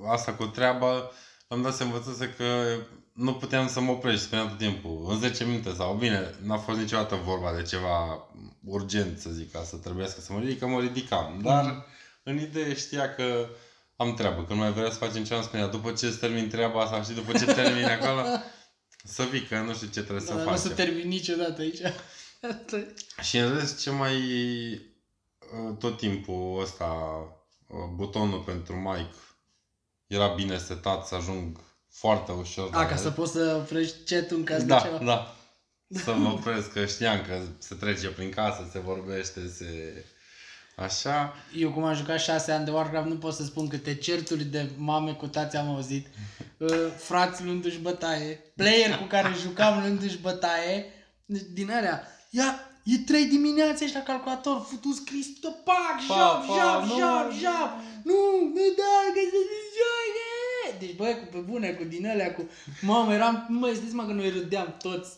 asta 0.08 0.34
cu 0.34 0.46
treaba, 0.46 1.12
am 1.48 1.62
dat 1.62 1.76
să 1.76 1.84
învățase 1.84 2.34
că 2.38 2.76
nu 3.14 3.34
puteam 3.34 3.68
să 3.68 3.80
mă 3.80 3.92
opresc, 3.92 4.24
spuneam 4.24 4.48
tot 4.48 4.58
timpul, 4.58 5.06
în 5.10 5.20
10 5.20 5.44
minute 5.46 5.74
sau 5.74 5.94
bine, 5.94 6.36
n-a 6.42 6.58
fost 6.58 6.80
niciodată 6.80 7.16
vorba 7.16 7.54
de 7.54 7.62
ceva 7.62 8.28
urgent, 8.66 9.20
să 9.20 9.30
zic, 9.30 9.52
ca 9.52 9.64
să 9.64 9.76
trebuiască 9.76 10.22
să 10.22 10.34
mă 10.34 10.40
ridic, 10.40 10.60
că 10.60 10.68
mă 10.68 10.80
ridicam. 10.80 11.40
Dar 11.44 11.64
Mhm. 11.64 11.86
în 12.24 12.38
idee 12.40 12.74
știa 12.76 13.16
că 13.16 13.48
am 13.96 14.14
treabă, 14.14 14.44
că 14.46 14.54
nu 14.54 14.60
mai 14.60 14.72
vrea 14.72 14.90
să 14.92 14.98
facem 14.98 15.24
ce 15.24 15.34
am 15.34 15.44
spunea, 15.44 15.68
după 15.68 15.92
ce 15.92 16.06
îți 16.06 16.18
termin 16.20 16.50
treaba 16.50 16.82
asta 16.82 17.04
și 17.04 17.12
după 17.12 17.38
ce 17.38 17.46
termin 17.46 17.86
acolo, 17.86 18.24
să 19.04 19.24
vii, 19.24 19.44
că 19.46 19.60
nu 19.60 19.74
știu 19.74 19.88
ce 19.88 20.02
trebuie 20.02 20.26
să 20.26 20.34
Da, 20.34 20.44
nu 20.44 20.52
o 20.52 20.56
să 20.56 20.68
facem. 20.70 20.86
termin 20.86 21.08
niciodată 21.08 21.62
aici. 21.62 21.80
Și 23.28 23.38
în 23.38 23.58
rest, 23.58 23.82
ce 23.82 23.90
mai 23.90 24.16
uh, 24.16 24.80
tot 25.80 25.98
timpul 25.98 26.60
ăsta, 26.62 26.86
uh, 27.68 27.78
butonul 27.96 28.40
pentru 28.40 28.76
mic 28.76 29.14
era 30.08 30.28
bine 30.28 30.58
setat 30.58 31.08
să 31.08 31.16
ajung 31.16 31.60
foarte 31.90 32.32
ușor. 32.32 32.70
A, 32.74 32.80
la 32.80 32.86
ca 32.86 32.92
el. 32.92 32.98
să 32.98 33.12
poți 33.12 33.32
să 33.32 33.56
oprești 33.62 34.16
chat 34.16 34.30
în 34.30 34.44
caz 34.44 34.60
de 34.60 34.66
Da, 34.66 34.80
ceva. 34.80 34.98
da. 34.98 35.34
Să 36.04 36.14
mă 36.14 36.30
opresc, 36.30 36.72
că 36.72 36.86
știam 36.86 37.22
că 37.22 37.42
se 37.58 37.76
trece 37.76 38.08
prin 38.08 38.30
casă, 38.30 38.70
se 38.72 38.80
vorbește, 38.80 39.48
se... 39.48 40.06
Așa. 40.76 41.34
Eu 41.56 41.72
cum 41.72 41.84
am 41.84 41.96
jucat 41.96 42.20
șase 42.20 42.52
ani 42.52 42.66
de 42.66 42.72
Warcraft 42.72 43.08
nu 43.08 43.18
pot 43.18 43.34
să 43.34 43.44
spun 43.44 43.68
câte 43.68 43.96
certuri 43.96 44.44
de 44.44 44.70
mame 44.78 45.14
cu 45.14 45.28
tați 45.28 45.58
am 45.58 45.70
auzit. 45.76 46.08
Uh, 46.58 46.70
frați 46.98 47.44
luându-și 47.44 47.78
bătaie. 47.78 48.40
Player 48.56 48.98
cu 48.98 49.04
care 49.04 49.34
jucam 49.42 49.80
luându-și 49.82 50.18
bătaie. 50.18 50.86
Deci, 51.26 51.42
Din 51.42 51.72
alea. 51.72 52.08
Ia, 52.30 52.69
e 52.84 52.98
3 52.98 53.26
dimineața 53.26 53.84
ești 53.84 53.96
la 53.96 54.04
calculator, 54.04 54.62
futu 54.70 54.92
scris, 54.92 55.40
tot 55.40 55.56
pac, 55.64 55.96
Pa, 56.08 56.16
jap, 56.16 56.46
pa, 56.46 56.56
jap, 56.56 56.84
nu. 56.84 56.98
jap, 56.98 57.32
jap. 57.32 57.72
Nu, 58.04 58.16
nu 58.54 58.66
da, 58.80 58.96
că 59.14 59.20
se 59.32 59.42
joacă. 59.78 60.78
Deci 60.80 60.96
băi, 60.96 61.20
cu 61.20 61.26
pe 61.32 61.38
bune, 61.38 61.70
cu 61.72 61.84
din 61.84 62.08
alea, 62.08 62.34
cu... 62.34 62.50
Mamă, 62.82 63.14
eram, 63.14 63.46
nu 63.50 63.60
mai 63.60 63.74
știți 63.74 63.94
mă 63.94 64.06
că 64.06 64.14
noi 64.14 64.30
râdeam 64.30 64.76
toți. 64.82 65.10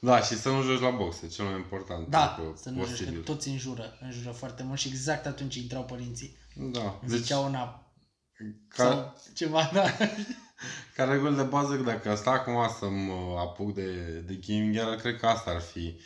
Da, 0.00 0.20
și 0.22 0.34
să 0.38 0.50
nu 0.50 0.62
joci 0.62 0.80
la 0.80 0.90
box, 0.90 1.22
e 1.22 1.26
cel 1.26 1.44
mai 1.44 1.54
important 1.56 2.08
Da, 2.08 2.36
lucru 2.38 2.56
să 2.62 2.70
nu 2.70 2.76
joci, 2.78 2.86
că 2.86 2.90
posibil. 2.92 3.22
toți 3.22 3.48
înjură, 3.48 3.98
înjură 4.00 4.30
foarte 4.30 4.62
mult 4.62 4.78
și 4.78 4.88
exact 4.88 5.26
atunci 5.26 5.54
intrau 5.54 5.84
părinții. 5.84 6.36
Da, 6.56 7.00
deci 7.06 7.18
Ziceau 7.18 7.44
una 7.44 7.92
ca, 8.68 8.84
sau 8.84 9.14
ceva, 9.34 9.70
da. 9.72 9.84
Ca 10.96 11.04
reguli 11.04 11.36
de 11.36 11.42
bază, 11.42 11.74
dacă 11.76 12.14
stau 12.14 12.32
acum 12.32 12.68
să 12.78 12.88
mă 12.88 13.38
apuc 13.38 13.74
de, 13.74 13.92
de 14.26 14.38
gaming, 14.46 14.74
iar 14.74 14.94
cred 14.96 15.18
că 15.20 15.26
asta 15.26 15.50
ar 15.50 15.60
fi 15.60 16.00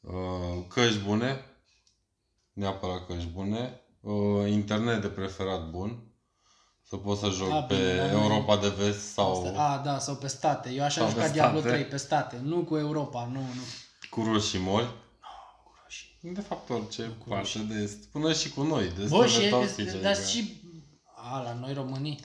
uh, 0.00 0.64
căști 0.68 0.98
bune, 0.98 1.44
neapărat 2.52 3.06
căști 3.06 3.28
bune, 3.28 3.80
uh, 4.00 4.50
internet 4.50 5.00
de 5.00 5.08
preferat 5.08 5.70
bun, 5.70 6.02
să 6.88 6.96
pot 6.96 7.18
să 7.18 7.28
joc 7.28 7.50
A, 7.52 7.62
pe 7.62 7.74
bine, 7.74 7.96
la 8.06 8.12
noi- 8.12 8.22
Europa 8.22 8.56
de 8.56 8.68
vest 8.68 9.12
sau 9.12 9.54
A, 9.56 9.80
da, 9.84 9.98
sau 9.98 10.14
pe 10.16 10.26
state. 10.26 10.70
Eu 10.70 10.82
așa 10.84 11.00
Sau 11.00 11.06
am 11.06 11.12
pe 11.12 11.18
jucat 11.20 11.32
Diablo 11.32 11.58
state. 11.60 11.74
3 11.74 11.84
pe 11.84 11.96
state, 11.96 12.40
nu 12.42 12.64
cu 12.64 12.76
Europa, 12.76 13.24
nu, 13.32 13.40
nu. 13.40 13.62
cu 14.10 14.22
roșii 14.32 14.58
mori. 14.58 14.86
Cu 15.64 15.72
roșii. 15.82 16.18
De 16.20 16.40
fapt, 16.40 16.70
orice 16.70 17.02
Cu 17.02 17.28
parte 17.28 17.42
roșii. 17.42 17.60
de 17.60 17.74
est. 17.82 18.04
Până 18.04 18.32
și 18.32 18.50
cu 18.50 18.62
noi, 18.62 18.84
destul 18.98 19.18
Bă, 19.18 19.22
de 19.24 19.30
și, 19.30 19.48
toxice. 19.48 20.00
dar 20.00 20.12
adică- 20.12 20.26
și... 20.28 20.62
A, 21.32 21.42
la 21.42 21.52
noi 21.54 21.72
românii. 21.72 22.20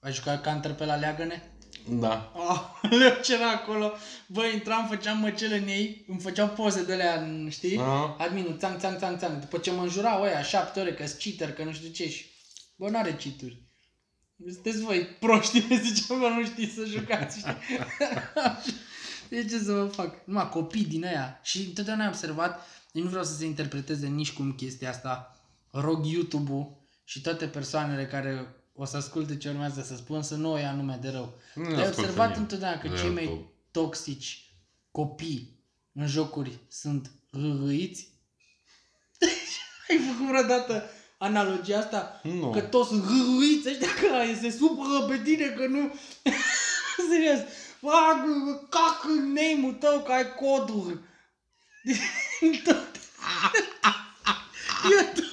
Ai 0.00 0.12
jucat 0.12 0.42
Counter 0.42 0.74
pe 0.74 0.84
la 0.84 0.94
Leagăne? 0.96 1.52
Da. 1.88 2.32
Aoleu, 2.82 3.20
ce 3.22 3.34
era 3.34 3.50
acolo? 3.50 3.92
Bă, 4.26 4.44
intram, 4.46 4.86
făceam 4.88 5.18
măcele 5.18 5.56
în 5.56 5.68
ei, 5.68 6.04
îmi 6.08 6.20
făceau 6.20 6.48
poze 6.48 6.84
de 6.84 6.92
alea, 6.92 7.20
în- 7.20 7.48
știi? 7.50 7.78
Aha. 7.78 8.16
Adminul, 8.18 8.56
țang, 8.58 8.78
țang, 8.80 8.98
țang, 8.98 9.18
țang. 9.18 9.40
După 9.40 9.58
ce 9.58 9.70
mă 9.70 9.82
înjurau 9.82 10.22
ăia 10.22 10.42
șapte 10.42 10.80
ore 10.80 10.94
că 10.94 11.04
cheater, 11.18 11.52
că 11.52 11.64
nu 11.64 11.72
știu 11.72 11.88
ce 11.90 12.08
și... 12.08 12.26
Bă, 12.76 12.88
n-are 12.90 13.14
cheaturi. 13.14 13.66
Sunteți 14.52 14.80
voi 14.82 15.00
proști, 15.20 15.58
le 15.68 15.76
ziceam 15.76 16.20
că 16.20 16.28
nu 16.28 16.44
știți 16.44 16.74
să 16.74 16.84
jucați, 16.84 17.38
știi? 17.38 17.56
E 19.38 19.44
ce 19.44 19.58
să 19.58 19.72
vă 19.72 19.84
fac? 19.86 20.26
Numai 20.26 20.48
copii 20.48 20.84
din 20.84 21.04
aia. 21.04 21.40
Și 21.42 21.58
întotdeauna 21.66 22.04
am 22.04 22.10
observat, 22.10 22.66
eu 22.92 23.02
nu 23.02 23.08
vreau 23.08 23.24
să 23.24 23.34
se 23.36 23.44
interpreteze 23.44 24.06
nici 24.06 24.32
cum 24.32 24.52
chestia 24.52 24.90
asta. 24.90 25.40
Rog 25.70 26.04
YouTube-ul 26.06 26.76
și 27.04 27.20
toate 27.20 27.46
persoanele 27.46 28.06
care 28.06 28.57
o 28.80 28.84
să 28.84 28.96
asculte 28.96 29.36
ce 29.36 29.48
urmează 29.48 29.82
să 29.82 29.96
spun 29.96 30.22
să 30.22 30.34
nu 30.34 30.52
o 30.52 30.56
ia 30.56 30.72
nume 30.72 30.98
de 31.00 31.08
rău. 31.08 31.38
Nu 31.54 31.64
Ai 31.64 31.72
ascultă 31.72 31.88
observat 31.88 32.26
nimeni 32.26 32.42
întotdeauna 32.42 32.78
că 32.78 32.88
de 32.88 32.96
cei 32.96 33.10
mai 33.10 33.22
YouTube. 33.22 33.48
toxici 33.70 34.52
copii 34.90 35.60
în 35.92 36.06
jocuri 36.06 36.58
sunt 36.68 37.10
râiți? 37.30 38.08
Ai 39.88 39.98
făcut 39.98 40.26
vreodată 40.26 40.90
analogia 41.18 41.78
asta? 41.78 42.20
Nu. 42.22 42.50
Că 42.50 42.60
toți 42.60 42.88
sunt 42.88 43.04
râiți 43.04 43.68
ăștia 43.68 43.88
care 44.10 44.38
se 44.40 44.50
supără 44.50 45.06
pe 45.08 45.18
tine 45.22 45.46
că 45.46 45.66
nu... 45.66 45.94
Serios. 47.10 47.38
Fac 47.80 48.24
cac 48.68 49.04
în 49.04 49.32
name-ul 49.32 49.72
tău 49.72 50.00
că 50.00 50.12
ai 50.12 50.34
coduri. 50.34 50.98
Tot. 52.64 53.00
Eu 54.90 55.12
tot... 55.14 55.24
Bă, 55.24 55.27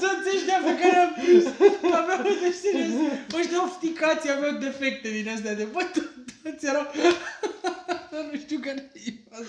toți 0.00 0.36
ăștia 0.36 0.60
pe 0.64 0.78
care 0.80 0.96
am 0.96 1.12
prins 1.12 1.44
aveau 1.82 2.22
de 2.22 2.54
serios. 2.62 3.12
Ăștia 3.34 3.62
ofticații 3.62 4.30
aveau 4.30 4.52
defecte 4.58 5.10
din 5.10 5.28
astea 5.28 5.54
de 5.54 5.64
bă, 5.64 5.90
to- 5.90 6.34
toți 6.42 6.66
erau... 6.66 6.92
nu 8.32 8.38
știu 8.38 8.58
care 8.58 8.92
e 9.04 9.10
faza. 9.30 9.48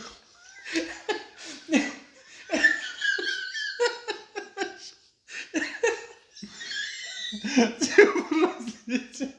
Ce 7.82 8.04
prost 8.30 8.68
zice. 8.88 9.36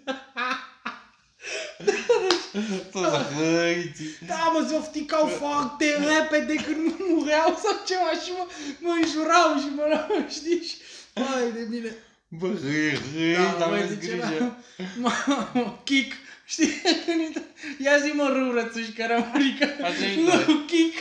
Toți 2.92 3.34
hăiți. 3.36 4.02
Da, 4.26 4.50
mă, 4.54 4.66
se 4.68 4.74
ofticau 4.74 5.26
foarte 5.26 5.84
repede 5.96 6.54
când 6.54 6.94
mureau 7.08 7.58
sau 7.64 7.80
ceva 7.86 8.10
și 8.24 8.30
mă, 8.38 8.46
mă 8.80 8.90
înjurau 9.02 9.58
și 9.58 9.68
mă 9.76 9.84
luau, 9.88 10.26
știi? 10.30 10.62
Și, 10.62 10.74
Vai 11.14 11.50
de 11.54 11.66
mine. 11.70 11.94
Bă, 12.28 12.46
hăi, 12.46 12.98
hăi, 13.14 13.34
Da, 13.34 13.56
dar 13.58 13.68
băi, 13.68 13.78
aveți 13.82 14.00
zice, 14.00 14.16
grijă. 14.16 14.32
era- 14.34 14.56
Mamă, 14.96 15.80
kick. 15.84 16.12
Știi? 16.44 16.72
Când 17.06 17.20
intră- 17.20 17.42
Ia 17.78 17.98
zi 17.98 18.10
mă 18.14 18.28
râu 18.28 18.52
rățuș 18.52 18.86
care 18.96 19.14
am 19.14 19.30
adică 19.34 19.64
Așa 19.84 20.04
e, 20.04 20.20
Nu, 20.20 20.28
da. 20.28 20.64
kick. 20.66 20.96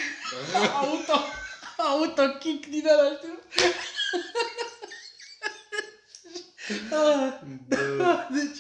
Auto. 0.81 1.23
Auto 1.77 2.37
kick 2.39 2.65
din 2.69 2.85
ăla, 2.91 3.09
știu? 3.17 3.39
Ah, 6.91 7.33
Deci, 8.33 8.57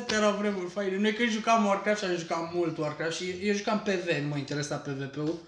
astea 0.00 0.16
erau 0.16 0.32
vremuri 0.36 0.70
faine. 0.70 0.96
Noi 0.96 1.12
când 1.12 1.30
jucam 1.30 1.64
Warcraft 1.64 2.02
și 2.02 2.08
am 2.08 2.16
jucat 2.16 2.54
mult 2.54 2.78
Warcraft 2.78 3.16
și 3.16 3.24
eu 3.42 3.54
jucam 3.54 3.80
PV, 3.80 4.22
nu 4.22 4.28
mă 4.28 4.36
interesa 4.36 4.76
PvP-ul. 4.76 5.38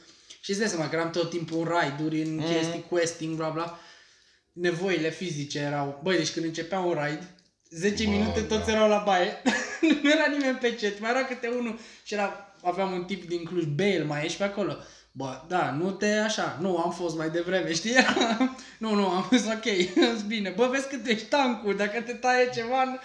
Și 0.40 0.50
îți 0.50 0.58
dai 0.58 0.68
seama 0.68 0.88
că 0.88 0.96
eram 0.96 1.10
tot 1.10 1.30
timpul 1.30 1.58
în 1.58 1.64
raid-uri, 1.64 2.22
în 2.22 2.34
Mhm. 2.34 2.46
chestii, 2.52 2.86
questing, 2.88 3.36
bla 3.36 3.48
bla. 3.48 3.78
Nevoile 4.52 5.10
fizice 5.10 5.58
erau... 5.58 6.00
Băi, 6.02 6.16
deci 6.16 6.32
când 6.32 6.44
începea 6.44 6.78
un 6.78 6.92
raid, 6.92 7.22
10 7.70 8.04
Bă, 8.04 8.10
minute 8.10 8.40
da. 8.40 8.56
toți 8.56 8.70
erau 8.70 8.88
la 8.88 9.02
baie. 9.06 9.42
nu 10.02 10.10
era 10.10 10.26
nimeni 10.30 10.56
pe 10.56 10.74
chat, 10.74 11.00
mai 11.00 11.10
era 11.10 11.24
câte 11.24 11.48
unul 11.58 11.78
și 12.04 12.14
era, 12.14 12.54
aveam 12.62 12.92
un 12.92 13.04
tip 13.04 13.28
din 13.28 13.44
Cluj, 13.44 13.64
Bale, 13.64 14.04
mai 14.04 14.24
ești 14.24 14.38
pe 14.38 14.44
acolo. 14.44 14.76
Bă, 15.12 15.42
da, 15.48 15.70
nu 15.70 15.90
te 15.90 16.06
așa, 16.06 16.58
nu, 16.60 16.76
am 16.78 16.92
fost 16.92 17.16
mai 17.16 17.30
devreme, 17.30 17.72
știi? 17.74 17.94
nu, 18.78 18.94
nu, 18.94 19.08
am 19.08 19.22
fost 19.22 19.46
ok, 19.46 19.64
e 19.64 19.88
bine. 20.26 20.50
Bă, 20.56 20.66
vezi 20.66 20.88
că 20.88 20.96
tu 20.96 21.08
ești 21.08 21.26
tancul, 21.26 21.76
dacă 21.76 22.00
te 22.00 22.12
taie 22.12 22.50
ceva... 22.54 22.98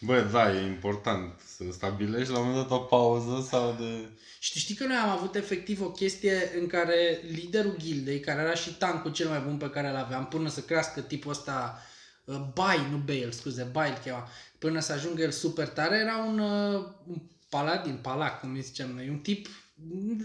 nu- 0.00 0.06
Bă, 0.06 0.20
da, 0.32 0.54
e 0.54 0.66
important 0.66 1.40
să 1.56 1.64
stabilești 1.72 2.32
la 2.32 2.38
un 2.38 2.46
moment 2.48 2.68
dat 2.68 2.78
o 2.78 2.82
pauză 2.82 3.46
sau 3.50 3.76
de... 3.78 4.08
Și 4.38 4.52
tu 4.52 4.58
știi 4.58 4.74
că 4.74 4.84
noi 4.86 4.96
am 4.96 5.08
avut 5.08 5.34
efectiv 5.34 5.80
o 5.82 5.90
chestie 5.90 6.52
în 6.60 6.66
care 6.66 7.20
liderul 7.30 7.76
gildei, 7.78 8.20
care 8.20 8.40
era 8.40 8.54
și 8.54 8.74
tancul 8.74 9.12
cel 9.12 9.28
mai 9.28 9.40
bun 9.40 9.56
pe 9.56 9.70
care 9.70 9.88
îl 9.88 9.96
aveam, 9.96 10.26
până 10.26 10.48
să 10.48 10.60
crească 10.60 11.00
tipul 11.00 11.30
ăsta, 11.30 11.82
uh, 12.24 12.36
Bai, 12.54 12.86
nu 12.90 12.96
Bale, 12.96 13.30
scuze, 13.30 13.62
Bai 13.72 13.88
îl 13.90 13.96
chema, 14.04 14.28
până 14.58 14.80
să 14.80 14.92
ajungă 14.92 15.22
el 15.22 15.30
super 15.30 15.68
tare, 15.68 15.96
era 15.96 16.16
un, 16.16 16.38
uh, 16.38 16.84
un 17.06 17.16
paladin, 17.48 17.98
palac, 18.02 18.40
cum 18.40 18.54
îi 18.54 18.60
zicem 18.62 18.94
noi, 18.94 19.08
un 19.08 19.18
tip 19.18 19.46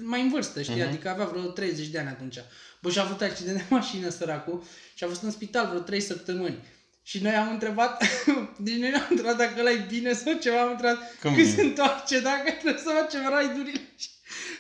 mai 0.04 0.22
în 0.22 0.30
vârstă, 0.30 0.62
știi, 0.62 0.76
Mhm. 0.76 0.88
adică 0.88 1.10
avea 1.10 1.26
vreo 1.26 1.42
30 1.42 1.88
de 1.88 2.00
ani 2.00 2.08
atunci. 2.08 2.38
Bă, 2.82 2.90
și 2.90 3.00
a 3.00 3.04
avut 3.04 3.22
accident 3.22 3.58
de 3.58 3.64
mașină 3.70 4.10
săracul 4.10 4.64
și 4.96 5.04
a 5.04 5.08
fost 5.08 5.22
în 5.22 5.32
spital 5.32 5.68
vreo 5.68 5.80
3 5.80 6.00
săptămâni. 6.00 6.58
Și 7.04 7.22
noi 7.22 7.36
am 7.36 7.50
întrebat, 7.50 8.04
deci 8.66 8.76
noi 8.76 8.90
ne-am 8.90 9.08
întrebat 9.10 9.38
dacă 9.38 9.60
ăla 9.60 9.72
e 9.72 9.86
bine 9.88 10.14
sau 10.14 10.34
ceva, 10.34 10.62
am 10.62 10.72
întrebat 10.72 10.98
Cum 11.22 11.34
când 11.36 11.48
e? 11.48 11.50
se 11.50 11.62
întoarce, 11.62 12.20
dacă 12.20 12.52
trebuie 12.52 12.82
să 12.84 12.90
facem 13.00 13.30
raidurile. 13.30 13.82
Și 14.02 14.10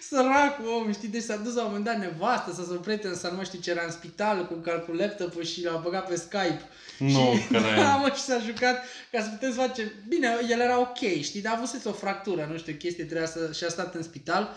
Săracul 0.01 0.67
om, 0.67 0.93
știi, 0.93 1.07
deci 1.07 1.23
s-a 1.23 1.35
dus 1.35 1.53
la 1.53 1.61
un 1.61 1.67
moment 1.67 1.85
dat 1.85 1.99
nevastă 1.99 2.53
sau 2.53 2.65
să 2.65 2.73
prieten 2.73 3.15
sau 3.15 3.29
nu 3.29 3.35
mai 3.35 3.45
știu 3.45 3.59
ce 3.59 3.71
era 3.71 3.83
în 3.85 3.91
spital 3.91 4.47
cu 4.47 4.53
calcul 4.53 4.95
laptop 4.95 5.43
și 5.43 5.63
l-a 5.63 5.81
băgat 5.83 6.07
pe 6.07 6.15
Skype. 6.15 6.61
Nu 6.97 7.09
și, 7.35 7.47
cred. 7.47 7.75
da, 7.83 7.95
mă, 7.95 8.11
și 8.15 8.21
s-a 8.21 8.39
jucat 8.45 8.83
ca 9.11 9.21
să 9.21 9.29
putem 9.29 9.51
să 9.51 9.59
facem... 9.59 9.91
Bine, 10.07 10.37
el 10.49 10.59
era 10.59 10.79
ok, 10.79 11.21
știi, 11.21 11.41
dar 11.41 11.53
a 11.53 11.57
avut 11.57 11.85
o 11.85 11.91
fractură, 11.91 12.47
nu 12.51 12.57
știu, 12.57 12.73
chestie, 12.73 13.03
trebuia 13.03 13.27
să... 13.27 13.51
și 13.53 13.63
a 13.63 13.69
stat 13.69 13.95
în 13.95 14.03
spital 14.03 14.55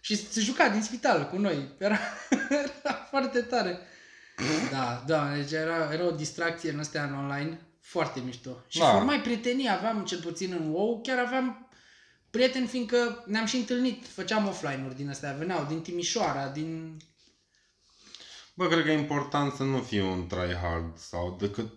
și 0.00 0.28
se 0.30 0.40
juca 0.40 0.68
din 0.68 0.82
spital 0.82 1.28
cu 1.28 1.38
noi. 1.38 1.68
Era, 1.78 1.98
era 2.84 3.06
foarte 3.10 3.40
tare. 3.40 3.80
Da, 4.70 5.04
da, 5.06 5.34
deci 5.34 5.50
era, 5.50 5.92
era 5.92 6.06
o 6.06 6.10
distracție 6.10 6.70
în 6.70 6.78
astea 6.78 7.04
în 7.04 7.14
online 7.14 7.60
foarte 7.80 8.20
mișto. 8.20 8.50
Și 8.68 8.78
Da. 8.78 8.90
formai 8.90 9.20
prietenii, 9.20 9.70
aveam 9.70 10.04
cel 10.04 10.20
puțin 10.20 10.52
în 10.52 10.70
WoW, 10.70 11.00
chiar 11.02 11.18
aveam 11.18 11.68
prieteni 12.30 12.66
fiindcă 12.66 13.24
ne-am 13.26 13.46
și 13.46 13.56
întâlnit, 13.56 14.06
făceam 14.06 14.46
offline-uri 14.46 14.96
din 14.96 15.08
astea, 15.08 15.32
veneau 15.32 15.64
din 15.64 15.80
Timișoara, 15.80 16.48
din... 16.48 16.96
Bă, 18.54 18.68
cred 18.68 18.84
că 18.84 18.90
e 18.90 18.98
important 18.98 19.52
să 19.52 19.62
nu 19.62 19.78
fii 19.78 20.00
un 20.00 20.26
tryhard 20.26 20.98
sau 20.98 21.36
decât 21.40 21.72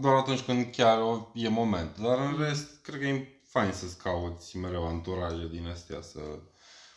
doar 0.00 0.14
atunci 0.14 0.40
când 0.40 0.74
chiar 0.74 1.00
o, 1.00 1.30
e 1.34 1.48
moment. 1.48 1.98
Dar 1.98 2.18
în 2.18 2.36
rest, 2.38 2.82
cred 2.82 3.00
că 3.00 3.06
e 3.06 3.42
fain 3.48 3.72
să-ți 3.72 3.98
cauți 3.98 4.56
mereu 4.56 4.86
anturaje 4.86 5.48
din 5.50 5.66
astea 5.66 6.00
să... 6.00 6.18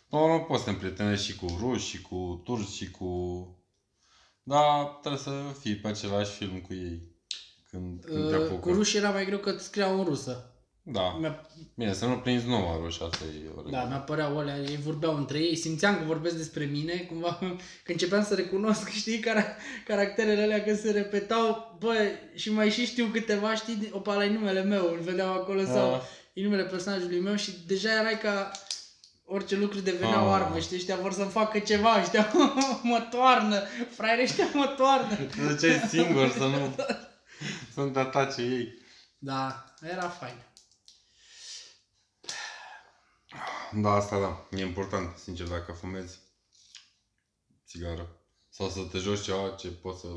Până 0.10 0.22
la 0.22 0.34
urmă 0.34 0.46
poți 0.46 0.60
să 0.60 0.66
te 0.66 0.72
împrietenești 0.72 1.26
și 1.26 1.36
cu 1.36 1.46
ruși, 1.60 1.88
și 1.88 2.02
cu 2.02 2.42
turci, 2.44 2.68
și 2.68 2.92
cu... 2.92 3.08
Dar 4.48 4.86
trebuie 5.02 5.22
să 5.22 5.32
fii 5.60 5.76
pe 5.76 5.88
același 5.88 6.32
film 6.32 6.60
cu 6.60 6.74
ei 6.74 7.02
când, 7.70 8.04
când 8.06 8.30
te 8.30 8.36
Uh, 8.36 8.42
apucă. 8.44 8.60
cu 8.60 8.72
ruși 8.74 8.98
era 8.98 9.10
mai 9.10 9.26
greu 9.26 9.38
că 9.38 9.50
îți 9.50 9.64
scriau 9.66 9.98
în 10.00 10.06
rusă. 10.06 10.50
Da. 10.88 11.02
Mi-a, 11.20 11.50
Bine, 11.76 11.94
să 11.94 12.06
nu 12.06 12.18
prinzi 12.18 12.48
noua 12.48 12.78
ruși, 12.84 13.02
asta 13.04 13.24
e 13.26 13.48
o 13.50 13.54
da, 13.56 13.62
regulă. 13.62 13.86
mi-apăreau 13.88 14.38
alea, 14.38 14.58
ei 14.58 14.78
vorbeau 14.78 15.16
între 15.16 15.38
ei, 15.40 15.56
simțeam 15.56 15.98
că 15.98 16.04
vorbesc 16.04 16.36
despre 16.36 16.66
mine, 16.66 16.94
cumva, 17.10 17.40
că 17.84 17.92
începeam 17.92 18.24
să 18.24 18.36
recunosc, 18.36 18.90
știi, 19.02 19.20
car- 19.26 19.58
caracterele 19.88 20.42
alea 20.44 20.64
că 20.64 20.76
se 20.76 20.92
repetau, 20.92 21.76
bă, 21.80 21.94
și 22.36 22.52
mai 22.52 22.70
și 22.70 22.86
știu 22.86 23.06
câteva, 23.06 23.56
știi, 23.56 23.90
opa, 23.92 24.14
ăla 24.14 24.26
e 24.26 24.30
numele 24.30 24.64
meu, 24.64 24.92
îl 24.92 25.00
vedeam 25.00 25.30
acolo 25.30 25.64
sau 25.66 25.94
Ah. 25.94 26.02
e 26.34 26.44
numele 26.44 26.64
personajului 26.64 27.20
meu 27.20 27.36
și 27.36 27.52
deja 27.68 27.92
erai 28.00 28.18
ca 28.20 28.52
orice 29.26 29.56
lucru 29.56 29.80
devenea 29.80 30.24
o 30.24 30.28
Ah. 30.28 30.42
armă, 30.42 30.60
știi, 30.60 30.76
ăștia 30.76 30.96
vor 30.96 31.14
să-mi 31.14 31.32
facă 31.32 31.60
ceva, 31.60 32.00
ăștia 32.00 32.32
mă 32.84 33.08
toarnă, 33.12 33.64
fraiere 33.96 34.22
ăștia 34.22 34.50
mă 34.54 34.74
toarnă. 34.78 35.16
De 35.16 35.56
ce 35.60 35.68
e 35.68 35.88
singur 35.88 36.30
să 36.32 36.46
nu... 36.46 36.76
să 37.74 37.80
nu 37.82 37.90
te 37.90 38.00
atace 38.00 38.42
ei. 38.42 38.74
Da, 39.18 39.74
era 39.82 40.10
fain. 40.10 40.44
Da, 43.72 43.92
asta 43.92 44.20
da. 44.20 44.48
E 44.58 44.62
important, 44.62 45.18
sincer, 45.18 45.48
dacă 45.48 45.72
fumezi 45.72 46.20
țigară. 47.68 48.20
Sau 48.50 48.70
să 48.70 48.82
te 48.92 48.98
joci 48.98 49.22
ceva 49.22 49.50
ce 49.50 49.68
poți 49.68 50.00
să... 50.00 50.08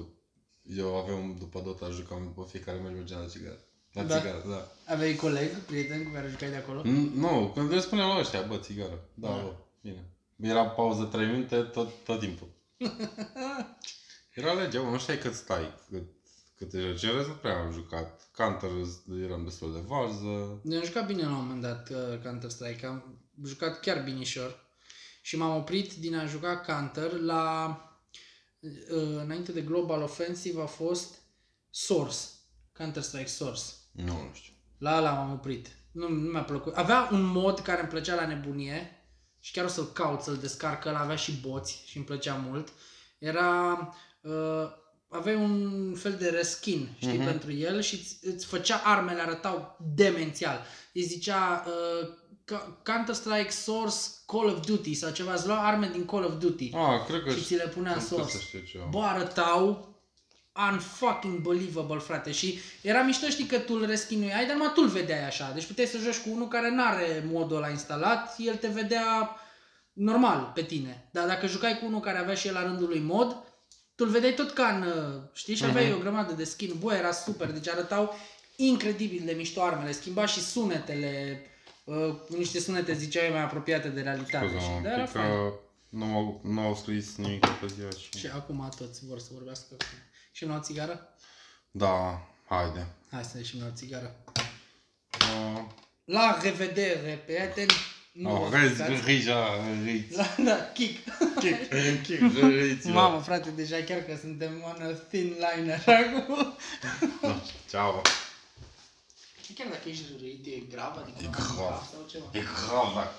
Eu 0.63 0.97
aveam, 0.97 1.37
după 1.39 1.61
Dota, 1.61 1.91
jucam 1.91 2.33
pe 2.35 2.41
fiecare 2.51 2.79
meci 2.79 2.93
mergeam 2.93 3.21
la 3.21 3.27
țigară. 3.29 3.68
La 3.93 4.03
Da. 4.03 4.19
țigară, 4.19 4.45
da. 4.49 4.93
Aveai 4.93 5.15
coleg, 5.15 5.57
prieten 5.57 6.05
cu 6.05 6.11
care 6.11 6.29
jucai 6.29 6.51
de 6.51 6.57
acolo? 6.57 6.81
N- 6.83 7.13
Nu, 7.15 7.51
când 7.55 7.71
le 7.73 7.81
spuneam 7.81 8.09
la 8.09 8.19
ăștia, 8.19 8.43
bă, 8.43 8.57
țigară. 8.57 9.09
Da, 9.15 9.29
Da. 9.29 9.35
bă, 9.35 9.55
bine. 9.81 10.11
Era 10.37 10.67
pauză 10.69 11.05
3 11.05 11.27
minute 11.27 11.63
tot, 11.63 11.91
tot 12.05 12.19
timpul. 12.21 12.49
Era 14.35 14.53
legea, 14.53 14.81
mă, 14.81 14.91
nu 14.91 14.99
știai 14.99 15.19
cât 15.19 15.35
stai, 15.35 15.75
cât, 15.91 16.03
cât 16.57 16.69
te 16.71 16.81
joci. 16.81 17.03
În 17.03 17.17
rest 17.17 17.29
nu 17.29 17.35
prea 17.35 17.59
am 17.59 17.73
jucat. 17.73 18.31
Counter 18.37 18.71
eram 19.25 19.45
destul 19.45 19.73
de 19.73 19.79
varză. 19.87 20.61
Ne-am 20.63 20.85
jucat 20.85 21.07
bine 21.07 21.23
la 21.23 21.29
un 21.29 21.35
moment 21.35 21.63
dat 21.63 21.89
uh, 21.91 22.19
Counter-Strike, 22.23 22.87
am 22.87 23.19
jucat 23.45 23.81
chiar 23.81 24.03
binișor 24.03 24.67
și 25.23 25.37
m-am 25.37 25.57
oprit 25.57 25.95
din 25.95 26.17
a 26.17 26.27
juca 26.27 26.57
Counter 26.59 27.13
la, 27.13 27.77
uh, 28.61 28.71
înainte 29.23 29.53
de 29.53 29.61
Global 29.61 30.03
Offensive 30.03 30.63
a 30.63 30.67
fost 30.67 31.15
Source, 31.71 32.17
Counter-Strike 32.73 33.27
Source. 33.29 33.63
Nu, 34.05 34.13
nu 34.13 34.31
știu. 34.33 34.53
La 34.79 34.97
ăla 34.99 35.13
m-am 35.13 35.33
oprit. 35.33 35.69
Nu, 35.93 36.09
nu 36.09 36.31
mi-a 36.31 36.43
plăcut. 36.43 36.77
Avea 36.77 37.09
un 37.13 37.23
mod 37.25 37.61
care 37.61 37.81
îmi 37.81 37.89
plăcea 37.89 38.15
la 38.15 38.27
nebunie 38.27 38.93
și 39.41 39.53
chiar 39.53 39.65
o 39.65 39.69
să-l 39.69 39.85
caut, 39.93 40.21
să-l 40.23 40.37
descarc, 40.37 40.83
că 40.83 40.89
ăla 40.89 40.99
avea 40.99 41.17
și 41.17 41.33
boți 41.33 41.83
și 41.87 41.97
îmi 41.97 42.07
plăcea 42.07 42.35
mult. 42.49 42.69
Era... 43.19 43.79
Uh, 44.21 44.33
aveai 45.11 45.35
un 45.37 45.95
fel 45.97 46.13
de 46.15 46.29
reskin, 46.29 46.89
știi, 46.97 47.17
Mhm. 47.17 47.25
pentru 47.27 47.53
el 47.53 47.81
și 47.81 47.95
îți, 47.95 48.19
îți 48.35 48.47
făcea 48.47 48.81
armele, 48.85 49.21
arătau 49.21 49.77
demențial. 49.95 50.63
Îi 50.93 51.03
zicea 51.03 51.65
uh, 51.67 52.09
Ca- 52.45 52.81
Counter-Strike 52.85 53.51
Source 53.51 53.97
Call 54.27 54.47
of 54.49 54.61
Duty 54.67 54.95
sau 54.95 55.11
ceva, 55.11 55.33
îți 55.35 55.47
lua 55.47 55.67
arme 55.67 55.89
din 55.93 56.05
Call 56.05 56.25
of 56.25 56.39
Duty 56.39 56.71
Ah, 56.75 57.05
cred 57.07 57.23
că 57.23 57.31
și 57.31 57.45
ți 57.45 57.55
le 57.57 57.67
punea 57.75 57.93
în 57.95 58.01
sunt 58.01 58.25
să 58.25 58.29
Source. 58.31 58.47
știu 58.47 58.61
ceva. 58.61 58.85
Bă, 58.91 59.03
arătau 59.03 59.89
unfucking 60.73 61.39
believable, 61.39 61.99
frate. 61.99 62.33
Și 62.33 62.59
era 62.83 63.03
mișto, 63.03 63.29
știi, 63.29 63.47
că 63.47 63.59
tu 63.59 63.75
îl 63.75 63.87
reschinuiai, 63.87 64.47
dar 64.47 64.57
numai 64.57 64.73
tu 64.75 64.81
îl 64.83 64.89
vedeai 64.89 65.27
așa. 65.27 65.51
Deci 65.55 65.65
puteai 65.67 65.87
să 65.87 65.99
joci 65.99 66.19
cu 66.19 66.29
unul 66.31 66.49
care 66.49 66.71
n-are 66.71 67.25
modul 67.31 67.57
ăla 67.57 67.69
instalat, 67.69 68.35
el 68.39 68.57
te 68.57 68.69
vedea 68.69 69.37
normal 69.93 70.51
pe 70.55 70.63
tine. 70.63 71.09
Dar 71.13 71.27
dacă 71.27 71.47
jucai 71.47 71.79
cu 71.79 71.87
unul 71.87 72.01
care 72.01 72.19
avea 72.19 72.35
și 72.35 72.47
el 72.47 72.55
la 72.55 72.63
rândul 72.63 72.89
lui 72.89 73.01
mod, 73.01 73.31
tu 73.95 74.05
îl 74.05 74.11
vedeai 74.11 74.35
tot 74.35 74.51
ca 74.51 74.69
în, 74.69 74.83
uh, 74.83 75.21
știi, 75.33 75.55
și 75.55 75.65
aveai 75.65 75.87
Mhm. 75.89 75.97
o 75.97 76.01
grămadă 76.01 76.33
de 76.33 76.45
skin. 76.45 76.75
Bă, 76.81 76.95
era 76.95 77.13
super, 77.13 77.51
deci 77.53 77.69
arătau 77.69 78.15
incredibil 78.57 79.23
de 79.25 79.33
mișto 79.33 79.63
armele. 79.63 79.93
Schimba 79.93 80.27
și 80.27 80.41
sunetele, 80.41 81.41
uh, 81.85 82.15
niște 82.37 82.61
sunete, 82.61 82.93
ziceai, 82.95 83.29
mai 83.31 83.41
apropiate 83.43 83.89
de 83.89 84.01
realitate. 84.01 84.47
Scuze-mă 84.49 84.61
Și, 84.63 84.77
un 84.77 84.83
da, 84.83 84.93
era 84.93 85.03
pic 85.03 85.13
fain. 85.13 85.27
că 85.29 85.53
nu 85.89 86.05
au, 86.17 86.41
nu 86.45 86.61
au 86.61 86.75
scris 86.75 87.17
nimic 87.17 87.47
pe 87.47 87.67
ziua 87.67 87.91
și... 87.91 88.19
Și 88.19 88.27
acum 88.35 88.69
toți 88.79 89.07
vor 89.07 89.19
să 89.19 89.29
vorbească 89.33 89.75
cu 89.75 89.85
Și 90.39 90.45
nu 90.45 90.55
o 90.55 90.59
țigară? 90.61 91.09
Da, 91.71 92.27
haide. 92.49 92.87
Hai 93.11 93.25
să 93.25 93.39
ieșim 93.39 93.61
la 93.61 93.67
o 93.67 93.71
țigară. 93.75 94.17
Uh, 95.21 95.63
La 96.05 96.39
revedere, 96.43 97.23
prieteni! 97.25 97.71
Nu 98.13 98.33
oh, 98.33 98.41
vă 98.41 98.49
vezi, 98.49 98.75
stricați. 98.75 99.05
rija, 99.07 99.47
riți. 99.85 100.17
La, 100.17 100.27
da, 100.45 100.71
kick. 100.73 101.09
Kick, 101.39 101.71
kick, 102.07 102.39
riți. 102.39 102.89
Mamă, 102.89 103.21
frate, 103.21 103.51
deja 103.51 103.77
chiar 103.85 104.01
că 104.01 104.17
suntem 104.21 104.63
on 104.65 104.83
a 104.83 104.91
thin 104.93 105.37
line 105.45 105.73
așa 105.73 105.99
cu... 106.27 106.57
Ceau. 107.71 108.03
Chiar 109.55 109.69
dacă 109.69 109.89
ești 109.89 110.05
rărit, 110.13 110.47
e 110.47 110.59
grav, 110.71 110.97
adică 111.03 111.19
E 111.23 111.25
nu 111.25 111.31
grav. 111.31 111.89
sau 111.93 112.07
ceva. 112.11 112.25
E 112.33 112.41
grav 112.41 112.95
dacă 112.95 113.15